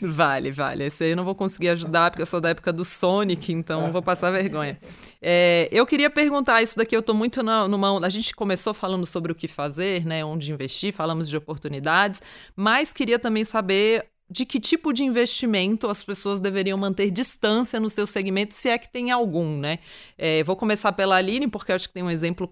[0.02, 0.86] vale, vale.
[0.86, 3.92] Esse aí eu não vou conseguir ajudar, porque eu sou da época do Sonic, então
[3.92, 4.78] vou passar vergonha.
[5.22, 8.06] É, eu queria perguntar, isso daqui eu tô muito na, numa...
[8.06, 10.24] A gente começou falando sobre o que fazer, né?
[10.24, 12.22] Onde investir, falamos de oportunidades,
[12.56, 17.90] mas queria também saber de que tipo de investimento as pessoas deveriam manter distância no
[17.90, 19.80] seu segmento, se é que tem algum, né?
[20.18, 22.48] É, vou começar pela Aline, porque eu acho que tem um exemplo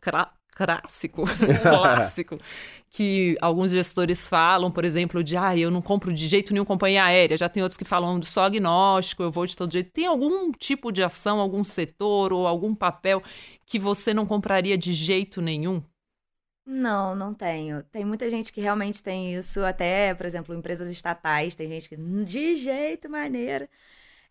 [0.54, 1.24] clássico,
[1.62, 2.38] clássico,
[2.90, 7.04] que alguns gestores falam, por exemplo, de ah, eu não compro de jeito nenhum companhia
[7.04, 9.92] aérea, já tem outros que falam do só agnóstico, eu vou de todo jeito.
[9.92, 13.22] Tem algum tipo de ação, algum setor ou algum papel
[13.66, 15.84] que você não compraria de jeito nenhum?
[16.66, 17.84] Não, não tenho.
[17.84, 21.98] Tem muita gente que realmente tem isso, até, por exemplo, empresas estatais, tem gente que
[21.98, 23.70] de jeito maneira.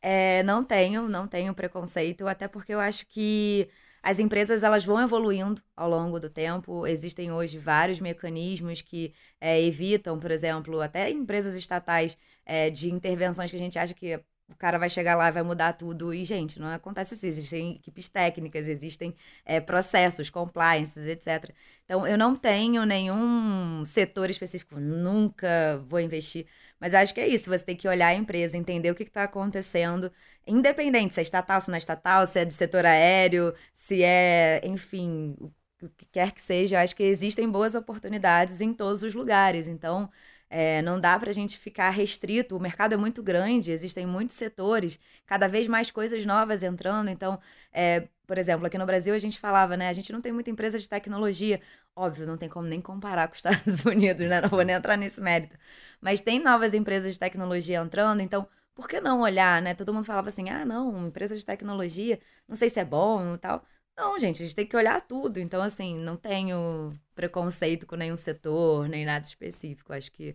[0.03, 3.69] É, não tenho, não tenho preconceito, até porque eu acho que
[4.03, 6.87] as empresas elas vão evoluindo ao longo do tempo.
[6.87, 13.51] Existem hoje vários mecanismos que é, evitam, por exemplo, até empresas estatais é, de intervenções
[13.51, 16.13] que a gente acha que o cara vai chegar lá e vai mudar tudo.
[16.13, 17.29] E, gente, não acontece assim.
[17.29, 19.15] Existem equipes técnicas, existem
[19.45, 21.51] é, processos, compliances, etc.
[21.85, 26.47] Então, eu não tenho nenhum setor específico, nunca vou investir.
[26.81, 29.23] Mas acho que é isso, você tem que olhar a empresa, entender o que está
[29.23, 30.11] acontecendo,
[30.47, 34.61] independente se é estatal, se não é estatal, se é de setor aéreo, se é,
[34.65, 35.37] enfim,
[35.83, 36.81] o que quer que seja.
[36.81, 39.69] Acho que existem boas oportunidades em todos os lugares.
[39.69, 40.11] Então,
[40.49, 42.57] é, não dá para a gente ficar restrito.
[42.57, 47.09] O mercado é muito grande, existem muitos setores, cada vez mais coisas novas entrando.
[47.09, 47.41] Então,
[47.73, 49.89] é, por exemplo, aqui no Brasil a gente falava, né?
[49.89, 51.61] A gente não tem muita empresa de tecnologia.
[51.97, 54.41] Óbvio, não tem como nem comparar com os Estados Unidos, né?
[54.41, 55.57] Não vou nem entrar nesse mérito.
[56.01, 59.75] Mas tem novas empresas de tecnologia entrando, então por que não olhar, né?
[59.75, 62.19] Todo mundo falava assim: ah, não, empresa de tecnologia,
[62.49, 63.65] não sei se é bom e tal.
[63.97, 65.39] Não, gente, a gente tem que olhar tudo.
[65.39, 69.93] Então, assim, não tenho preconceito com nenhum setor, nem nada específico.
[69.93, 70.35] Acho que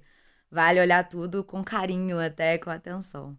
[0.49, 3.37] vale olhar tudo com carinho, até com atenção.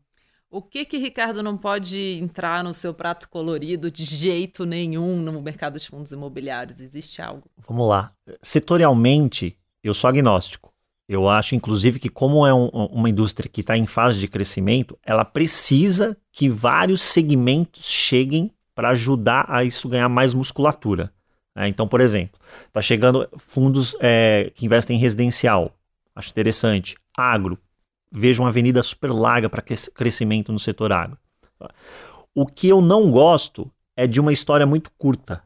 [0.50, 5.42] O que que Ricardo não pode entrar no seu prato colorido de jeito nenhum no
[5.42, 6.80] mercado de fundos imobiliários?
[6.80, 7.50] Existe algo?
[7.58, 8.12] Vamos lá.
[8.42, 10.72] Setorialmente, eu sou agnóstico.
[11.08, 14.98] Eu acho, inclusive, que como é um, uma indústria que está em fase de crescimento,
[15.02, 21.10] ela precisa que vários segmentos cheguem para ajudar a isso ganhar mais musculatura.
[21.56, 21.66] Né?
[21.66, 25.74] Então, por exemplo, está chegando fundos é, que investem em residencial.
[26.14, 26.94] Acho interessante.
[27.16, 27.58] Agro.
[28.12, 31.18] Vejo uma avenida super larga para crescimento no setor agro.
[32.34, 35.42] O que eu não gosto é de uma história muito curta.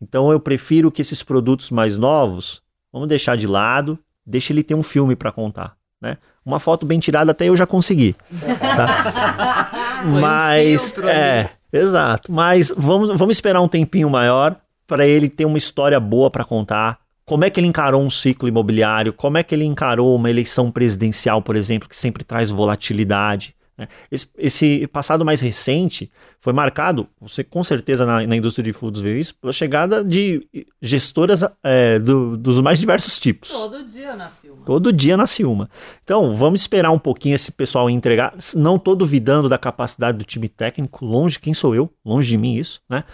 [0.00, 2.62] Então eu prefiro que esses produtos mais novos,
[2.92, 5.76] vamos deixar de lado, deixa ele ter um filme para contar.
[6.00, 6.18] Né?
[6.44, 8.14] Uma foto bem tirada até eu já consegui.
[8.58, 9.70] Tá?
[10.20, 12.30] Mas um é, Exato.
[12.30, 16.98] Mas vamos, vamos esperar um tempinho maior para ele ter uma história boa para contar.
[17.24, 19.12] Como é que ele encarou um ciclo imobiliário?
[19.12, 23.55] Como é que ele encarou uma eleição presidencial, por exemplo, que sempre traz volatilidade?
[23.76, 23.88] Né?
[24.10, 29.00] Esse, esse, passado mais recente foi marcado, você com certeza na, na indústria de foods
[29.00, 30.46] viu isso, pela chegada de
[30.80, 33.50] gestoras é, do, dos mais diversos tipos.
[33.50, 34.64] Todo dia nasce uma.
[34.64, 35.70] Todo dia nasce uma.
[36.02, 38.34] Então, vamos esperar um pouquinho esse pessoal entregar.
[38.54, 41.92] Não estou duvidando da capacidade do time técnico, longe, quem sou eu?
[42.04, 43.04] Longe de mim isso, né?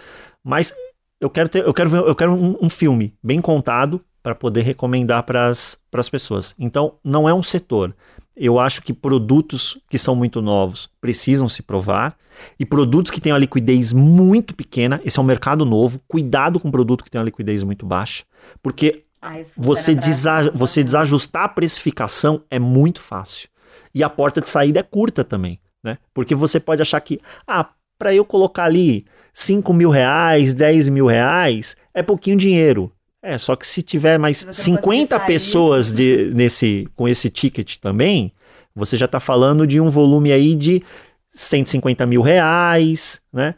[0.43, 0.73] Mas
[1.19, 4.61] eu quero ter, eu quero ver, eu quero um, um filme bem contado para poder
[4.61, 6.55] recomendar para as pessoas.
[6.57, 7.93] Então, não é um setor
[8.35, 12.17] eu acho que produtos que são muito novos precisam se provar
[12.59, 16.71] e produtos que têm uma liquidez muito pequena, esse é um mercado novo, cuidado com
[16.71, 18.23] produto que tem uma liquidez muito baixa,
[18.61, 20.85] porque ah, você, desa você né?
[20.85, 23.47] desajustar a precificação é muito fácil.
[23.95, 25.99] E a porta de saída é curta também, né?
[26.13, 31.05] Porque você pode achar que, ah, para eu colocar ali 5 mil reais, 10 mil
[31.05, 32.91] reais, é pouquinho dinheiro.
[33.23, 38.33] É, só que se tiver mais se 50 pessoas de, nesse, com esse ticket também,
[38.75, 40.83] você já está falando de um volume aí de
[41.29, 43.55] 150 mil reais, né?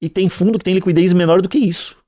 [0.00, 1.98] E tem fundo que tem liquidez menor do que isso.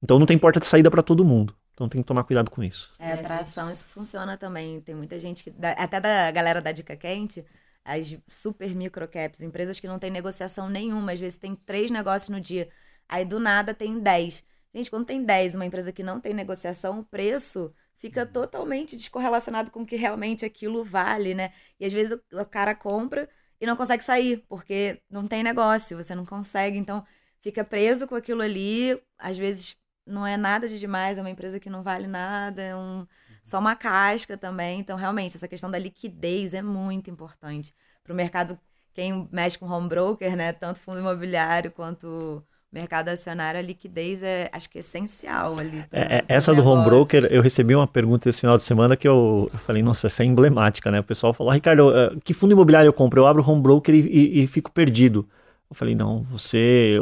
[0.00, 1.52] Então não tem porta de saída para todo mundo.
[1.74, 2.92] Então tem que tomar cuidado com isso.
[2.98, 4.80] É, atração, isso funciona também.
[4.82, 5.52] Tem muita gente que.
[5.76, 7.44] Até da galera da Dica Quente,
[7.84, 12.40] as super microcaps, empresas que não tem negociação nenhuma, às vezes tem três negócios no
[12.40, 12.68] dia.
[13.08, 14.44] Aí do nada tem dez.
[14.74, 18.32] Gente, quando tem 10, uma empresa que não tem negociação, o preço fica uhum.
[18.32, 21.52] totalmente descorrelacionado com o que realmente aquilo vale, né?
[21.78, 23.28] E às vezes o, o cara compra
[23.60, 27.04] e não consegue sair, porque não tem negócio, você não consegue, então
[27.42, 29.76] fica preso com aquilo ali, às vezes
[30.06, 33.06] não é nada de demais, é uma empresa que não vale nada, é um,
[33.42, 34.80] só uma casca também.
[34.80, 38.58] Então, realmente, essa questão da liquidez é muito importante para o mercado.
[38.92, 40.52] Quem mexe com home broker, né?
[40.52, 45.84] Tanto fundo imobiliário quanto mercado acionário, a liquidez é, acho que é essencial ali.
[45.92, 49.08] É, é essa do home broker, eu recebi uma pergunta esse final de semana que
[49.08, 51.00] eu, eu falei, nossa, essa é emblemática, né?
[51.00, 53.20] O pessoal falou, Ricardo, eh, que fundo imobiliário eu compro?
[53.20, 55.26] Eu abro home broker e, e, e fico perdido.
[55.68, 56.96] Eu falei, não, você,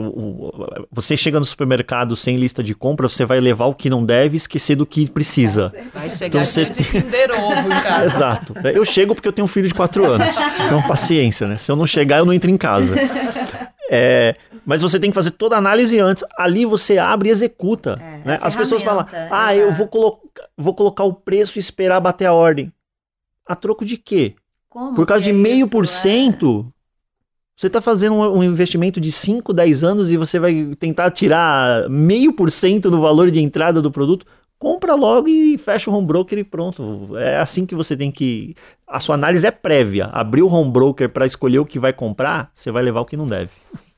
[0.93, 4.36] você chega no supermercado sem lista de compra, você vai levar o que não deve
[4.36, 5.73] e esquecer do que precisa.
[5.95, 8.05] Vai chegar então, você de Kinder Ovo em casa.
[8.05, 8.55] Exato.
[8.74, 10.28] Eu chego porque eu tenho um filho de 4 anos.
[10.66, 11.57] Então, paciência, né?
[11.57, 12.95] Se eu não chegar, eu não entro em casa.
[13.90, 14.36] É,
[14.66, 16.23] mas você tem que fazer toda a análise antes.
[16.36, 17.98] Ali você abre e executa.
[18.01, 18.39] É, né?
[18.43, 19.70] As pessoas falam, ah, exato.
[19.70, 20.20] eu vou, colo
[20.56, 22.73] vou colocar o preço e esperar bater a ordem.
[23.47, 24.35] A troco de quê?
[24.69, 26.70] Como Por causa de é meio por cento,
[27.56, 31.89] você está fazendo um, um, investimento de 5, 10 anos e você vai tentar tirar
[31.89, 34.27] meio por cento no valor de entrada do produto.
[34.59, 37.16] Compra logo e fecha o home broker e pronto.
[37.16, 38.55] É assim que você tem que.
[38.86, 40.06] A sua análise é prévia.
[40.06, 43.16] Abrir o home broker para escolher o que vai comprar, você vai levar o que
[43.16, 43.51] não deve.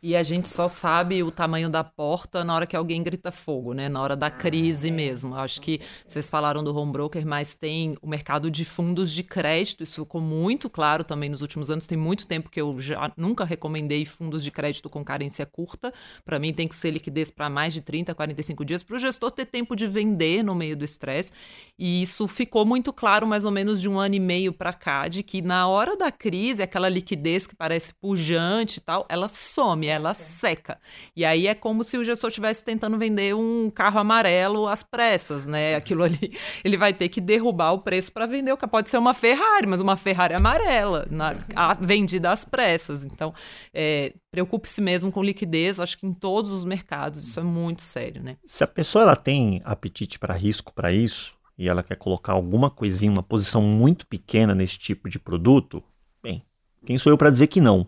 [0.02, 3.74] E a gente só sabe o tamanho da porta na hora que alguém grita fogo,
[3.74, 3.86] né?
[3.86, 4.94] Na hora da crise ah, é.
[4.94, 5.34] mesmo.
[5.34, 5.78] Acho que
[6.08, 9.82] vocês falaram do home broker, mas tem o mercado de fundos de crédito.
[9.82, 11.86] Isso ficou muito claro também nos últimos anos.
[11.86, 15.92] Tem muito tempo que eu já nunca recomendei fundos de crédito com carência curta.
[16.24, 19.30] Para mim tem que ser liquidez para mais de 30, 45 dias para o gestor
[19.30, 21.30] ter tempo de vender no meio do estresse.
[21.78, 25.08] E isso ficou muito claro mais ou menos de um ano e meio para cá,
[25.08, 29.89] de que na hora da crise, aquela liquidez que parece pujante e tal, ela some
[29.90, 30.78] ela seca.
[31.14, 35.46] E aí é como se o gestor estivesse tentando vender um carro amarelo às pressas,
[35.46, 35.74] né?
[35.74, 38.98] Aquilo ali, ele vai ter que derrubar o preço para vender o que pode ser
[38.98, 43.04] uma Ferrari, mas uma Ferrari amarela, na, a, vendida às pressas.
[43.04, 43.34] Então,
[43.74, 48.22] é, preocupe-se mesmo com liquidez, acho que em todos os mercados isso é muito sério,
[48.22, 48.36] né?
[48.44, 52.70] Se a pessoa ela tem apetite para risco para isso, e ela quer colocar alguma
[52.70, 55.84] coisinha, uma posição muito pequena nesse tipo de produto,
[56.22, 56.42] bem,
[56.86, 57.86] quem sou eu para dizer que não,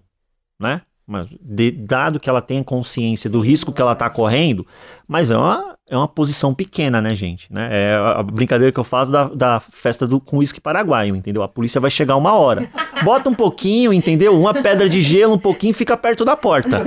[0.60, 0.82] né?
[1.12, 4.66] Mas de, dado que ela tenha consciência do risco que ela está correndo,
[5.06, 7.52] mas é uma, é uma posição pequena, né, gente?
[7.52, 7.68] Né?
[7.70, 11.42] É a brincadeira que eu faço da, da festa do, com uísque paraguaio, entendeu?
[11.42, 12.66] A polícia vai chegar uma hora.
[13.04, 14.40] Bota um pouquinho, entendeu?
[14.40, 16.80] Uma pedra de gelo, um pouquinho, fica perto da porta.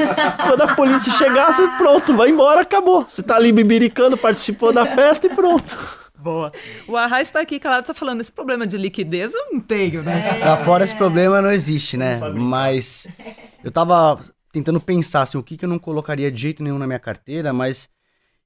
[0.47, 3.05] Quando a polícia chegar, você pronto, vai embora, acabou.
[3.07, 6.04] Você tá ali bibiricando, participou da festa e pronto.
[6.17, 6.51] Boa.
[6.87, 10.39] O Arraiz está aqui calado, está falando, esse problema de liquidez eu não tenho, né?
[10.39, 12.19] Lá fora esse problema não existe, né?
[12.29, 13.07] Mas
[13.63, 14.19] eu tava
[14.51, 17.51] tentando pensar assim, o que, que eu não colocaria de jeito nenhum na minha carteira,
[17.51, 17.89] mas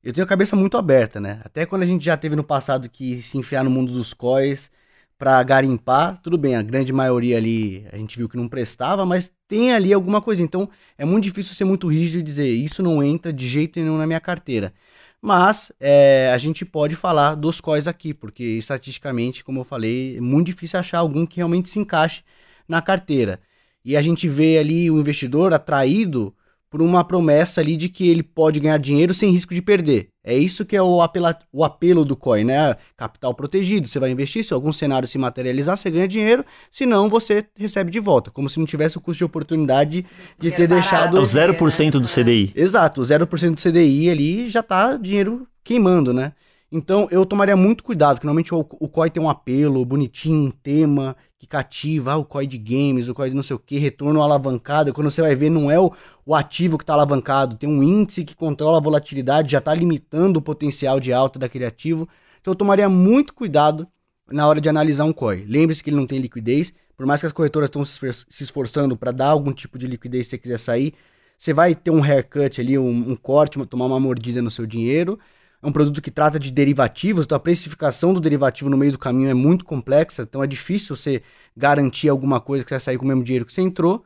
[0.04, 1.42] eu tenho a cabeça muito aberta, né?
[1.44, 4.72] Até quando a gente já teve no passado que se enfiar no mundo dos COIs
[5.18, 9.32] para garimpar, tudo bem, a grande maioria ali a gente viu que não prestava, mas
[9.48, 10.42] tem ali alguma coisa.
[10.42, 13.98] Então é muito difícil ser muito rígido e dizer isso não entra de jeito nenhum
[13.98, 14.74] na minha carteira.
[15.22, 20.22] Mas é, a gente pode falar dos COIs aqui, porque estatisticamente, como eu falei, é
[20.22, 22.24] muito difícil achar algum que realmente se encaixe
[22.68, 23.40] na carteira.
[23.84, 26.36] E a gente vê ali o investidor atraído
[26.70, 30.10] por uma promessa ali de que ele pode ganhar dinheiro sem risco de perder.
[30.24, 32.76] É isso que é o, apela, o apelo do COI, né?
[32.96, 33.88] Capital protegido.
[33.88, 37.90] Você vai investir, se algum cenário se materializar, você ganha dinheiro, se não, você recebe
[37.90, 38.30] de volta.
[38.30, 40.06] Como se não tivesse o custo de oportunidade
[40.38, 41.18] de ter deixado.
[41.18, 42.52] É o 0% do CDI.
[42.56, 46.34] Exato, o 0% do CDI ali já tá dinheiro queimando, né?
[46.72, 50.52] Então eu tomaria muito cuidado, que normalmente o, o COI tem um apelo bonitinho, um
[50.52, 54.22] tema que cativa, ah, o de games, o COI de não sei o que, retorno
[54.22, 55.90] alavancado, quando você vai ver não é o,
[56.26, 60.38] o ativo que está alavancado, tem um índice que controla a volatilidade, já está limitando
[60.38, 62.10] o potencial de alta daquele ativo.
[62.42, 63.88] Então eu tomaria muito cuidado
[64.30, 65.46] na hora de analisar um COI.
[65.48, 69.12] Lembre-se que ele não tem liquidez, por mais que as corretoras estão se esforçando para
[69.14, 70.94] dar algum tipo de liquidez se você quiser sair,
[71.38, 75.18] você vai ter um haircut ali, um, um corte, tomar uma mordida no seu dinheiro,
[75.62, 78.98] é um produto que trata de derivativos, então a precificação do derivativo no meio do
[78.98, 81.22] caminho é muito complexa, então é difícil você
[81.56, 84.04] garantir alguma coisa que você vai sair com o mesmo dinheiro que você entrou.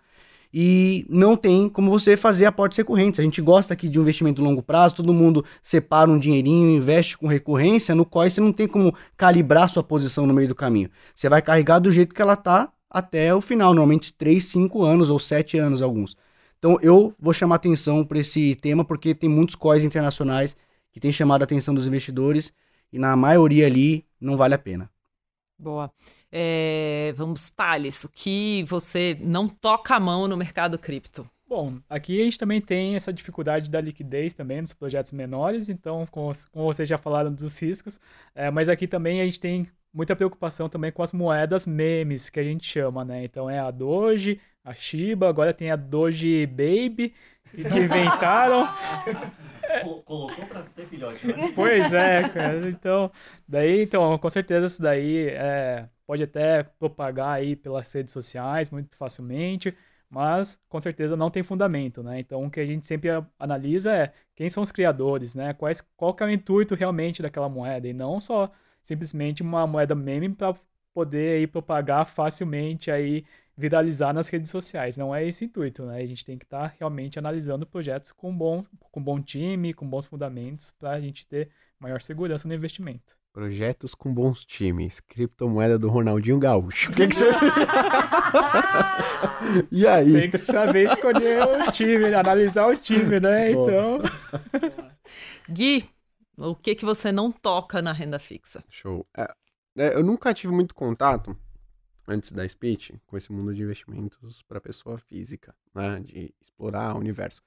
[0.55, 3.19] E não tem como você fazer aportes recorrentes.
[3.19, 7.17] A gente gosta aqui de investimento de longo prazo, todo mundo separa um dinheirinho, investe
[7.17, 10.91] com recorrência, no qual você não tem como calibrar sua posição no meio do caminho.
[11.15, 15.09] Você vai carregar do jeito que ela tá até o final, normalmente 3, 5 anos
[15.09, 16.15] ou 7 anos alguns.
[16.59, 20.55] Então eu vou chamar atenção para esse tema porque tem muitos COIs internacionais
[20.94, 22.53] que tem chamado a atenção dos investidores
[22.91, 24.90] e na maioria ali não vale a pena.
[25.57, 25.91] Boa.
[26.32, 31.30] É, vamos, Thales, o que você não toca a mão no mercado cripto?
[31.48, 36.07] Bom, aqui a gente também tem essa dificuldade da liquidez também nos projetos menores, então,
[36.10, 37.99] como, como vocês já falaram dos riscos,
[38.34, 42.40] é, mas aqui também a gente tem muita preocupação também com as moedas memes, que
[42.40, 43.24] a gente chama, né?
[43.24, 47.14] Então é a Doge, a Shiba, agora tem a Doge Baby,
[47.52, 48.68] que inventaram.
[50.06, 51.52] Colocou pra ter filhote, né?
[51.56, 52.69] Pois é, cara.
[52.69, 53.11] Então,
[53.48, 58.95] daí, então, com certeza isso daí é, pode até propagar aí pelas redes sociais muito
[58.95, 59.76] facilmente,
[60.10, 62.19] mas com certeza não tem fundamento, né?
[62.19, 63.10] Então, o que a gente sempre
[63.40, 65.53] analisa é quem são os criadores, né?
[65.53, 69.95] Quais, qual que é o intuito realmente daquela moeda e não só simplesmente uma moeda
[69.95, 70.56] meme para
[70.94, 74.97] poder aí propagar facilmente aí viralizar nas redes sociais.
[74.97, 75.97] Não é esse o intuito, né?
[75.97, 78.61] A gente tem que estar tá realmente analisando projetos com bom,
[78.91, 81.49] com bom time, com bons fundamentos, para a gente ter
[81.80, 83.15] maior segurança no investimento.
[83.31, 84.99] Projetos com bons times.
[84.99, 86.91] Criptomoeda do Ronaldinho Gaúcho.
[86.91, 87.30] O que, que você.
[89.71, 90.13] e aí?
[90.13, 93.51] Tem que saber escolher o time, analisar o time, né?
[93.51, 93.99] Então.
[95.49, 95.89] Gui,
[96.38, 98.63] o que, que você não toca na renda fixa?
[98.69, 99.03] Show.
[99.17, 99.34] É,
[99.77, 101.35] é eu nunca tive muito contato
[102.07, 106.99] antes da speech, com esse mundo de investimentos para pessoa física, né, de explorar o
[106.99, 107.41] universo.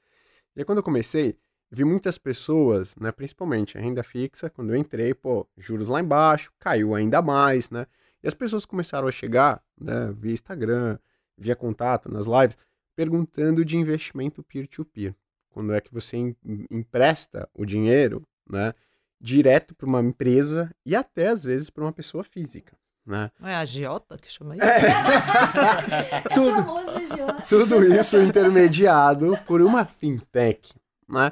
[0.55, 1.37] E aí, quando eu comecei,
[1.71, 6.53] vi muitas pessoas, né, principalmente a renda fixa, quando eu entrei, pô, juros lá embaixo,
[6.59, 7.87] caiu ainda mais, né?
[8.23, 10.99] E as pessoas começaram a chegar, né, via Instagram,
[11.37, 12.57] via contato, nas lives,
[12.95, 15.15] perguntando de investimento peer-to-peer.
[15.51, 16.37] Quando é que você em,
[16.71, 18.75] empresta o dinheiro, né,
[19.21, 22.77] direto para uma empresa e até às vezes para uma pessoa física.
[23.07, 23.31] Né?
[23.39, 24.65] Não é a agiota que chama isso?
[24.65, 27.43] É tudo, famoso agiota.
[27.49, 30.75] tudo isso intermediado por uma fintech.
[31.09, 31.31] Né?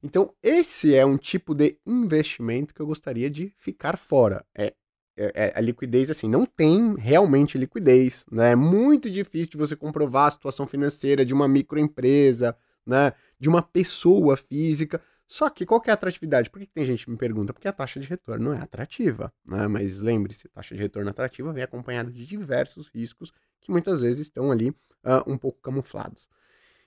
[0.00, 4.44] Então, esse é um tipo de investimento que eu gostaria de ficar fora.
[4.54, 4.72] É,
[5.16, 8.24] é, é a liquidez, assim, não tem realmente liquidez.
[8.30, 8.52] Né?
[8.52, 13.12] É muito difícil de você comprovar a situação financeira de uma microempresa, né?
[13.40, 15.00] de uma pessoa física.
[15.28, 16.48] Só que qual que é a atratividade?
[16.48, 17.52] Por que, que tem gente que me pergunta?
[17.52, 19.68] Porque a taxa de retorno não é atrativa, né?
[19.68, 23.30] Mas lembre-se, taxa de retorno atrativa vem acompanhada de diversos riscos
[23.60, 26.30] que muitas vezes estão ali uh, um pouco camuflados.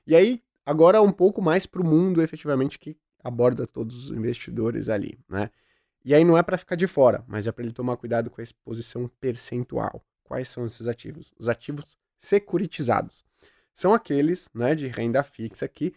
[0.08, 4.90] E aí, agora um pouco mais para o mundo efetivamente que aborda todos os investidores
[4.90, 5.52] ali, né?
[6.04, 8.42] E aí não é para ficar de fora, mas é para ele tomar cuidado com
[8.42, 10.04] a exposição percentual.
[10.24, 11.32] Quais são esses ativos?
[11.38, 13.24] Os ativos securitizados.
[13.72, 15.94] São aqueles, né, de renda fixa que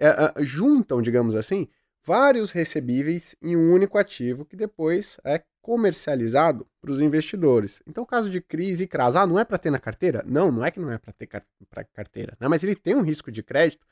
[0.00, 1.68] uh, uh, juntam, digamos assim,
[2.08, 7.82] vários recebíveis em um único ativo que depois é comercializado para os investidores.
[7.86, 10.24] Então, caso de crise e CRAS, ah, não é para ter na carteira?
[10.26, 11.44] Não, não é que não é para ter car
[11.92, 12.48] carteira, né?
[12.48, 13.86] mas ele tem um risco de crédito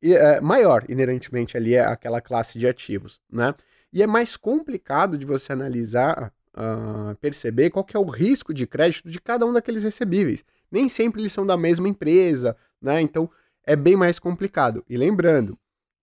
[0.00, 3.20] é, maior, inerentemente, ali é aquela classe de ativos.
[3.28, 3.52] Né?
[3.92, 8.68] E é mais complicado de você analisar, uh, perceber qual que é o risco de
[8.68, 10.44] crédito de cada um daqueles recebíveis.
[10.70, 13.00] Nem sempre eles são da mesma empresa, né?
[13.00, 13.28] então
[13.66, 14.84] é bem mais complicado.
[14.88, 15.58] E lembrando,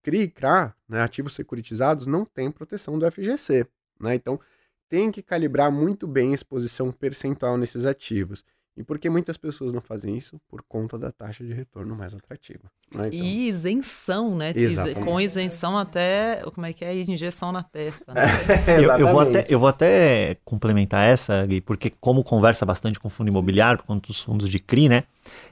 [0.06, 3.66] CRI e CRA, né, ativos securitizados, não tem proteção do FGC.
[4.00, 4.14] Né?
[4.14, 4.40] Então,
[4.88, 8.46] tem que calibrar muito bem a exposição percentual nesses ativos.
[8.78, 10.40] E por que muitas pessoas não fazem isso?
[10.50, 12.70] Por conta da taxa de retorno mais atrativa.
[12.94, 13.08] Né?
[13.08, 13.20] Então...
[13.20, 14.52] E isenção, né?
[14.54, 15.00] Exatamente.
[15.00, 16.44] Com isenção até.
[16.54, 16.94] Como é que é?
[16.94, 18.14] Injeção na testa.
[18.14, 18.22] Né?
[18.84, 23.08] eu, eu, vou até, eu vou até complementar essa, Gui, porque, como conversa bastante com
[23.08, 25.06] fundo imobiliário, por conta dos fundos de CRI, né?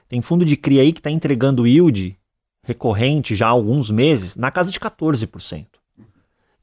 [0.06, 2.18] Tem fundo de CRI aí que está entregando yield
[2.64, 5.66] recorrente já há alguns meses na casa de 14%.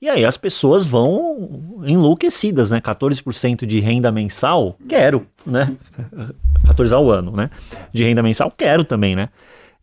[0.01, 2.81] E aí as pessoas vão enlouquecidas, né?
[2.81, 5.77] 14% de renda mensal, quero, né?
[6.65, 7.51] 14 ao ano, né?
[7.93, 9.29] De renda mensal, quero também, né?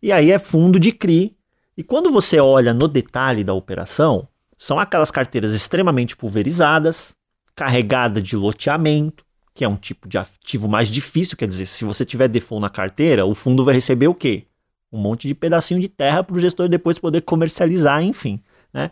[0.03, 1.35] E aí é fundo de CRI.
[1.77, 4.27] E quando você olha no detalhe da operação,
[4.57, 7.13] são aquelas carteiras extremamente pulverizadas,
[7.55, 9.23] carregada de loteamento,
[9.53, 12.69] que é um tipo de ativo mais difícil, quer dizer, se você tiver default na
[12.69, 14.45] carteira, o fundo vai receber o quê?
[14.91, 18.41] Um monte de pedacinho de terra para o gestor depois poder comercializar, enfim.
[18.73, 18.91] Né?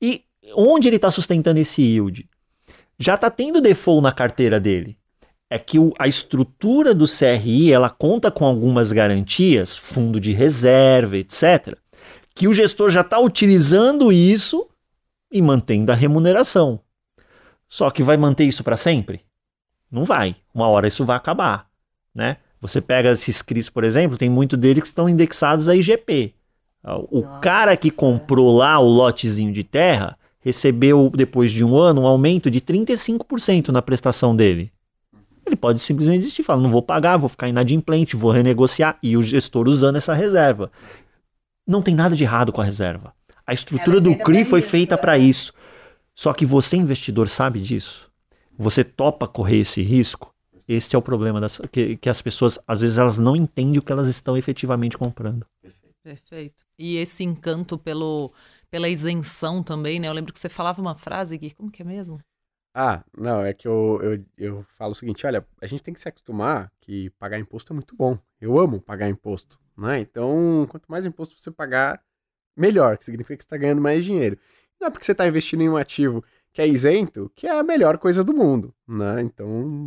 [0.00, 2.28] E onde ele está sustentando esse yield?
[2.98, 4.96] Já está tendo default na carteira dele.
[5.48, 11.16] É que o, a estrutura do CRI ela conta com algumas garantias, fundo de reserva,
[11.16, 11.76] etc.,
[12.34, 14.68] que o gestor já está utilizando isso
[15.32, 16.80] e mantendo a remuneração.
[17.68, 19.24] Só que vai manter isso para sempre?
[19.90, 20.36] Não vai.
[20.54, 21.68] Uma hora isso vai acabar,
[22.14, 22.36] né?
[22.60, 26.34] Você pega esses CRIs, por exemplo, tem muito deles que estão indexados a IGP.
[27.10, 27.40] O Nossa.
[27.40, 32.50] cara que comprou lá o lotezinho de terra recebeu, depois de um ano, um aumento
[32.50, 34.72] de 35% na prestação dele.
[35.44, 39.22] Ele pode simplesmente desistir, falar, não vou pagar, vou ficar inadimplente, vou renegociar, e o
[39.22, 40.70] gestor usando essa reserva.
[41.66, 43.12] Não tem nada de errado com a reserva.
[43.46, 45.52] A estrutura é do CRI foi isso, feita para isso.
[46.14, 48.08] Só que você, investidor, sabe disso.
[48.58, 50.32] Você topa correr esse risco?
[50.72, 53.82] Este é o problema das, que, que as pessoas, às vezes, elas não entendem o
[53.82, 55.44] que elas estão efetivamente comprando.
[56.00, 56.64] Perfeito.
[56.78, 58.32] E esse encanto pelo,
[58.70, 60.06] pela isenção também, né?
[60.06, 62.20] Eu lembro que você falava uma frase aqui, como que é mesmo?
[62.72, 65.98] Ah, não, é que eu, eu, eu falo o seguinte, olha, a gente tem que
[65.98, 68.16] se acostumar que pagar imposto é muito bom.
[68.40, 69.98] Eu amo pagar imposto, né?
[69.98, 72.00] Então, quanto mais imposto você pagar,
[72.56, 74.38] melhor, que significa que você está ganhando mais dinheiro.
[74.80, 77.64] Não é porque você está investindo em um ativo que é isento, que é a
[77.64, 79.20] melhor coisa do mundo, né?
[79.20, 79.84] Então,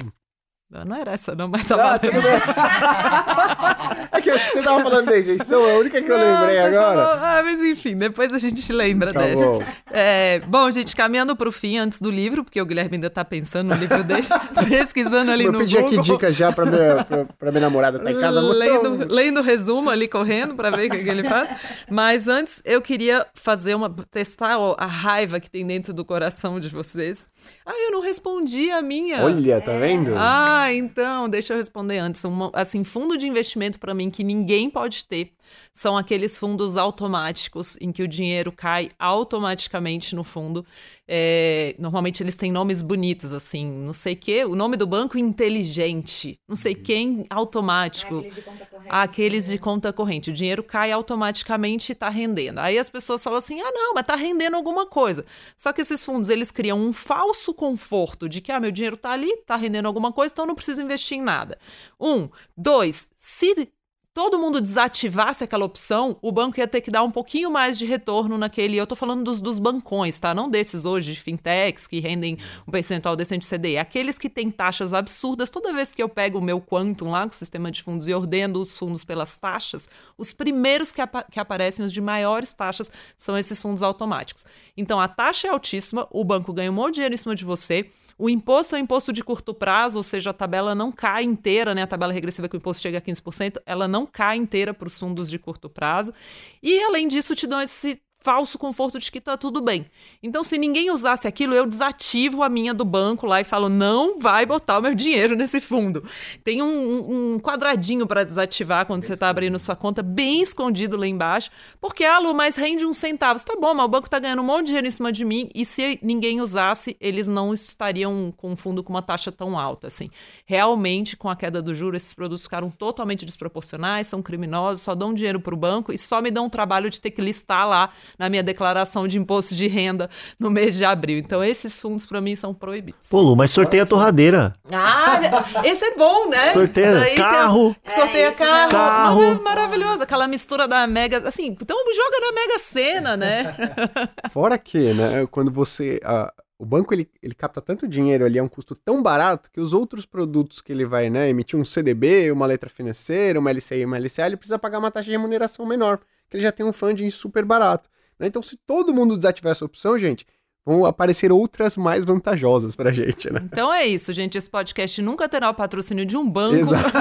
[0.85, 1.93] não era essa, não, mas tava.
[1.93, 2.33] Ah, tudo bem.
[4.11, 6.17] é que eu acho que você tava falando da isenção, é a única que eu
[6.17, 7.01] não, lembrei agora.
[7.01, 7.23] Falou...
[7.23, 9.45] Ah, mas enfim, depois a gente lembra tá dessa.
[9.45, 9.63] Bom.
[9.91, 13.69] É, bom, gente, caminhando pro fim antes do livro, porque o Guilherme ainda tá pensando
[13.69, 14.27] no livro dele,
[14.67, 15.99] pesquisando ali eu no pedi Google.
[15.99, 18.41] aqui dicas já pra minha, pra, pra minha namorada tá em casa.
[18.41, 21.49] Lendo, lendo o resumo ali, correndo, pra ver o que, que ele faz.
[21.89, 23.93] Mas antes, eu queria fazer uma.
[24.09, 27.27] testar a raiva que tem dentro do coração de vocês.
[27.65, 29.23] Ah, eu não respondi a minha.
[29.23, 30.13] Olha, tá vendo?
[30.15, 32.23] Ah, então, deixa eu responder antes.
[32.23, 35.33] Um, assim, fundo de investimento para mim que ninguém pode ter
[35.73, 40.65] são aqueles fundos automáticos em que o dinheiro cai automaticamente no fundo.
[41.05, 44.45] É, normalmente eles têm nomes bonitos, assim, não sei o quê.
[44.45, 48.19] O nome do banco inteligente, não sei quem automático.
[48.19, 48.89] aqueles de conta corrente.
[48.89, 49.57] Aqueles de né?
[49.57, 50.29] conta corrente.
[50.29, 52.59] O dinheiro cai automaticamente e está rendendo.
[52.59, 55.25] Aí as pessoas falam assim: ah, não, mas está rendendo alguma coisa.
[55.57, 59.11] Só que esses fundos eles criam um falso conforto de que ah, meu dinheiro está
[59.11, 61.57] ali, está rendendo alguma coisa, então eu não preciso investir em nada.
[61.99, 62.29] Um.
[62.55, 63.69] Dois, se
[64.13, 67.85] todo mundo desativasse aquela opção, o banco ia ter que dar um pouquinho mais de
[67.85, 68.77] retorno naquele.
[68.77, 70.35] Eu tô falando dos, dos bancões, tá?
[70.35, 72.37] Não desses hoje de fintechs que rendem
[72.67, 73.77] um percentual decente do CDI.
[73.77, 75.49] Aqueles que têm taxas absurdas.
[75.49, 78.13] Toda vez que eu pego o meu Quantum lá, com o sistema de fundos, e
[78.13, 82.91] ordeno os fundos pelas taxas, os primeiros que, apa que aparecem, os de maiores taxas,
[83.17, 84.45] são esses fundos automáticos.
[84.77, 87.43] Então a taxa é altíssima, o banco ganha um monte de dinheiro em cima de
[87.43, 87.89] você.
[88.17, 91.73] O imposto é um imposto de curto prazo, ou seja, a tabela não cai inteira,
[91.73, 91.83] né?
[91.83, 94.97] A tabela regressiva que o imposto chega a 15%, ela não cai inteira para os
[94.97, 96.13] fundos de curto prazo.
[96.61, 99.85] E, além disso, te dão esse falso conforto de que tá tudo bem.
[100.23, 104.17] Então, se ninguém usasse aquilo, eu desativo a minha do banco lá e falo: não
[104.17, 106.03] vai botar o meu dinheiro nesse fundo.
[106.43, 111.05] Tem um, um quadradinho para desativar quando você está abrindo sua conta, bem escondido lá
[111.05, 111.51] embaixo,
[111.81, 113.43] porque, ah, Lu, mas rende uns centavos.
[113.43, 115.49] Tá bom, mas o banco tá ganhando um monte de dinheiro em cima de mim
[115.53, 119.87] e se ninguém usasse, eles não estariam com um fundo com uma taxa tão alta
[119.87, 120.09] assim.
[120.45, 125.13] Realmente, com a queda do juro, esses produtos ficaram totalmente desproporcionais, são criminosos, só dão
[125.13, 127.91] dinheiro para o banco e só me dão o trabalho de ter que listar lá
[128.17, 130.09] na minha declaração de imposto de renda
[130.39, 131.17] no mês de abril.
[131.17, 133.09] Então, esses fundos, para mim, são proibidos.
[133.09, 134.55] Pô, Lu, mas sorteia a torradeira.
[134.71, 135.19] Ah,
[135.63, 136.39] esse é bom, né?
[136.53, 137.75] Sorteia daí tem- carro.
[137.87, 138.71] Sorteia esse carro.
[138.71, 139.21] Carro.
[139.21, 140.03] Não, é maravilhoso.
[140.03, 141.27] Aquela mistura da Mega.
[141.27, 143.55] Assim, então joga na Mega Sena, né?
[144.31, 145.99] Fora que, né, quando você.
[146.03, 149.59] ah, o banco ele, ele capta tanto dinheiro ali a um custo tão barato que
[149.59, 153.79] os outros produtos que ele vai né, emitir, um CDB, uma letra financeira, uma LCI
[153.81, 156.65] e uma LCA, ele precisa pagar uma taxa de remuneração menor, porque ele já tem
[156.65, 157.89] um funding super barato.
[158.23, 158.27] Né?
[158.29, 160.25] Então, se todo mundo desativar essa opção, gente,
[160.65, 163.41] vão aparecer outras mais vantajosas pra gente, né?
[163.43, 164.37] Então é isso, gente.
[164.37, 166.55] Esse podcast nunca terá o patrocínio de um banco.
[166.55, 166.91] Exato.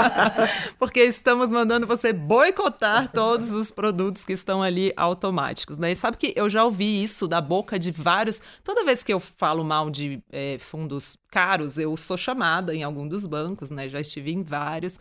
[0.78, 5.92] porque estamos mandando você boicotar todos os produtos que estão ali automáticos, né?
[5.92, 8.40] E sabe que eu já ouvi isso da boca de vários.
[8.62, 13.06] Toda vez que eu falo mal de é, fundos caros, eu sou chamada em algum
[13.06, 13.88] dos bancos, né?
[13.88, 14.98] Já estive em vários.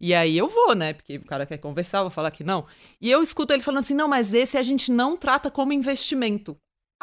[0.00, 0.92] E aí eu vou, né?
[0.92, 2.64] Porque o cara quer conversar, eu vou falar que não.
[3.00, 6.56] E eu escuto ele falando assim: não, mas esse a gente não trata como investimento.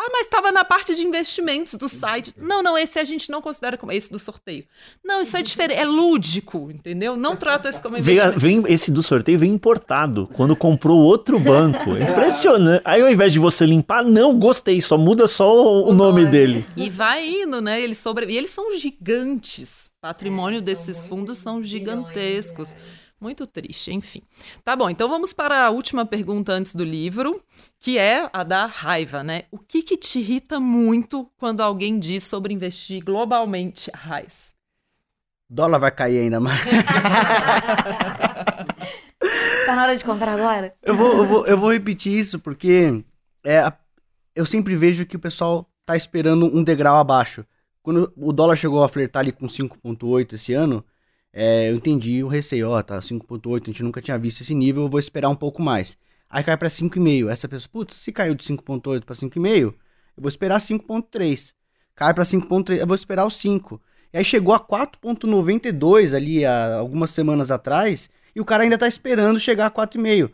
[0.04, 2.34] Ah, mas estava na parte de investimentos do site.
[2.36, 4.66] Não, não, esse a gente não considera como esse do sorteio.
[5.06, 7.16] Não, isso é diferente, é lúdico, entendeu?
[7.16, 8.40] Não trato esse como Vem, investimento.
[8.40, 10.28] vem- esse do sorteio vem importado.
[10.34, 11.96] Quando comprou outro banco.
[11.96, 12.82] É Impressionante.
[12.84, 14.82] Aí ao invés de você limpar, não, gostei.
[14.82, 16.32] Só muda só o, o nome nome.
[16.32, 16.66] dele.
[16.76, 17.80] E vai indo, né?
[17.80, 18.26] Eles sobre...
[18.26, 19.92] E eles são gigantes.
[20.02, 22.76] Patrimônio É, desses fundos são de gigantescos.
[23.22, 24.24] Muito triste, enfim.
[24.64, 27.40] Tá bom, então vamos para a última pergunta antes do livro,
[27.80, 29.44] que é a da raiva, né?
[29.52, 34.56] O que que te irrita muito quando alguém diz sobre investir globalmente, Raiz?
[35.48, 36.60] Dólar vai cair ainda mais.
[39.66, 40.74] Tá na hora de comprar agora?
[40.82, 43.04] Eu vou, eu vou, eu vou repetir isso porque
[43.44, 43.78] é, a-
[44.36, 47.46] eu sempre vejo que o pessoal tá esperando um degrau abaixo.
[47.84, 50.84] Quando o dólar chegou a flertar ali com 5,8 esse ano,
[51.34, 52.70] é, eu entendi o receio.
[52.70, 55.62] Ó, tá 5,8, a gente nunca tinha visto esse nível, eu vou esperar um pouco
[55.62, 55.98] mais.
[56.30, 57.30] Aí cai pra 5,5.
[57.30, 59.74] Essa pessoa, putz, se caiu de 5,8 pra 5,5, eu
[60.18, 61.54] vou esperar 5,3.
[61.96, 63.82] Cai pra 5,3, eu vou esperar o 5.
[64.14, 68.88] E aí chegou a 4,92 ali há algumas semanas atrás, e o cara ainda tá
[68.88, 70.32] esperando chegar a 4,5.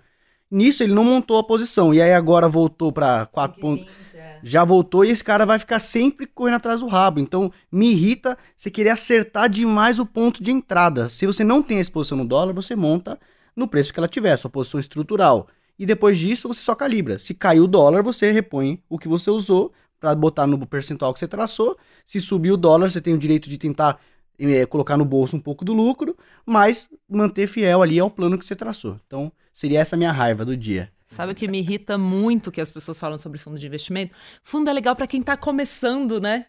[0.50, 1.94] Nisso ele não montou a posição.
[1.94, 3.86] E aí agora voltou pra 4 pontos.
[3.86, 4.40] 5,20, é.
[4.44, 7.20] Já voltou e esse cara vai ficar sempre correndo atrás do rabo.
[7.20, 11.10] Então me irrita você querer acertar demais o ponto de entrada.
[11.10, 13.20] Se você não tem a exposição no dólar, você monta
[13.56, 15.48] no preço que ela tiver, sua posição estrutural.
[15.78, 17.20] E depois disso você só calibra.
[17.20, 21.20] Se caiu o dólar, você repõe o que você usou para botar no percentual que
[21.20, 21.78] você traçou.
[22.06, 24.00] Se subir o dólar, você tem o direito de tentar
[24.40, 26.16] eh, colocar no bolso um pouco do lucro,
[26.46, 29.00] mas manter fiel ali ao plano que você traçou.
[29.06, 30.92] Então, seria essa minha raiva do dia.
[31.06, 34.14] Sabe o que me irrita muito que as pessoas falam sobre fundo de investimento?
[34.44, 36.46] Fundo é legal para quem tá começando, né?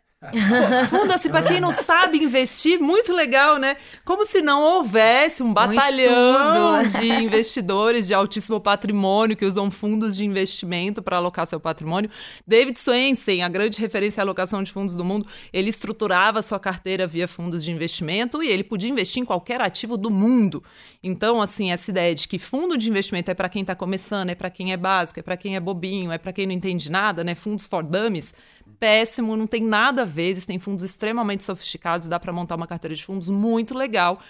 [0.91, 3.77] Fundo, assim, para quem não sabe investir, muito legal, né?
[4.05, 7.01] Como se não houvesse um batalhão estudo.
[7.01, 12.11] de investidores de altíssimo patrimônio que usam fundos de investimento para alocar seu patrimônio.
[12.45, 17.07] David Swensen, a grande referência à alocação de fundos do mundo, ele estruturava sua carteira
[17.07, 20.65] via fundos de investimento e ele podia investir em qualquer ativo do mundo.
[21.01, 24.35] Então, assim, essa ideia de que fundo de investimento é para quem está começando, é
[24.35, 27.23] para quem é básico, é para quem é bobinho, é para quem não entende nada,
[27.23, 27.37] né?
[27.37, 28.35] Fundos for dummies.
[28.79, 30.29] Péssimo, não tem nada a ver.
[30.29, 34.21] Existem fundos extremamente sofisticados, dá para montar uma carteira de fundos muito legal.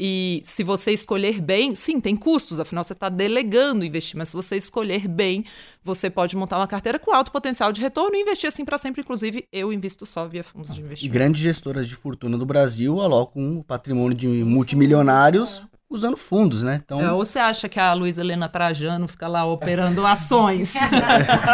[0.00, 4.34] E se você escolher bem, sim, tem custos, afinal você está delegando investir, mas se
[4.34, 5.44] você escolher bem,
[5.82, 9.00] você pode montar uma carteira com alto potencial de retorno e investir assim para sempre.
[9.00, 11.12] Inclusive, eu invisto só via fundos de E investimento.
[11.12, 16.80] grandes gestoras de fortuna do Brasil alocam um patrimônio de multimilionários usando fundos, né?
[16.84, 20.74] Então, É, ou você acha que a Luiz Helena Trajano fica lá operando ações?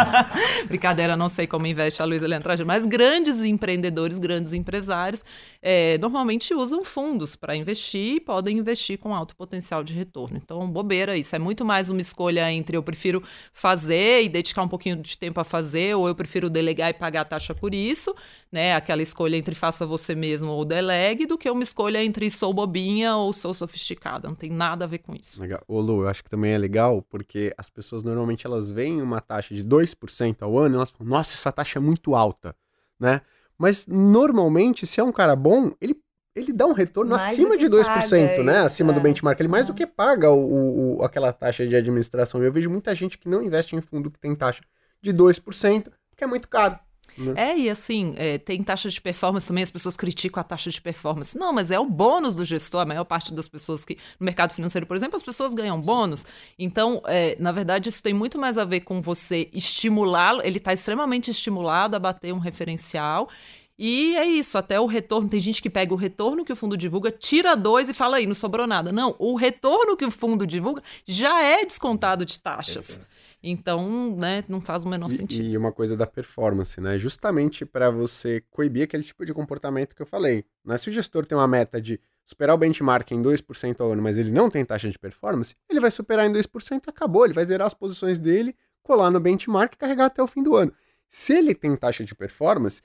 [0.67, 5.23] Brincadeira, não sei como investe a Luiz Helena Trajano, mas grandes empreendedores, grandes empresários,
[5.67, 10.37] é, normalmente usam fundos para investir e podem investir com alto potencial de retorno.
[10.37, 11.35] Então, bobeira isso.
[11.35, 15.39] É muito mais uma escolha entre eu prefiro fazer e dedicar um pouquinho de tempo
[15.39, 18.13] a fazer, ou eu prefiro delegar e pagar a taxa por isso,
[18.51, 18.75] né?
[18.75, 23.15] Aquela escolha entre faça você mesmo ou delegue, do que uma escolha entre sou bobinha
[23.15, 24.27] ou sou sofisticada.
[24.27, 25.41] Não tem nada a ver com isso.
[25.41, 25.63] Legal.
[25.67, 29.19] Ô Lu, eu acho que também é legal porque as pessoas normalmente elas veem uma
[29.19, 32.55] taxa de 2% ao ano e elas falam, nossa, essa taxa é muito alta,
[32.99, 33.21] né?
[33.57, 35.95] Mas normalmente, se é um cara bom, ele,
[36.35, 38.57] ele dá um retorno Mais acima do de que 2%, paga, né?
[38.57, 39.03] isso, acima do é.
[39.03, 39.39] benchmark.
[39.39, 39.67] Ele mais É.
[39.67, 42.43] do que paga o, o- aquela taxa de administração.
[42.43, 44.61] E eu vejo muita gente que não investe em fundo que tem taxa
[45.01, 46.77] de 2%, porque é muito caro.
[47.17, 47.33] Né?
[47.35, 50.81] É, e assim, é, tem taxa de performance também, as pessoas criticam a taxa de
[50.81, 51.37] performance.
[51.37, 53.97] Não, mas é o bônus do gestor, a maior parte das pessoas que.
[54.19, 56.25] No mercado financeiro, por exemplo, as pessoas ganham bônus.
[56.57, 60.73] Então, é, na verdade, isso tem muito mais a ver com você estimulá-lo, ele está
[60.73, 63.29] extremamente estimulado a bater um referencial.
[63.77, 65.29] E é isso, até o retorno.
[65.29, 68.25] Tem gente que pega o retorno que o fundo divulga, tira dois e fala aí,
[68.25, 68.91] não sobrou nada.
[68.91, 73.01] Não, o retorno que o fundo divulga já é descontado de taxas.
[73.47, 75.45] Então, né, não faz o menor E- sentido.
[75.45, 76.97] E, uma coisa da performance, né?
[76.97, 80.43] Justamente para você coibir aquele tipo de comportamento que eu falei.
[80.65, 80.75] Né?
[80.77, 84.17] Se o gestor tem uma meta de superar o benchmark em 2% ao ano, mas
[84.17, 87.23] ele não tem taxa de performance, ele vai superar em 2% e acabou.
[87.23, 90.55] Ele vai zerar as posições dele, colar no benchmark e carregar até o fim do
[90.55, 90.73] ano.
[91.07, 92.81] Se ele tem taxa de performance,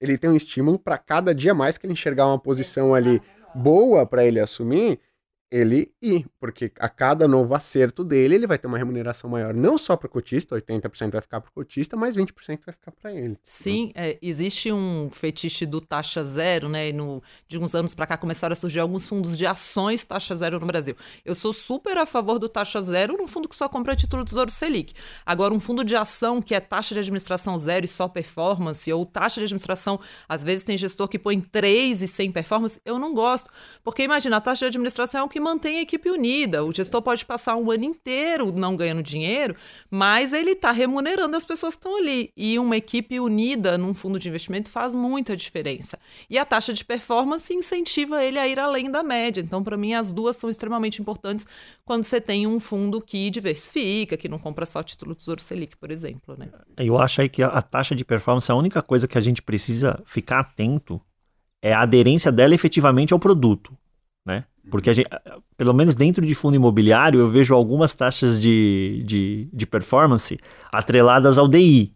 [0.00, 3.20] ele tem um estímulo para cada dia mais que ele enxergar uma posição ali
[3.54, 5.00] boa para ele assumir,
[5.54, 9.78] ele ir, porque a cada novo acerto dele, ele vai ter uma remuneração maior, não
[9.78, 13.12] só para o cotista, 80% vai ficar para o cotista, mas 20% vai ficar para
[13.12, 13.38] ele.
[13.40, 16.88] Sim, é, existe um fetiche do taxa zero, né?
[16.88, 20.34] E no, de uns anos para cá começaram a surgir alguns fundos de ações taxa
[20.34, 20.96] zero no Brasil.
[21.24, 24.26] Eu sou super a favor do taxa zero num fundo que só compra título do
[24.26, 24.92] Tesouro Selic.
[25.24, 29.06] Agora, um fundo de ação que é taxa de administração zero e só performance, ou
[29.06, 33.14] taxa de administração, às vezes tem gestor que põe 3 e sem performance, eu não
[33.14, 33.48] gosto.
[33.84, 36.64] Porque imagina, a taxa de administração é o que mantém a equipe unida.
[36.64, 39.54] O gestor pode passar um ano inteiro não ganhando dinheiro,
[39.90, 42.32] mas ele está remunerando as pessoas que estão ali.
[42.36, 45.98] E uma equipe unida num fundo de investimento faz muita diferença.
[46.28, 49.40] E a taxa de performance incentiva ele a ir além da média.
[49.40, 51.46] Então, para mim, as duas são extremamente importantes
[51.84, 55.90] quando você tem um fundo que diversifica, que não compra só título Tesouro Selic, por
[55.90, 56.34] exemplo.
[56.38, 56.48] Né?
[56.78, 59.42] Eu acho aí que a, a taxa de performance, a única coisa que a gente
[59.42, 61.00] precisa ficar atento
[61.64, 63.76] é a aderência dela efetivamente ao produto,
[64.24, 64.44] né?
[64.70, 65.08] Porque a gente,
[65.56, 70.38] pelo menos dentro de fundo imobiliário, eu vejo algumas taxas de, de, de performance
[70.72, 71.92] atreladas ao DI.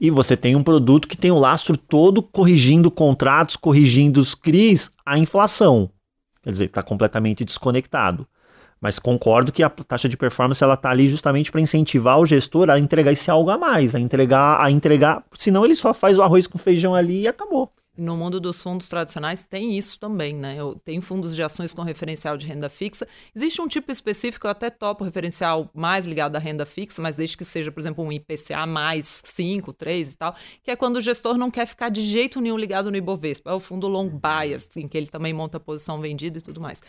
[0.00, 4.90] E você tem um produto que tem o lastro todo corrigindo contratos, corrigindo os CRIs,
[5.04, 5.90] a inflação.
[6.42, 8.26] Quer dizer, está completamente desconectado.
[8.80, 12.70] Mas concordo que a taxa de performance ela tá ali justamente para incentivar o gestor
[12.70, 16.22] a entregar esse algo a mais, a entregar, a entregar, senão ele só faz o
[16.22, 17.72] arroz com feijão ali e acabou.
[17.98, 20.54] No mundo dos fundos tradicionais tem isso também, né?
[20.56, 23.08] Eu, tem fundos de ações com referencial de renda fixa.
[23.34, 27.36] Existe um tipo específico, eu até topo referencial mais ligado à renda fixa, mas desde
[27.36, 31.00] que seja, por exemplo, um IPCA mais 5, 3 e tal, que é quando o
[31.00, 33.50] gestor não quer ficar de jeito nenhum ligado no Ibovespa.
[33.50, 36.80] É o fundo long bias, em que ele também monta posição vendida e tudo mais.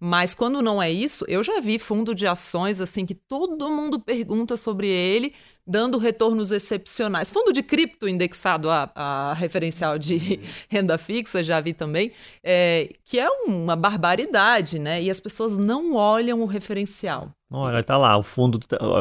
[0.00, 4.00] Mas quando não é isso, eu já vi fundo de ações assim que todo mundo
[4.00, 5.32] pergunta sobre ele,
[5.66, 7.30] dando retornos excepcionais.
[7.30, 12.12] Fundo de cripto indexado a, a referencial de renda fixa, já vi também,
[12.42, 15.02] é, que é uma barbaridade, né?
[15.02, 17.30] E as pessoas não olham o referencial.
[17.50, 18.60] Olha, tá lá, o fundo,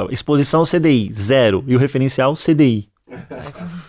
[0.10, 2.88] exposição CDI, zero, e o referencial CDI.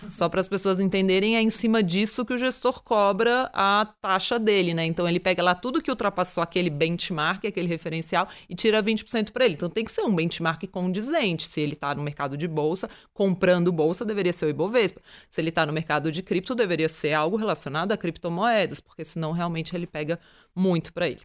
[0.09, 4.37] Só para as pessoas entenderem, é em cima disso que o gestor cobra a taxa
[4.37, 4.85] dele, né?
[4.85, 9.45] Então ele pega lá tudo que ultrapassou aquele benchmark, aquele referencial, e tira 20% para
[9.45, 9.55] ele.
[9.55, 11.47] Então tem que ser um benchmark condizente.
[11.47, 15.01] Se ele está no mercado de bolsa, comprando bolsa, deveria ser o Ibovespa.
[15.29, 19.31] Se ele está no mercado de cripto, deveria ser algo relacionado a criptomoedas, porque senão
[19.31, 20.19] realmente ele pega
[20.55, 21.21] muito para ele.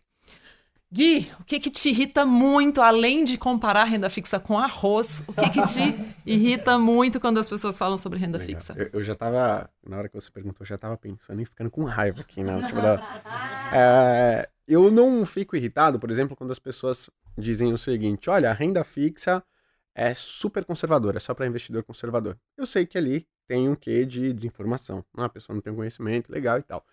[0.93, 5.33] Gui, o que que te irrita muito, além de comparar renda fixa com arroz, o
[5.33, 5.81] que que te
[6.27, 8.61] irrita muito quando as pessoas falam sobre renda Legal.
[8.61, 8.75] fixa?
[8.77, 11.71] Eu, eu já tava, na hora que você perguntou, eu já tava pensando e ficando
[11.71, 12.61] com raiva aqui, né?
[12.67, 13.01] Tipo, da-
[13.75, 17.09] É, eu não fico irritado, por exemplo, quando as pessoas
[17.39, 19.43] dizem o seguinte: olha, a renda fixa
[19.95, 22.37] é super conservadora, é só para investidor conservador.
[22.55, 25.03] Eu sei que ali tem um quê de desinformação.
[25.17, 26.85] Ah, a pessoa não tem conhecimento, legal e tal.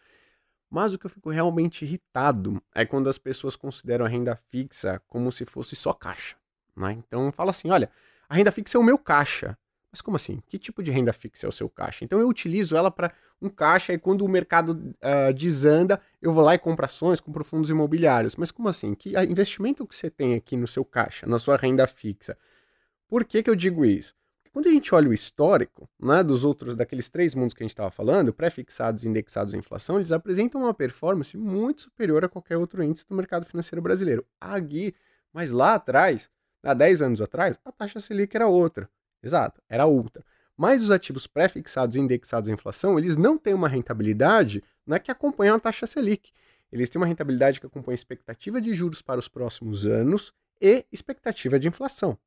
[0.69, 5.01] Mas o que eu fico realmente irritado é quando as pessoas consideram a renda fixa
[5.07, 6.35] como se fosse só caixa.
[6.75, 6.93] Né?
[6.93, 7.89] Então fala assim: olha,
[8.27, 9.57] a renda fixa é o meu caixa.
[9.91, 10.39] Mas como assim?
[10.47, 12.05] Que tipo de renda fixa é o seu caixa?
[12.05, 16.43] Então eu utilizo ela para um caixa e quando o mercado uh, desanda, eu vou
[16.43, 18.35] lá e compro ações, compro fundos imobiliários.
[18.35, 18.93] Mas como assim?
[18.93, 22.37] Que investimento que você tem aqui no seu caixa, na sua renda fixa?
[23.07, 24.13] Por que, que eu digo isso?
[24.51, 27.71] Quando a gente olha o histórico né, dos outros, daqueles três mundos que a gente
[27.71, 32.83] estava falando, pré-fixados, indexados à inflação, eles apresentam uma performance muito superior a qualquer outro
[32.83, 34.25] índice do mercado financeiro brasileiro.
[34.41, 34.95] Aqui,
[35.31, 36.29] mas lá atrás,
[36.63, 38.89] há 10 anos atrás, a taxa Selic era outra.
[39.21, 40.25] Exato, era outra.
[40.57, 45.11] Mas os ativos pré-fixados e indexados à inflação, eles não têm uma rentabilidade né, que
[45.11, 46.31] acompanha a taxa Selic.
[46.71, 50.85] Eles têm uma rentabilidade que acompanha a expectativa de juros para os próximos anos e
[50.91, 52.17] expectativa de inflação.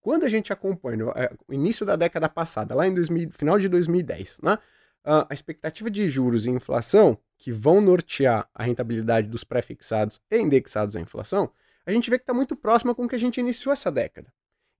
[0.00, 3.68] Quando a gente acompanha é, o início da década passada, lá em 2000, final de
[3.68, 4.58] 2010, né,
[5.04, 10.94] a expectativa de juros e inflação, que vão nortear a rentabilidade dos pré-fixados e indexados
[10.94, 11.50] à inflação,
[11.86, 14.30] a gente vê que está muito próxima com que a gente iniciou essa década.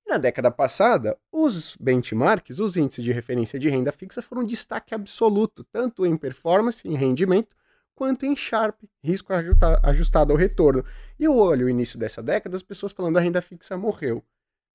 [0.06, 5.64] Na década passada, os benchmarks, os índices de referência de renda fixa, foram destaque absoluto,
[5.64, 7.56] tanto em performance, em rendimento,
[7.94, 9.32] quanto em Sharp, risco
[9.82, 10.84] ajustado ao retorno.
[11.18, 14.24] E eu olho o início dessa década, as pessoas falando a renda fixa morreu.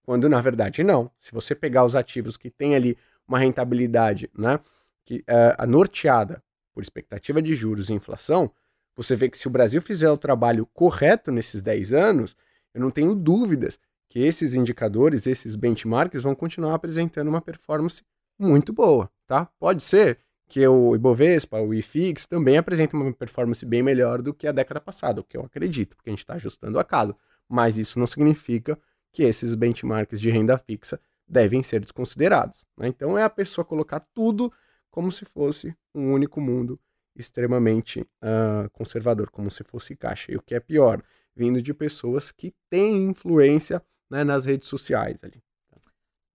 [0.06, 1.12] Quando na verdade não.
[1.20, 4.60] Se você pegar os ativos que têm ali uma rentabilidade né,
[5.04, 8.52] que, uh, norteada por expectativa de juros e inflação,
[8.96, 12.36] você vê que se o Brasil fizer o trabalho correto nesses 10 anos,
[12.74, 18.04] eu não tenho dúvidas que esses indicadores, esses benchmarks vão continuar apresentando uma performance
[18.38, 19.50] muito boa, tá?
[19.60, 24.48] Pode ser que o Ibovespa, o IFIX também apresentem uma performance bem melhor do que
[24.48, 27.16] a década passada, o que eu acredito, porque a gente está ajustando a casa.
[27.50, 28.78] Mas isso não significa
[29.16, 32.66] que esses benchmarks de renda fixa devem ser desconsiderados.
[32.78, 32.90] Né?
[32.90, 34.52] Então é a pessoa colocar tudo
[34.92, 36.78] como se fosse um único mundo
[37.16, 40.34] extremamente uh, conservador, como se fosse caixa.
[40.34, 41.02] E o que é pior,
[41.34, 43.82] vindo de pessoas que têm influência
[44.12, 45.42] né, nas redes sociais ali.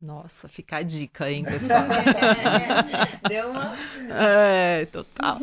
[0.00, 1.84] Nossa, fica a dica, hein, pessoal?
[3.28, 3.76] Deu uma.
[4.18, 5.38] É, total.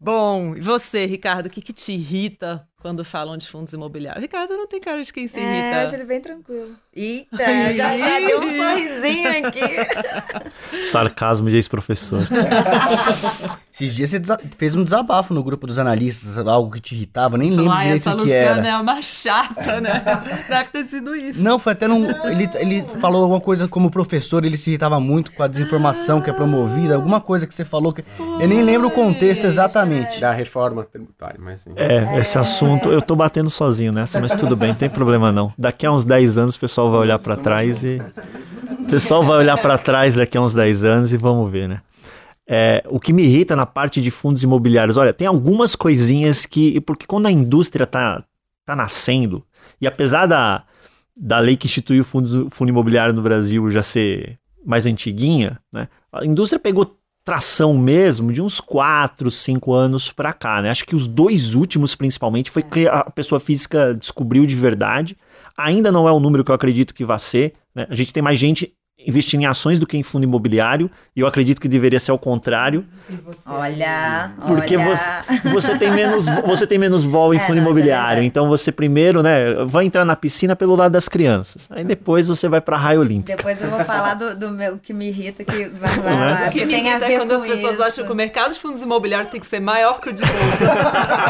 [0.00, 4.22] Bom, e você, Ricardo, o que, que te irrita quando falam de fundos imobiliários.
[4.22, 5.54] Ricardo não tem cara de quem se irrita.
[5.54, 6.74] É, eu acho ele bem tranquilo.
[6.94, 7.36] Eita,
[7.76, 10.82] já, já deu um sorrisinho aqui.
[10.82, 12.26] Sarcasmo de ex-professor.
[13.72, 14.20] Esses dias você
[14.58, 18.08] fez um desabafo no grupo dos analistas, algo que te irritava, nem lembro Ai, direito
[18.08, 18.56] essa o que era.
[18.56, 20.02] Luciana é uma chata, né?
[20.48, 21.42] Deve ter sido isso.
[21.42, 22.10] Não, foi até num...
[22.26, 26.28] Ele, ele falou alguma coisa como professor, ele se irritava muito com a desinformação que
[26.28, 28.04] é promovida, alguma coisa que você falou que...
[28.18, 30.20] Eu nem lembro o contexto exatamente.
[30.20, 31.72] Da reforma tributária, mas sim.
[31.76, 35.52] É, esse assunto Eu tô batendo sozinho nessa, mas tudo bem, não tem problema não.
[35.56, 38.00] Daqui a uns 10 anos o pessoal vai olhar para trás e.
[38.80, 41.80] O pessoal vai olhar para trás daqui a uns 10 anos e vamos ver, né?
[42.48, 46.80] É, o que me irrita na parte de fundos imobiliários, olha, tem algumas coisinhas que.
[46.80, 48.24] Porque quando a indústria tá,
[48.66, 49.44] tá nascendo,
[49.80, 50.64] e apesar da,
[51.16, 55.88] da lei que instituiu o fundo, fundo imobiliário no Brasil já ser mais antiguinha, né?
[56.12, 60.70] A indústria pegou tração mesmo de uns 4, 5 anos para cá, né?
[60.70, 65.16] Acho que os dois últimos, principalmente, foi que a pessoa física descobriu de verdade.
[65.56, 67.54] Ainda não é o número que eu acredito que vai ser.
[67.74, 67.86] Né?
[67.88, 68.74] A gente tem mais gente
[69.06, 72.18] investindo em ações do que em fundo imobiliário, e eu acredito que deveria ser ao
[72.18, 72.84] contrário.
[73.46, 74.86] Olha, porque olha.
[74.96, 78.26] Você, você tem menos você tem menos vol em É, fundo não, é imobiliário, verdade.
[78.26, 81.66] então você primeiro, né, vai entrar na piscina pelo lado das crianças.
[81.70, 83.36] Aí depois você vai para raio olímpico.
[83.36, 86.00] Depois eu vou falar do, do meu que me irrita, que vai, é?
[86.00, 87.82] lá, O que que me tem a irrita ver é quando com as pessoas isso.
[87.82, 90.74] acham que o mercado de fundos imobiliários tem que ser maior que o de bolsa.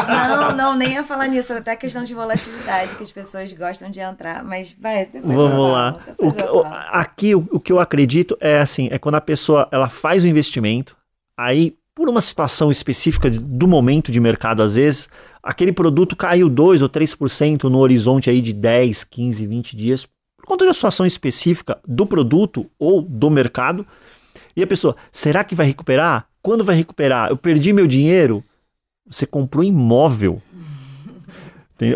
[0.09, 1.53] Não, não, nem ia falar nisso.
[1.53, 4.43] Até questão de volatilidade, que as pessoas gostam de entrar.
[4.45, 5.97] Mas vai, Vamos falo, lá.
[6.19, 10.25] O, aqui o, o que eu acredito é assim, é quando a pessoa ela faz
[10.25, 10.97] o investimento,
[11.37, 15.11] aí por uma situação específica do momento de mercado às vezes,
[15.43, 20.07] aquele produto caiu 2 ou 3% no horizonte aí de 10, 15, 20 dias,
[20.39, 23.87] por conta de uma situação específica do produto ou do mercado.
[24.57, 26.27] E a pessoa, será que vai recuperar?
[26.41, 27.29] Quando vai recuperar?
[27.29, 28.43] Eu perdi meu dinheiro?
[29.07, 30.41] Você comprou imóvel.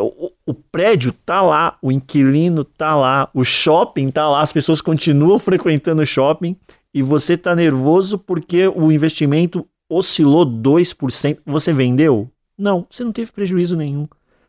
[0.01, 4.81] O, o prédio tá lá, o inquilino tá lá, o shopping tá lá, as pessoas
[4.81, 6.57] continuam frequentando o shopping
[6.93, 11.39] e você tá nervoso porque o investimento oscilou 2%.
[11.45, 12.31] Você vendeu?
[12.57, 14.09] Não, você não teve prejuízo nenhum.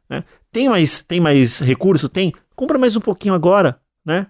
[0.10, 0.24] né?
[0.52, 2.08] Tem, mais, tem mais recurso?
[2.08, 2.34] Tem.
[2.56, 4.28] Compra mais um pouquinho agora, né?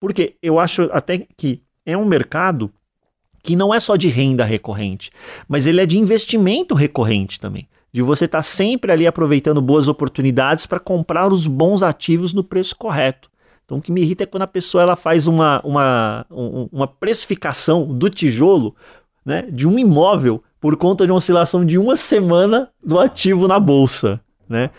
[0.00, 2.72] Porque eu acho até que é um mercado
[3.42, 5.10] que não é só de renda recorrente,
[5.48, 7.68] mas ele é de investimento recorrente também.
[7.92, 12.76] De você estar sempre ali aproveitando boas oportunidades para comprar os bons ativos no preço
[12.76, 13.28] correto.
[13.64, 16.86] Então o que me irrita é quando a pessoa ela faz uma, uma, um- uma
[16.86, 18.74] precificação do tijolo
[19.24, 23.58] né, de um imóvel por conta de uma oscilação de uma semana do ativo na
[23.60, 24.70] bolsa, né?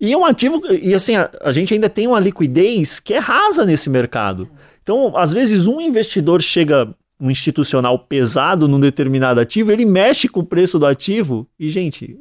[0.00, 3.18] E é um ativo, e assim, a, a gente ainda tem uma liquidez que é
[3.18, 4.48] rasa nesse mercado.
[4.82, 10.40] Então, às vezes, um investidor chega, um institucional pesado num determinado ativo, ele mexe com
[10.40, 12.16] o preço do ativo e, gente,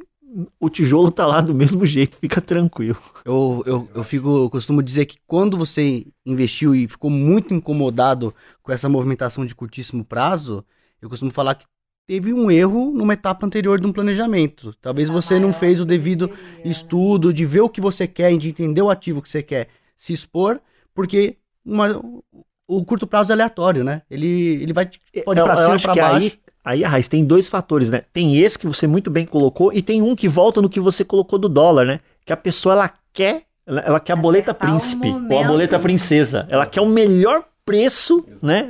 [0.60, 2.98] o tijolo tá lá do mesmo jeito, fica tranquilo.
[3.24, 8.34] Eu, eu, eu, fico, eu costumo dizer que quando você investiu e ficou muito incomodado
[8.62, 10.66] com essa movimentação de curtíssimo prazo,
[11.02, 11.66] eu costumo falar que
[12.06, 14.74] teve um erro numa etapa anterior de um planejamento.
[14.82, 16.32] Talvez você não fez o devido
[16.64, 20.14] estudo de ver o que você quer, de entender o ativo que você quer se
[20.14, 20.60] expor,
[20.94, 22.02] porque uma,
[22.68, 24.02] o curto prazo é aleatório, né?
[24.10, 24.90] Ele, ele vai
[25.26, 26.26] pode ir pra cima, pra baixo.
[26.26, 26.47] Aí...
[26.68, 28.02] Aí, Raiz, tem dois fatores, né?
[28.12, 31.06] Tem esse que você muito bem colocou e tem um que volta no que você
[31.06, 32.00] colocou do dólar, né?
[32.26, 36.46] Que a pessoa, ela quer, ela, ela quer a boleta príncipe ou a boleta princesa.
[36.50, 38.68] Ela quer o melhor preço, né?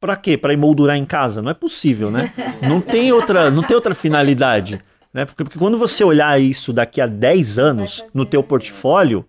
[0.00, 0.38] Para quê?
[0.38, 1.42] Para emoldurar em casa?
[1.42, 2.32] Não é possível, né?
[2.66, 4.82] Não tem outra, não tem outra finalidade,
[5.12, 5.26] né?
[5.26, 9.26] Porque, porque quando você olhar isso daqui a 10 anos no teu portfólio,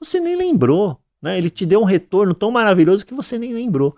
[0.00, 1.36] você nem lembrou, né?
[1.36, 3.94] Ele te deu um retorno tão maravilhoso que você nem lembrou.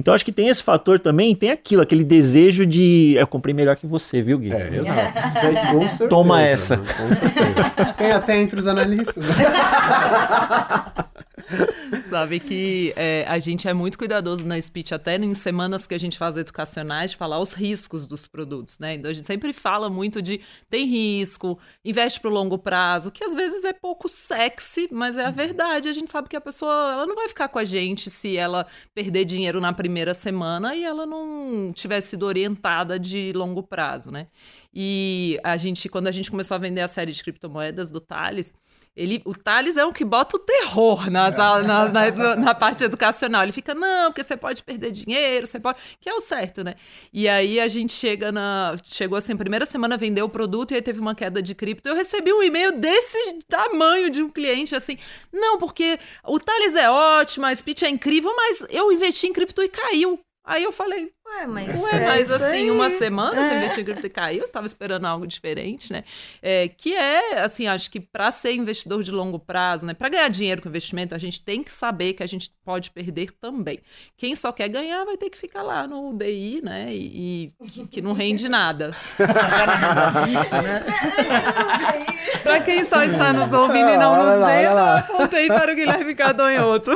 [0.00, 3.76] Então acho que tem esse fator também, tem aquilo, aquele desejo de eu comprei melhor
[3.76, 4.50] que você, viu, Gui?
[4.50, 5.12] É, exato.
[5.52, 6.78] Daí, com certeza, Toma essa.
[6.78, 7.92] Com certeza.
[7.98, 9.22] Tem até entre os analistas.
[12.08, 15.98] Sabe que é, a gente é muito cuidadoso na speech, até em semanas que a
[15.98, 18.94] gente faz educacionais, de falar os riscos dos produtos, né?
[18.94, 23.34] Então a gente sempre fala muito de tem risco, investe pro longo prazo, que às
[23.34, 25.88] vezes é pouco sexy, mas é a verdade.
[25.88, 28.66] A gente sabe que a pessoa ela não vai ficar com a gente se ela
[28.94, 34.28] perder dinheiro na primeira semana e ela não tiver sido orientada de longo prazo, né?
[34.72, 38.54] E a gente, quando a gente começou a vender a série de criptomoedas do Thales,
[38.96, 43.42] ele, o Thales é o que bota o terror nas, na, na, na, parte educacional.
[43.42, 45.78] Ele fica, não, porque você pode perder dinheiro, você pode.
[46.00, 46.74] Que é o certo, né?
[47.12, 48.74] E aí a gente chega na.
[48.84, 51.88] Chegou assim, primeira semana vendeu o produto e aí teve uma queda de cripto.
[51.88, 54.98] Eu recebi um e-mail desse tamanho de um cliente assim.
[55.32, 59.62] Não, porque o Thales é ótimo, a speech é incrível, mas eu investi em cripto
[59.62, 60.20] e caiu.
[60.44, 62.70] Aí eu falei, ué, mas, ué, mas assim, aí.
[62.70, 63.48] uma semana é.
[63.48, 66.04] você investiu em cripto e caiu, você estava esperando algo diferente, né?
[66.42, 69.94] É, que é, assim, acho que para ser investidor de longo prazo, né?
[69.94, 73.32] Para ganhar dinheiro com investimento, a gente tem que saber que a gente pode perder
[73.32, 73.80] também.
[74.16, 76.94] Quem só quer ganhar vai ter que ficar lá no DI, né?
[76.94, 78.90] E, e que, que, não rende nada.
[82.42, 86.14] para quem só está nos ouvindo e não nos vê, eu apontei para o Guilherme
[86.14, 86.90] Cardonhoto.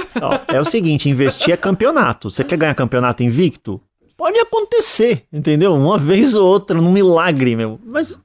[0.48, 2.31] É o seguinte, investir é campeonato.
[2.31, 3.81] Você quer ganhar campeonato invicto?
[4.25, 5.75] Pode acontecer, entendeu?
[5.75, 7.79] Uma vez ou outra, num milagre, meu.
[7.85, 8.19] Mas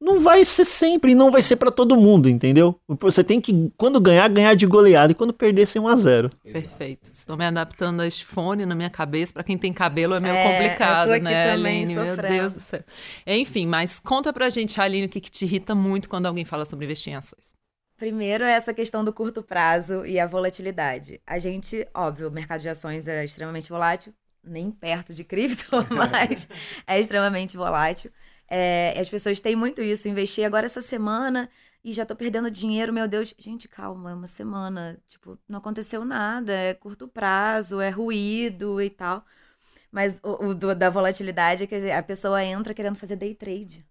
[0.00, 2.80] não vai ser sempre, não vai ser para todo mundo, entendeu?
[2.88, 6.30] Você tem que, quando ganhar, ganhar de goleada e quando perder, ser 1 a 0
[6.42, 7.10] Perfeito.
[7.12, 9.34] Estou me adaptando a este fone na minha cabeça.
[9.34, 11.96] Para quem tem cabelo é meio é, complicado, né, Aline?
[11.96, 12.82] Meu Deus do céu.
[13.26, 16.64] Enfim, mas conta pra gente, Aline, o que, que te irrita muito quando alguém fala
[16.64, 17.54] sobre investir em ações.
[17.98, 21.20] Primeiro é essa questão do curto prazo e a volatilidade.
[21.26, 26.48] A gente, óbvio, o mercado de ações é extremamente volátil, nem perto de cripto, mas
[26.86, 28.10] é extremamente volátil.
[28.48, 30.08] É, as pessoas têm muito isso.
[30.08, 31.48] Investi agora essa semana
[31.84, 33.34] e já tô perdendo dinheiro, meu Deus.
[33.38, 35.00] Gente, calma, é uma semana.
[35.06, 39.24] Tipo, não aconteceu nada, é curto prazo, é ruído e tal.
[39.90, 43.86] Mas o, o do, da volatilidade, quer dizer, a pessoa entra querendo fazer day trade.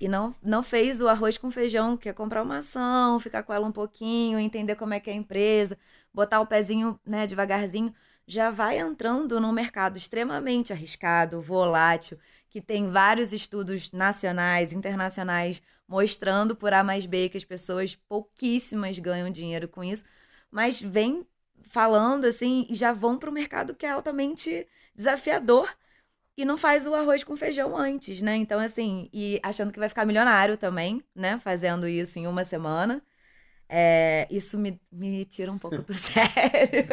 [0.00, 3.52] E não, não fez o arroz com feijão, que é comprar uma ação, ficar com
[3.52, 5.76] ela um pouquinho, entender como é que é a empresa,
[6.14, 7.92] botar o pezinho, né, devagarzinho
[8.28, 12.18] já vai entrando num mercado extremamente arriscado, volátil,
[12.50, 18.98] que tem vários estudos nacionais, internacionais, mostrando por A mais B que as pessoas pouquíssimas
[18.98, 20.04] ganham dinheiro com isso,
[20.50, 21.26] mas vem
[21.62, 25.74] falando assim e já vão para o mercado que é altamente desafiador
[26.36, 28.36] e não faz o arroz com feijão antes, né?
[28.36, 31.38] Então, assim, e achando que vai ficar milionário também, né?
[31.38, 33.02] Fazendo isso em uma semana.
[33.68, 36.86] É, isso me, me tira um pouco do sério.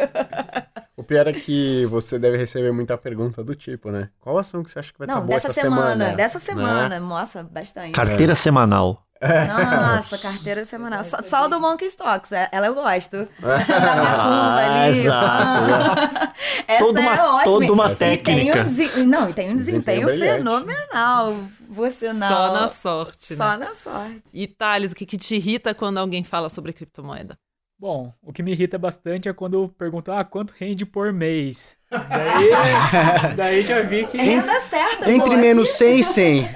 [0.97, 4.09] O pior é que você deve receber muita pergunta do tipo, né?
[4.19, 5.91] Qual ação que você acha que vai estar tá boa essa semana?
[5.91, 6.15] semana?
[6.15, 6.99] Dessa semana, né?
[6.99, 7.93] mostra bastante.
[7.93, 8.35] Carteira é.
[8.35, 9.04] semanal.
[9.21, 11.03] Nossa, carteira semanal.
[11.03, 13.27] Só, só do Monkey Stocks, é, ela eu gosto.
[13.39, 14.99] da macumba ali.
[14.99, 16.33] Exato.
[16.67, 17.43] Essa toda uma, é ótima.
[17.43, 18.65] Toda uma técnica.
[18.67, 21.35] E um, não, e tem um desempenho, desempenho fenomenal.
[21.69, 22.27] Você não.
[22.27, 23.65] Só na sorte, Só né?
[23.65, 24.29] na sorte.
[24.33, 27.37] E Thales, o que, que te irrita quando alguém fala sobre criptomoeda?
[27.77, 31.77] Bom, o que me irrita bastante é quando perguntam, ah, quanto rende por mês?
[31.91, 32.49] Daí,
[33.35, 34.17] daí já vi que...
[34.17, 36.47] Renda certa, Entre pô, menos 100 e 100.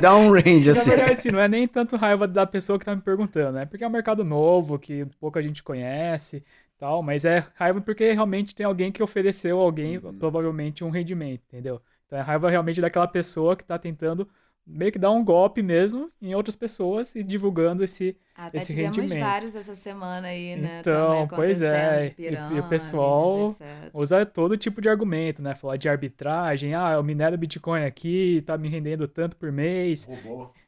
[0.00, 0.90] Dá um range, assim.
[0.90, 3.66] Na verdade, assim, não é nem tanto raiva da pessoa que tá me perguntando, né?
[3.66, 6.42] Porque é um mercado novo, que pouca gente conhece
[6.78, 10.18] tal, mas é raiva porque realmente tem alguém que ofereceu alguém, uhum.
[10.18, 11.82] provavelmente, um rendimento, entendeu?
[12.06, 14.26] Então é raiva realmente daquela pessoa que está tentando
[14.70, 18.96] meio que dar um golpe mesmo em outras pessoas e divulgando esse, Até esse tivemos
[18.96, 19.18] rendimento.
[19.20, 20.80] vários essa semana aí, né?
[20.80, 23.90] Então, também pois é, e- e o pessoal etc.
[23.92, 25.54] Usa todo tipo de argumento, né?
[25.54, 30.08] Falar de arbitragem, ah, eu minero Bitcoin aqui, tá me rendendo tanto por mês,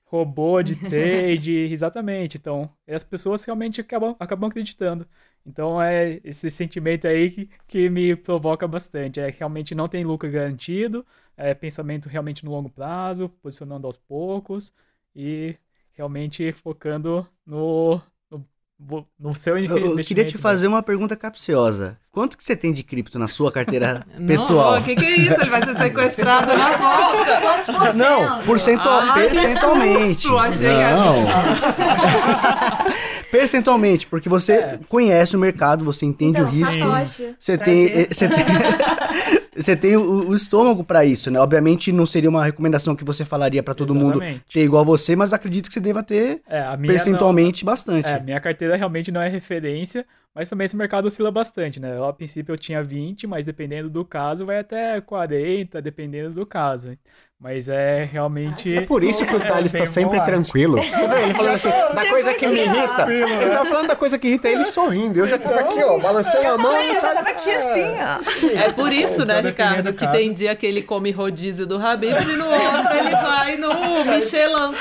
[0.05, 2.37] robô de trade, exatamente.
[2.39, 5.07] Então, e as pessoas realmente acabam, acabam acreditando.
[5.47, 9.21] Então, é esse sentimento aí que, que me provoca bastante.
[9.21, 11.05] É realmente não tem lucro garantido,
[11.37, 14.73] é pensamento realmente no longo prazo, posicionando aos poucos
[15.15, 15.57] e
[15.95, 18.01] realmente focando no,
[18.31, 20.01] no, no seu Eu, investimento.
[20.01, 21.99] eu queria te fazer uma pergunta capciosa.
[22.11, 24.79] Quanto que você tem de cripto na sua carteira pessoal?
[24.81, 25.41] o que, que é isso?
[25.41, 27.41] Ele vai ser sequestrado na volta.
[27.41, 27.97] Quantos por cento?
[27.97, 30.23] Não, percentual, Ah, que percentualmente.
[30.23, 31.27] susto, achei Não.
[33.33, 37.35] percentualmente, porque você conhece o mercado, você entende Então, o risco.
[37.41, 38.09] Você tem, prazer.
[38.13, 38.45] você tem,
[39.57, 41.41] você tem o, o estômago pra isso, né?
[41.41, 44.45] Obviamente não seria uma recomendação que você falaria pra todo mundo Exatamente.
[44.53, 48.07] ter igual você, mas acredito que você deva ter É, a minha percentualmente bastante.
[48.09, 50.05] É, minha carteira realmente não é referência,
[50.35, 51.97] mas também esse mercado oscila bastante, né?
[51.97, 56.45] Eu, a princípio eu tinha 20, mas dependendo do caso vai até 40, dependendo do
[56.45, 56.97] caso.
[57.43, 58.79] Mas é realmente.
[58.79, 60.77] É por isso que o Thales tá bem sempre tranquilo.
[60.79, 63.07] Você vê ele falando assim, da coisa que me irrita.
[63.11, 65.19] Ele tava falando da coisa que irrita ele sorrindo.
[65.19, 66.81] Eu já tava aqui, ó, balançando a mão.
[66.81, 68.61] Eu já tava aqui assim, ó.
[68.61, 71.85] É por isso, né, dependendo Ricardo, do que tem dia que ele come rodízio do
[71.85, 74.75] Habib e no outro ele vai no Michelin.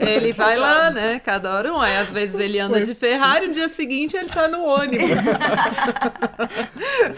[0.00, 1.20] Ele vai lá, né?
[1.24, 1.80] Cada hora um.
[1.80, 5.10] Aí às vezes ele anda de Ferrari, no dia seguinte ele tá no ônibus.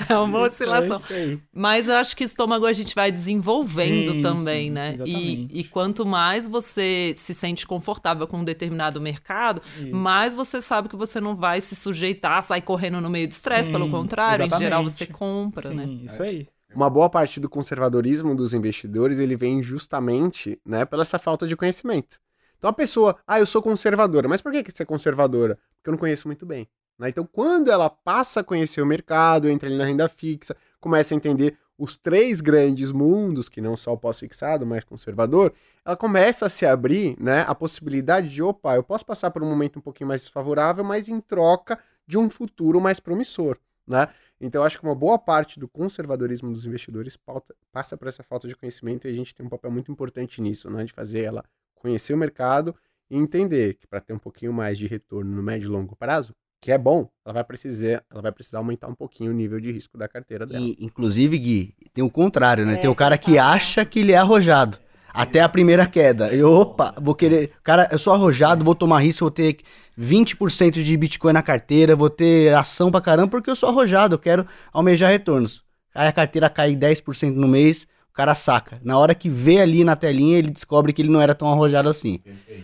[0.09, 1.01] É uma oscilação.
[1.11, 1.39] É aí.
[1.53, 4.91] Mas eu acho que estômago a gente vai desenvolvendo Sim, também, sim, né?
[4.91, 5.59] E, exatamente.
[5.59, 9.95] e quanto mais você se sente confortável com um determinado mercado, Isso.
[9.95, 13.71] mais você sabe que você não vai se sujeitar, sair correndo no meio do estresse.
[13.71, 14.91] Pelo contrário, em geral exatamente.
[14.93, 15.85] você compra, Sim, né?
[16.05, 16.49] isso aí.
[16.75, 21.57] Uma boa parte do conservadorismo dos investidores, ele vem justamente, né, pela essa falta de
[21.57, 22.19] conhecimento.
[22.59, 25.57] Então a pessoa, ah, eu sou conservadora, mas por que que você é conservadora?
[25.77, 26.67] Porque eu não conheço muito bem.
[26.99, 27.09] né?
[27.11, 31.17] Então quando ela passa a conhecer o mercado, entra ali na renda fixa, começa a
[31.17, 35.53] entender os três grandes mundos, que não só o pós-fixado, mas conservador,
[35.85, 39.49] ela começa a se abrir, né, a possibilidade de, opa, eu posso passar por um
[39.49, 44.09] momento um pouquinho mais desfavorável, mas em troca de um futuro mais promissor, né?
[44.41, 48.49] Então, acho que uma boa parte do conservadorismo dos investidores pauta- passa por essa falta
[48.49, 50.85] de conhecimento e a gente tem um papel muito importante nisso, né?
[50.85, 51.45] De fazer ela
[51.75, 52.75] conhecer o mercado
[53.11, 56.35] e entender que para ter um pouquinho mais de retorno no médio e longo prazo,
[56.61, 59.71] que é bom, ela vai precisar, ela vai precisar aumentar um pouquinho o nível de
[59.71, 60.65] risco da carteira dela.
[60.65, 62.75] E, inclusive, Gui, tem o contrário, né?
[62.75, 64.79] É, tem o cara eu que acha que ele é arrojado.
[65.13, 66.33] Até a primeira queda.
[66.33, 67.53] Ele, opa, vou querer.
[67.63, 69.59] Cara, eu sou arrojado, vou tomar risco, vou ter
[69.97, 74.19] 20% de Bitcoin na carteira, vou ter ação pra caramba, porque eu sou arrojado, eu
[74.19, 75.63] quero almejar retornos.
[75.95, 78.81] Aí a carteira cai 10% no mês, cara saca.
[78.85, 81.89] Na hora que vê ali na telinha, ele descobre que ele não era tão arrojado
[81.89, 82.21] assim.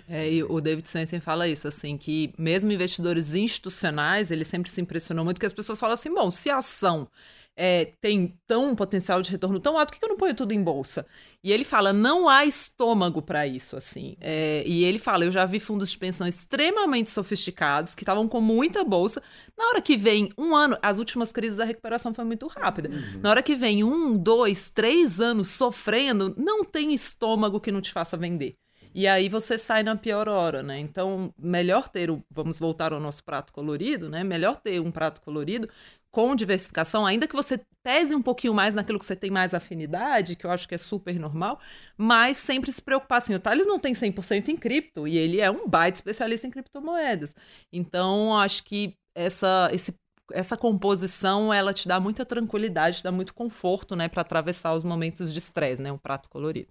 [0.09, 4.81] É, e o David Swensen fala isso, assim, que mesmo investidores institucionais, ele sempre se
[4.81, 7.09] impressionou muito que as pessoas falam assim, bom, se a ação
[7.57, 10.53] é, tem tão um potencial de retorno tão alto, por que eu não ponho tudo
[10.53, 11.07] em bolsa?
[11.43, 14.17] E ele fala, não há estômago para isso, assim.
[14.21, 18.41] É, e ele fala, eu já vi fundos de pensão extremamente sofisticados, que estavam com
[18.41, 19.23] muita bolsa.
[19.57, 22.91] Na hora que vem um ano, as últimas crises da recuperação foi muito rápida.
[23.21, 27.93] Na hora que vem um, dois, três anos sofrendo, não tem estômago que não te
[27.93, 28.57] faça vender.
[28.93, 30.79] E aí você sai na pior hora, né?
[30.79, 32.25] Então, melhor ter o.
[32.29, 34.25] Vamos voltar ao nosso prato colorido, né?
[34.25, 35.69] Melhor ter um prato colorido
[36.11, 40.37] com diversificação, ainda que você pese um pouquinho mais naquilo que você tem mais afinidade,
[40.37, 41.59] que eu acho que é super normal,
[41.97, 45.51] mas sempre se preocupar assim, o Thales não tem 100% em cripto e ele é
[45.51, 47.35] um baita especialista em criptomoedas.
[47.73, 49.95] Então, acho que essa esse
[50.33, 54.85] essa composição, ela te dá muita tranquilidade, te dá muito conforto, né, para atravessar os
[54.85, 56.69] momentos de estresse, né, um prato colorido.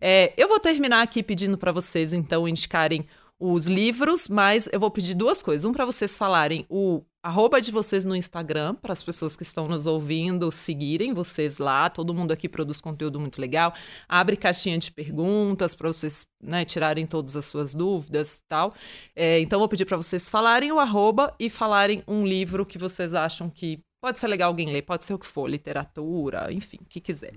[0.00, 3.04] É, eu vou terminar aqui pedindo para vocês, então, indicarem
[3.40, 5.64] os livros, mas eu vou pedir duas coisas.
[5.64, 9.68] Um, para vocês falarem o arroba de vocês no Instagram, para as pessoas que estão
[9.68, 11.88] nos ouvindo seguirem vocês lá.
[11.88, 13.72] Todo mundo aqui produz conteúdo muito legal.
[14.08, 18.74] Abre caixinha de perguntas para vocês né, tirarem todas as suas dúvidas e tal.
[19.14, 23.14] É, então, vou pedir para vocês falarem o arroba e falarem um livro que vocês
[23.14, 26.86] acham que pode ser legal alguém ler, pode ser o que for, literatura, enfim, o
[26.86, 27.34] que quiser.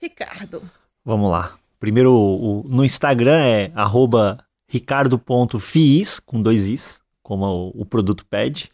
[0.00, 0.62] Ricardo.
[1.02, 1.56] Vamos lá.
[1.80, 8.70] Primeiro, o- no Instagram é arroba ricardo.fiis, com dois is, como o, o produto pede.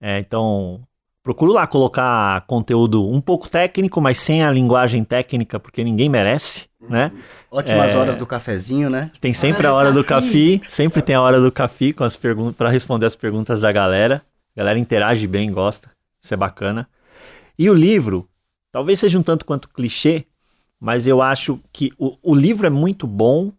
[0.00, 0.80] É, então,
[1.22, 6.66] procuro lá colocar conteúdo um pouco técnico, mas sem a linguagem técnica, porque ninguém merece,
[6.88, 7.12] né?
[7.50, 7.96] Ótimas É.
[7.96, 9.10] horas do cafezinho, né?
[9.20, 12.56] Tem sempre a hora do café, sempre tem a hora do café com as perguntas
[12.56, 14.22] para responder as perguntas da galera.
[14.56, 15.90] A galera interage bem, gosta.
[16.22, 16.88] Isso é bacana.
[17.58, 18.28] E o livro,
[18.70, 20.24] talvez seja um tanto quanto clichê,
[20.80, 23.52] mas eu acho que o, o livro é muito bom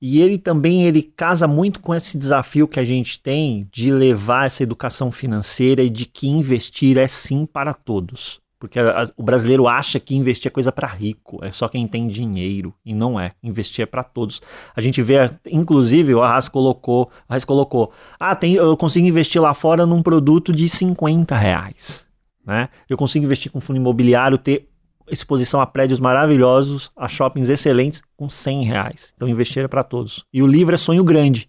[0.00, 4.46] e ele também ele casa muito com esse desafio que a gente tem de levar
[4.46, 8.40] essa educação financeira e de que investir é sim para todos.
[8.58, 11.86] Porque a, a, o brasileiro acha que investir é coisa para rico, é só quem
[11.86, 12.74] tem dinheiro.
[12.84, 13.32] E não é.
[13.42, 14.40] Investir é para todos.
[14.76, 15.16] A gente vê,
[15.50, 20.52] inclusive, o Arras colocou, Arras colocou, ah, tem, eu consigo investir lá fora num produto
[20.52, 22.06] de 50 reais.
[22.44, 22.68] Né?
[22.88, 24.69] Eu consigo investir com fundo imobiliário, ter
[25.10, 29.12] exposição a prédios maravilhosos, a shoppings excelentes, com 100 reais.
[29.16, 30.24] Então, investir é para todos.
[30.32, 31.48] E o livro é Sonho Grande,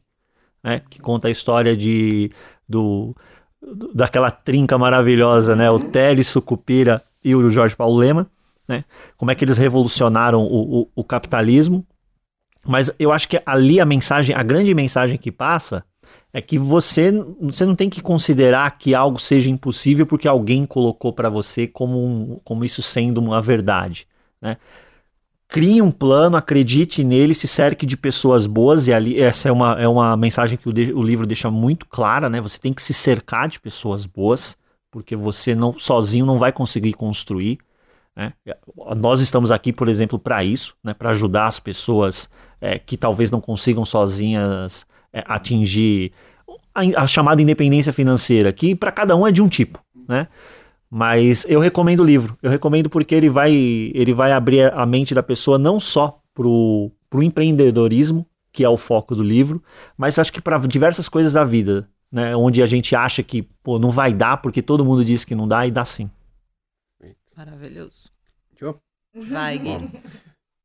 [0.63, 0.81] né?
[0.89, 2.31] que conta a história de,
[2.67, 3.15] do,
[3.93, 5.69] daquela trinca maravilhosa, né?
[5.69, 8.29] O Teles Sucupira e o Jorge Paulo Lema,
[8.67, 8.83] né?
[9.17, 11.85] Como é que eles revolucionaram o, o, o, capitalismo.
[12.65, 15.83] Mas eu acho que ali a mensagem, a grande mensagem que passa
[16.33, 21.11] é que você, você não tem que considerar que algo seja impossível porque alguém colocou
[21.11, 24.07] para você como, um, como isso sendo uma verdade,
[24.41, 24.57] né?
[25.51, 29.73] crie um plano, acredite nele, se cerque de pessoas boas, e ali essa é uma,
[29.73, 32.39] é uma mensagem que o, de, o livro deixa muito clara, né?
[32.39, 34.57] Você tem que se cercar de pessoas boas,
[34.89, 37.59] porque você não sozinho não vai conseguir construir.
[38.15, 38.31] Né?
[38.97, 40.93] Nós estamos aqui, por exemplo, para isso, né?
[40.93, 42.29] para ajudar as pessoas
[42.61, 46.11] é, que talvez não consigam sozinhas atingir
[46.73, 49.83] a, a, chamada independência financeira, que para cada um é de um tipo.
[50.07, 50.27] Né?
[50.89, 52.37] Mas eu recomendo o livro.
[52.41, 56.91] Eu recomendo porque ele vai, ele vai abrir a mente da pessoa não só pro,
[57.09, 59.63] pro empreendedorismo, que é o foco do livro,
[59.97, 62.35] mas acho que para diversas coisas da vida, né?
[62.35, 65.47] Onde a gente acha que pô, não vai dar porque todo mundo diz que não
[65.47, 66.09] dá e dá sim.
[67.35, 68.11] Maravilhoso.
[69.13, 70.01] Vai, Gui.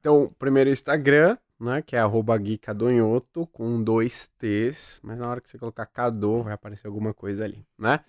[0.01, 1.83] Então, primeiro Instagram, né?
[1.83, 6.43] Que é arroba Gui Cadonhoto, com dois T's, mas na hora que você colocar Cado,
[6.43, 8.01] vai aparecer alguma coisa ali, né?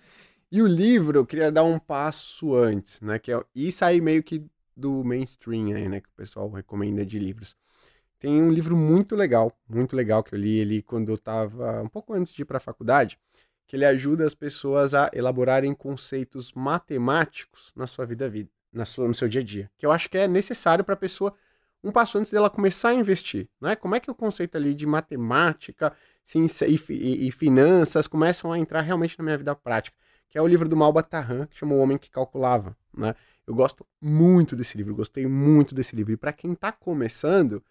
[0.50, 3.18] E o livro, eu queria dar um passo antes, né?
[3.18, 4.44] Que é, e sair meio que
[4.76, 6.00] do mainstream aí, né?
[6.00, 7.54] Que o pessoal recomenda de livros.
[8.18, 11.88] Tem um livro muito legal, muito legal que eu li ele quando eu tava um
[11.88, 13.18] pouco antes de ir para a faculdade,
[13.66, 19.06] que ele ajuda as pessoas a elaborarem conceitos matemáticos na sua vida vida, na sua
[19.06, 21.34] no seu dia a dia, que eu acho que é necessário para a pessoa
[21.82, 23.76] um passo antes dela começar a investir, né?
[23.76, 25.92] Como é que o conceito ali de matemática
[26.34, 29.96] e, e, e finanças começam a entrar realmente na minha vida prática?
[30.28, 33.14] que é o livro do Malbatarran, que chama O Homem que Calculava, né?
[33.46, 36.12] Eu gosto muito desse livro, gostei muito desse livro.
[36.12, 37.62] E para quem está começando, uh,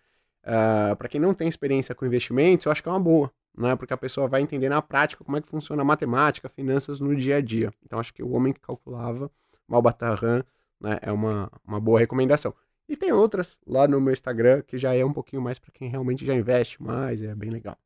[0.92, 3.76] ah, para quem não tem experiência com investimentos, eu acho que é uma boa, né?
[3.76, 7.16] Porque a pessoa vai entender na prática como é que funciona a matemática, finanças no
[7.16, 7.72] dia a dia.
[7.86, 9.32] Então acho que O Homem que Calculava,
[9.68, 10.44] Malbatarran,
[10.82, 12.54] né, é uma, uma boa recomendação.
[12.88, 15.90] E tem outras lá no meu Instagram que já é um pouquinho mais para quem
[15.90, 17.78] realmente já investe mais, é bem legal.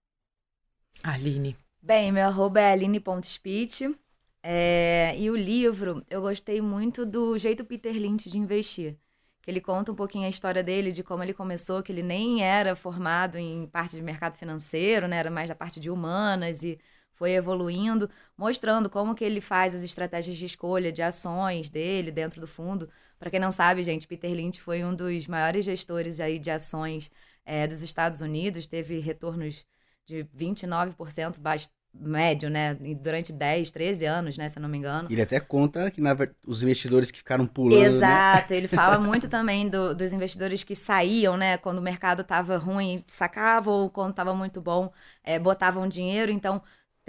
[1.04, 1.58] Aline.
[1.82, 3.96] Bem, meu arroba é aline.speech.
[4.44, 8.98] É, e o livro, eu gostei muito do jeito Peter Lynch de investir.
[9.42, 12.44] Que ele conta um pouquinho a história dele, de como ele começou, que ele nem
[12.44, 15.18] era formado em parte de mercado financeiro, né?
[15.18, 16.80] Era mais da parte de humanas e
[17.22, 22.42] foi evoluindo, mostrando como que ele faz as estratégias de escolha de ações dele dentro
[22.42, 22.90] do fundo.
[23.20, 27.12] Para quem não sabe, gente, Peter Lynch foi um dos maiores gestores aí de ações
[27.46, 29.64] é, dos Estados Unidos, teve retornos
[30.08, 31.38] de 29%,
[31.94, 32.74] médio, né?
[33.02, 34.48] Durante 10, 13 anos, né?
[34.48, 35.08] Se eu não me engano.
[35.12, 36.16] Ele até conta que na,
[36.46, 37.80] os investidores que ficaram pulando.
[37.80, 37.86] Né?
[37.86, 38.58] Exato, né?
[38.58, 41.58] ele fala muito também do, dos investidores que saíam, né?
[41.58, 44.92] Quando o mercado estava ruim, sacavam, ou quando estava muito bom,
[45.24, 46.32] é, botavam dinheiro.
[46.32, 46.62] Então,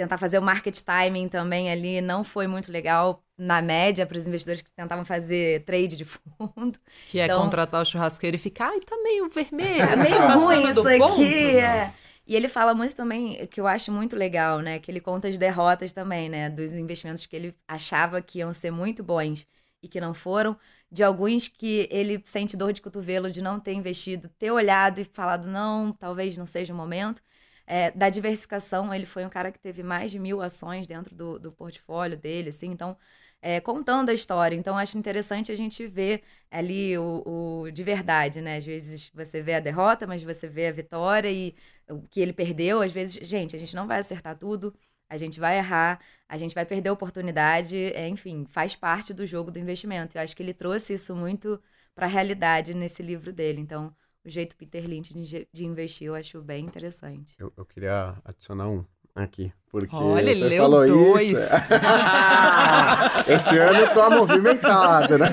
[0.02, 4.26] tentar fazer o market timing também ali não foi muito legal na média para os
[4.26, 6.78] investidores que tentavam fazer trade de fundo.
[7.06, 9.82] Que é então, contratar o churrasqueiro e ficar, ai, tá meio vermelho.
[9.82, 11.94] É meio ruim isso aqui, ponto, é.
[12.26, 14.78] E ele fala muito também, que eu acho muito legal, né?
[14.78, 16.48] Que ele conta as derrotas também, né?
[16.48, 19.46] Dos investimentos que ele achava que iam ser muito bons
[19.82, 20.56] e que não foram.
[20.90, 25.04] De alguns que ele sente dor de cotovelo de não ter investido, ter olhado e
[25.04, 27.22] falado, não, talvez não seja o momento.
[27.66, 31.38] É, da diversificação, ele foi um cara que teve mais de mil ações dentro do,
[31.38, 32.70] do portfólio dele, assim.
[32.70, 32.96] Então,
[33.40, 34.54] é, contando a história.
[34.56, 38.56] Então, acho interessante a gente ver ali o, o, de verdade, né?
[38.56, 41.54] Às vezes você vê a derrota, mas você vê a vitória e
[41.88, 42.82] o que ele perdeu.
[42.82, 44.74] Às vezes, gente, a gente não vai acertar tudo,
[45.08, 49.26] a gente vai errar, a gente vai perder a oportunidade, é, enfim, faz parte do
[49.26, 50.16] jogo do investimento.
[50.16, 51.60] Eu acho que ele trouxe isso muito
[51.94, 53.60] para a realidade nesse livro dele.
[53.60, 57.34] Então, o jeito Peter Lynch de, de investir eu acho bem interessante.
[57.38, 58.84] Eu, eu queria adicionar um
[59.14, 59.52] aqui.
[59.68, 61.30] Porque Olha, você leu falou dois.
[61.30, 61.54] isso.
[63.28, 65.32] Esse ano eu tô movimentado, né?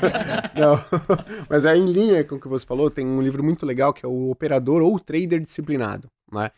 [0.55, 0.79] Não.
[1.49, 4.05] Mas é em linha com o que você falou, tem um livro muito legal que
[4.05, 6.51] é o Operador ou Trader Disciplinado, né?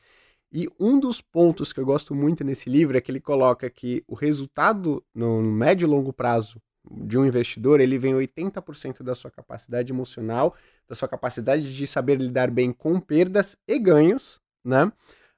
[0.53, 4.03] E um dos pontos que eu gosto muito nesse livro é que ele coloca que
[4.05, 9.29] o resultado no médio e longo prazo de um investidor, ele vem 80% da sua
[9.29, 10.55] capacidade emocional,
[10.87, 14.91] da sua capacidade de saber lidar bem com perdas e ganhos, né?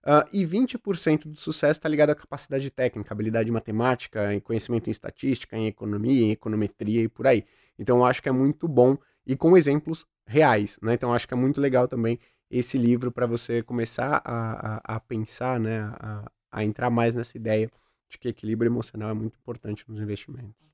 [0.05, 4.91] Uh, e 20% do sucesso está ligado à capacidade técnica, habilidade matemática, em conhecimento em
[4.91, 7.45] estatística, em economia, em econometria e por aí.
[7.79, 10.93] Então eu acho que é muito bom e com exemplos reais, né?
[10.93, 12.19] Então eu acho que é muito legal também
[12.51, 15.79] esse livro para você começar a, a, a pensar, né?
[15.99, 17.69] A, a entrar mais nessa ideia
[18.09, 20.72] de que equilíbrio emocional é muito importante nos investimentos.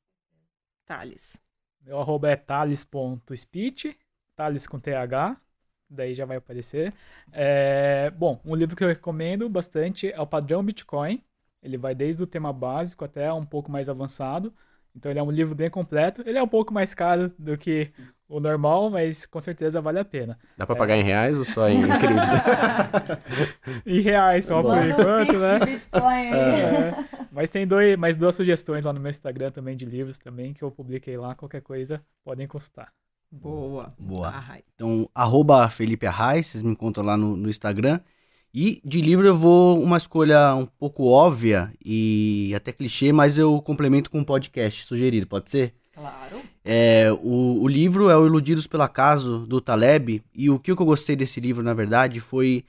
[0.90, 1.40] Thales.
[1.86, 3.96] Meu arroba é thales.speech,
[4.36, 5.40] Thales com TH,
[5.88, 6.94] daí já vai aparecer.
[7.32, 11.24] É, bom, um livro que eu recomendo bastante é o Padrão Bitcoin.
[11.62, 14.52] Ele vai desde o tema básico até um pouco mais avançado.
[14.96, 16.24] Então ele é um livro bem completo.
[16.26, 17.92] Ele é um pouco mais caro do que
[18.30, 20.38] o normal, mas com certeza vale a pena.
[20.56, 20.78] Dá pra é.
[20.78, 23.84] pagar em reais ou só em cripto?
[23.86, 25.60] em reais só por enquanto, né?
[25.60, 26.34] Bitcoin.
[26.34, 30.54] É, mas tem dois, mais duas sugestões lá no meu Instagram também de livros também
[30.54, 31.34] que eu publiquei lá.
[31.34, 32.94] Qualquer coisa podem consultar.
[33.32, 33.94] Boa.
[33.98, 34.28] Boa.
[34.28, 34.64] Arraiz.
[34.76, 38.00] Então, arroba Felipe Arraes, vocês me encontram lá no, no Instagram.
[38.54, 43.62] E de livro eu vou uma escolha um pouco óbvia e até clichê, mas eu
[43.62, 45.76] complemento com um podcast sugerido, pode ser?
[46.00, 46.42] Claro.
[46.64, 50.76] É, o, o livro é o Iludidos pelo Acaso, do Taleb, e o que eu
[50.76, 52.64] gostei desse livro, na verdade, foi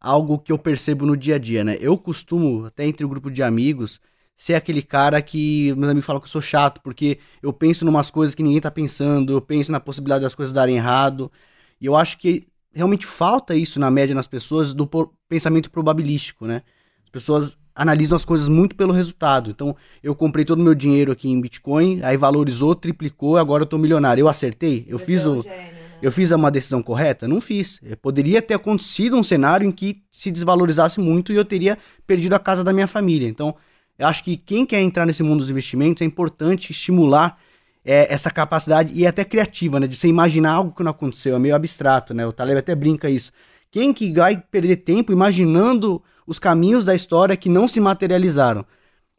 [0.00, 1.76] algo que eu percebo no dia a dia, né?
[1.80, 4.00] Eu costumo, até entre o um grupo de amigos,
[4.36, 7.88] ser aquele cara que meus amigos falam que eu sou chato, porque eu penso em
[7.88, 11.32] umas coisas que ninguém tá pensando, eu penso na possibilidade das coisas darem errado.
[11.80, 14.88] E eu acho que realmente falta isso na média nas pessoas do
[15.28, 16.62] pensamento probabilístico, né?
[17.04, 19.50] As pessoas analisam as coisas muito pelo resultado.
[19.50, 23.66] Então, eu comprei todo o meu dinheiro aqui em Bitcoin, aí valorizou, triplicou, agora eu
[23.66, 24.22] tô milionário.
[24.22, 24.86] Eu acertei?
[24.88, 25.76] Eu fiz é o gênio, né?
[26.00, 27.28] Eu fiz uma decisão correta?
[27.28, 27.80] Não fiz.
[28.02, 32.38] Poderia ter acontecido um cenário em que se desvalorizasse muito e eu teria perdido a
[32.38, 33.28] casa da minha família.
[33.28, 33.54] Então,
[33.98, 37.38] eu acho que quem quer entrar nesse mundo dos investimentos é importante estimular
[37.84, 39.86] é, essa capacidade e até criativa, né?
[39.86, 42.26] De você imaginar algo que não aconteceu, é meio abstrato, né?
[42.26, 43.32] O Taleb até brinca isso.
[43.70, 48.64] Quem que vai perder tempo imaginando os caminhos da história que não se materializaram?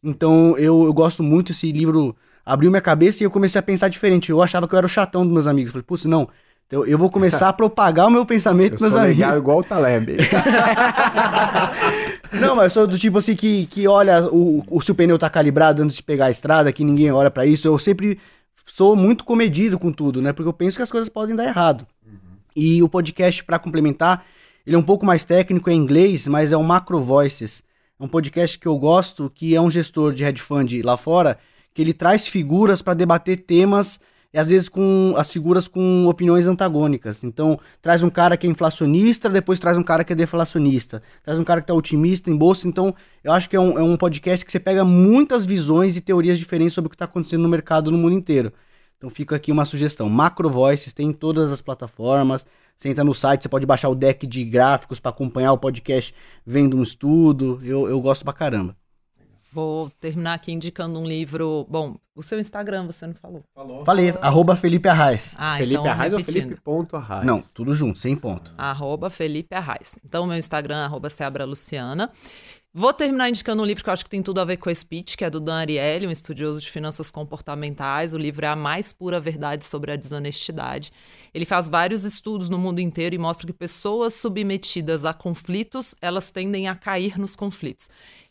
[0.03, 2.15] Então eu, eu gosto muito esse livro
[2.45, 4.29] abriu minha cabeça e eu comecei a pensar diferente.
[4.29, 5.71] Eu achava que eu era o chatão dos meus amigos.
[5.71, 6.29] falei, putz, não,
[6.67, 9.19] então, eu vou começar a propagar o meu pensamento eu meus sou amigos.
[9.19, 10.17] legal igual o Taleb.
[12.33, 15.17] Não, mas eu sou do tipo assim que, que olha o, o, se o pneu
[15.17, 17.65] tá calibrado antes de pegar a estrada, que ninguém olha para isso.
[17.65, 18.19] Eu sempre
[18.65, 20.33] sou muito comedido com tudo, né?
[20.33, 21.87] Porque eu penso que as coisas podem dar errado.
[22.05, 22.17] Uhum.
[22.53, 24.25] E o podcast, para complementar,
[24.67, 27.63] ele é um pouco mais técnico, é inglês, mas é o Macro Voices.
[27.97, 31.39] É um podcast que eu gosto, que é um gestor de hedge fund lá fora,
[31.73, 33.97] que ele traz figuras para debater temas
[34.33, 37.23] e às vezes com as figuras com opiniões antagônicas.
[37.23, 41.39] Então, traz um cara que é inflacionista, depois traz um cara que é deflacionista, traz
[41.39, 42.67] um cara que está otimista em bolsa.
[42.67, 46.01] Então, eu acho que é um, é um podcast que você pega muitas visões e
[46.01, 48.51] teorias diferentes sobre o que está acontecendo no mercado no mundo inteiro.
[48.97, 50.09] Então, fica aqui uma sugestão.
[50.09, 52.45] Macro Voices tem em todas as plataformas.
[52.77, 56.13] Você entra no site, você pode baixar o deck de gráficos para acompanhar o podcast
[56.45, 57.59] vendo um estudo.
[57.63, 58.75] Eu, eu gosto pra caramba.
[59.51, 61.65] Vou terminar aqui indicando um livro.
[61.67, 63.43] Bom, o seu Instagram você não falou.
[63.55, 63.83] Falou.
[63.83, 65.35] Falei, arroba Felipe Arraes.
[65.39, 66.35] Ah, Felipe então, Arraes repetindo.
[66.35, 67.25] ou Felipe ponto Arraes?
[67.25, 68.53] Não, tudo junto, sem ponto.
[68.55, 69.97] Arroba Felipe Arraes.
[70.05, 72.11] Então, meu Instagram, arroba Seabra Luciana.
[72.79, 74.75] Vou terminar indicando um livro que eu acho que tem tudo a ver com a
[74.75, 78.13] speech, que é do Dan Ariely, um estudioso de finanças comportamentais.
[78.13, 80.91] O livro é A Mais Pura Verdade sobre a Desonestidade.
[81.33, 86.29] Ele faz vários estudos no mundo inteiro e mostra que pessoas submetidas a conflitos, elas
[86.29, 87.89] tendem a cair nos conflitos.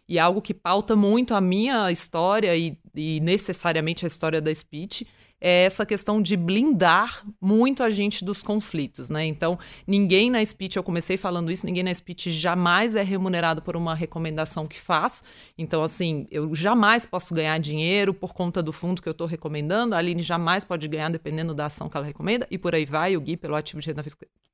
[0.08, 4.54] E é algo que pauta muito a minha história e, e necessariamente a história da
[4.54, 5.08] speech
[5.40, 9.24] é essa questão de blindar muito a gente dos conflitos, né?
[9.24, 13.76] Então, ninguém na speech, eu comecei falando isso, ninguém na speech jamais é remunerado por
[13.76, 15.22] uma recomendação que faz.
[15.58, 19.94] Então, assim, eu jamais posso ganhar dinheiro por conta do fundo que eu estou recomendando,
[19.94, 23.16] a Aline jamais pode ganhar dependendo da ação que ela recomenda, e por aí vai,
[23.16, 24.02] o Gui pelo ativo de renda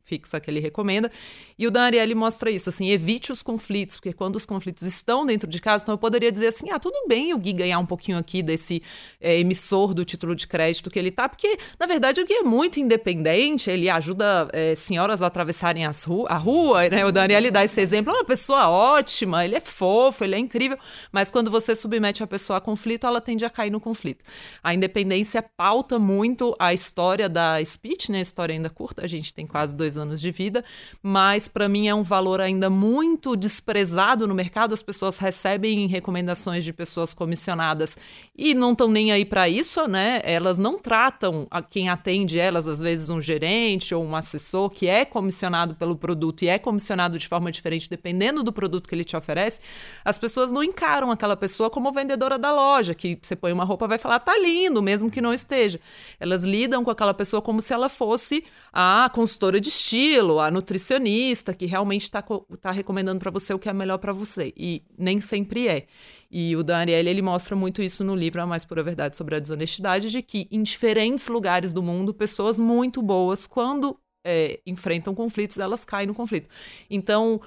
[0.04, 1.10] fixa que ele recomenda.
[1.58, 5.24] E o Dan Ariely mostra isso, assim, evite os conflitos, porque quando os conflitos estão
[5.24, 7.86] dentro de casa, então eu poderia dizer assim, ah, tudo bem o Gui ganhar um
[7.86, 8.82] pouquinho aqui desse
[9.20, 12.42] é, emissor do título de crédito que ele tá, porque, na verdade, o Gui é
[12.42, 17.04] muito independente, ele ajuda é, senhoras a atravessarem as ru a rua, né?
[17.04, 20.38] O Dan Ariely dá esse exemplo, é uma pessoa ótima, ele é fofo, ele é
[20.38, 20.78] incrível,
[21.10, 24.24] mas quando você submete a pessoa a conflito, ela tende a cair no conflito.
[24.62, 28.18] A independência pauta muito a história da speech, né?
[28.18, 30.64] A história ainda curta, a gente tem quase dois anos anos de vida,
[31.02, 34.74] mas para mim é um valor ainda muito desprezado no mercado.
[34.74, 37.96] As pessoas recebem recomendações de pessoas comissionadas
[38.36, 40.20] e não estão nem aí para isso, né?
[40.24, 44.86] Elas não tratam a quem atende elas, às vezes um gerente ou um assessor que
[44.86, 49.04] é comissionado pelo produto e é comissionado de forma diferente dependendo do produto que ele
[49.04, 49.60] te oferece.
[50.04, 53.86] As pessoas não encaram aquela pessoa como vendedora da loja, que você põe uma roupa
[53.86, 55.80] vai falar tá lindo, mesmo que não esteja.
[56.18, 61.52] Elas lidam com aquela pessoa como se ela fosse a consultora de estilo, a nutricionista
[61.52, 62.24] que realmente está
[62.60, 64.52] tá recomendando para você o que é melhor para você.
[64.56, 65.86] E nem sempre é.
[66.30, 69.38] E o Dan ele mostra muito isso no livro A Mais Pura Verdade sobre a
[69.38, 75.58] Desonestidade, de que em diferentes lugares do mundo, pessoas muito boas, quando é, enfrentam conflitos,
[75.58, 76.48] elas caem no conflito.
[76.88, 77.40] Então,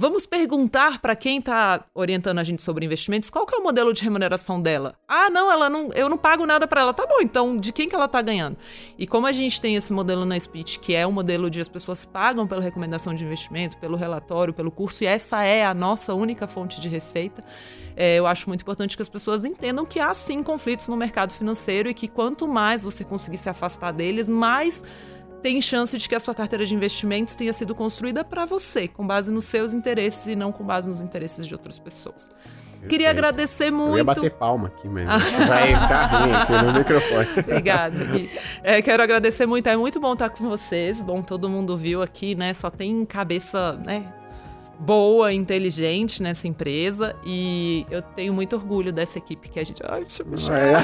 [0.00, 3.92] Vamos perguntar para quem está orientando a gente sobre investimentos qual que é o modelo
[3.92, 4.94] de remuneração dela.
[5.08, 6.94] Ah, não, ela não, eu não pago nada para ela.
[6.94, 8.56] Tá bom, então de quem que ela está ganhando?
[8.96, 11.68] E como a gente tem esse modelo na Speech, que é um modelo de as
[11.68, 16.14] pessoas pagam pela recomendação de investimento, pelo relatório, pelo curso, e essa é a nossa
[16.14, 17.42] única fonte de receita,
[17.96, 21.32] é, eu acho muito importante que as pessoas entendam que há sim conflitos no mercado
[21.32, 24.84] financeiro e que quanto mais você conseguir se afastar deles, mais
[25.42, 29.06] tem chance de que a sua carteira de investimentos tenha sido construída para você, com
[29.06, 32.30] base nos seus interesses e não com base nos interesses de outras pessoas.
[32.78, 32.90] Perfeito.
[32.90, 33.92] Queria agradecer muito.
[33.92, 35.06] Eu ia bater palma aqui, mas
[35.48, 37.26] vai ficar ruim aqui no microfone.
[37.38, 37.96] Obrigada.
[38.62, 39.68] é, quero agradecer muito.
[39.68, 41.02] É muito bom estar com vocês.
[41.02, 42.54] Bom, todo mundo viu aqui, né?
[42.54, 44.12] Só tem cabeça, né?
[44.78, 49.82] Boa, inteligente nessa empresa e eu tenho muito orgulho dessa equipe que a gente.
[49.84, 50.76] Ai, deixa eu é.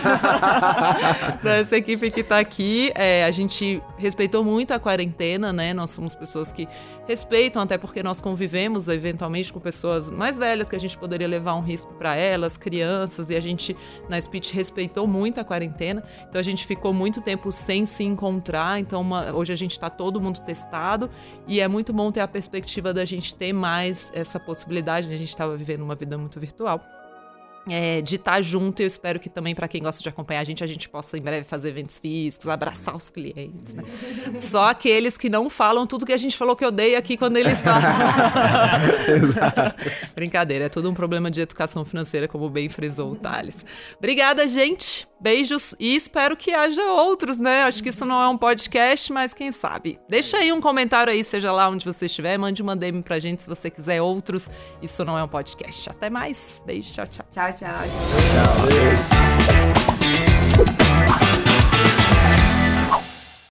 [1.42, 2.90] Dessa equipe que está aqui.
[2.94, 5.72] É, a gente respeitou muito a quarentena, né?
[5.72, 6.66] Nós somos pessoas que
[7.06, 11.54] respeitam, até porque nós convivemos eventualmente com pessoas mais velhas que a gente poderia levar
[11.54, 13.76] um risco para elas, crianças, e a gente
[14.08, 16.02] na Speech respeitou muito a quarentena.
[16.28, 18.80] Então a gente ficou muito tempo sem se encontrar.
[18.80, 21.10] Então uma, hoje a gente está todo mundo testado
[21.46, 25.08] e é muito bom ter a perspectiva da gente ter mais essa possibilidade.
[25.08, 25.14] Né?
[25.14, 26.80] A gente estava vivendo uma vida muito virtual
[27.68, 28.80] é, de estar tá junto.
[28.80, 31.20] Eu espero que também, para quem gosta de acompanhar a gente, a gente possa em
[31.20, 33.74] breve fazer eventos físicos, abraçar os clientes.
[33.74, 33.84] Né?
[34.38, 37.62] Só aqueles que não falam tudo que a gente falou que odeia aqui quando eles
[37.62, 37.82] falam.
[40.14, 43.64] Brincadeira, é tudo um problema de educação financeira, como bem frisou o Thales.
[43.98, 45.06] Obrigada, gente.
[45.24, 47.62] Beijos e espero que haja outros, né?
[47.62, 49.98] Acho que isso não é um podcast, mas quem sabe.
[50.06, 53.42] Deixa aí um comentário aí, seja lá onde você estiver, mande uma DM pra gente
[53.42, 54.50] se você quiser outros.
[54.82, 55.88] Isso não é um podcast.
[55.88, 56.60] Até mais.
[56.66, 57.24] Beijo, tchau, tchau.
[57.30, 57.84] Tchau, 家。
[57.86, 57.90] 谢
[59.52, 59.83] 谢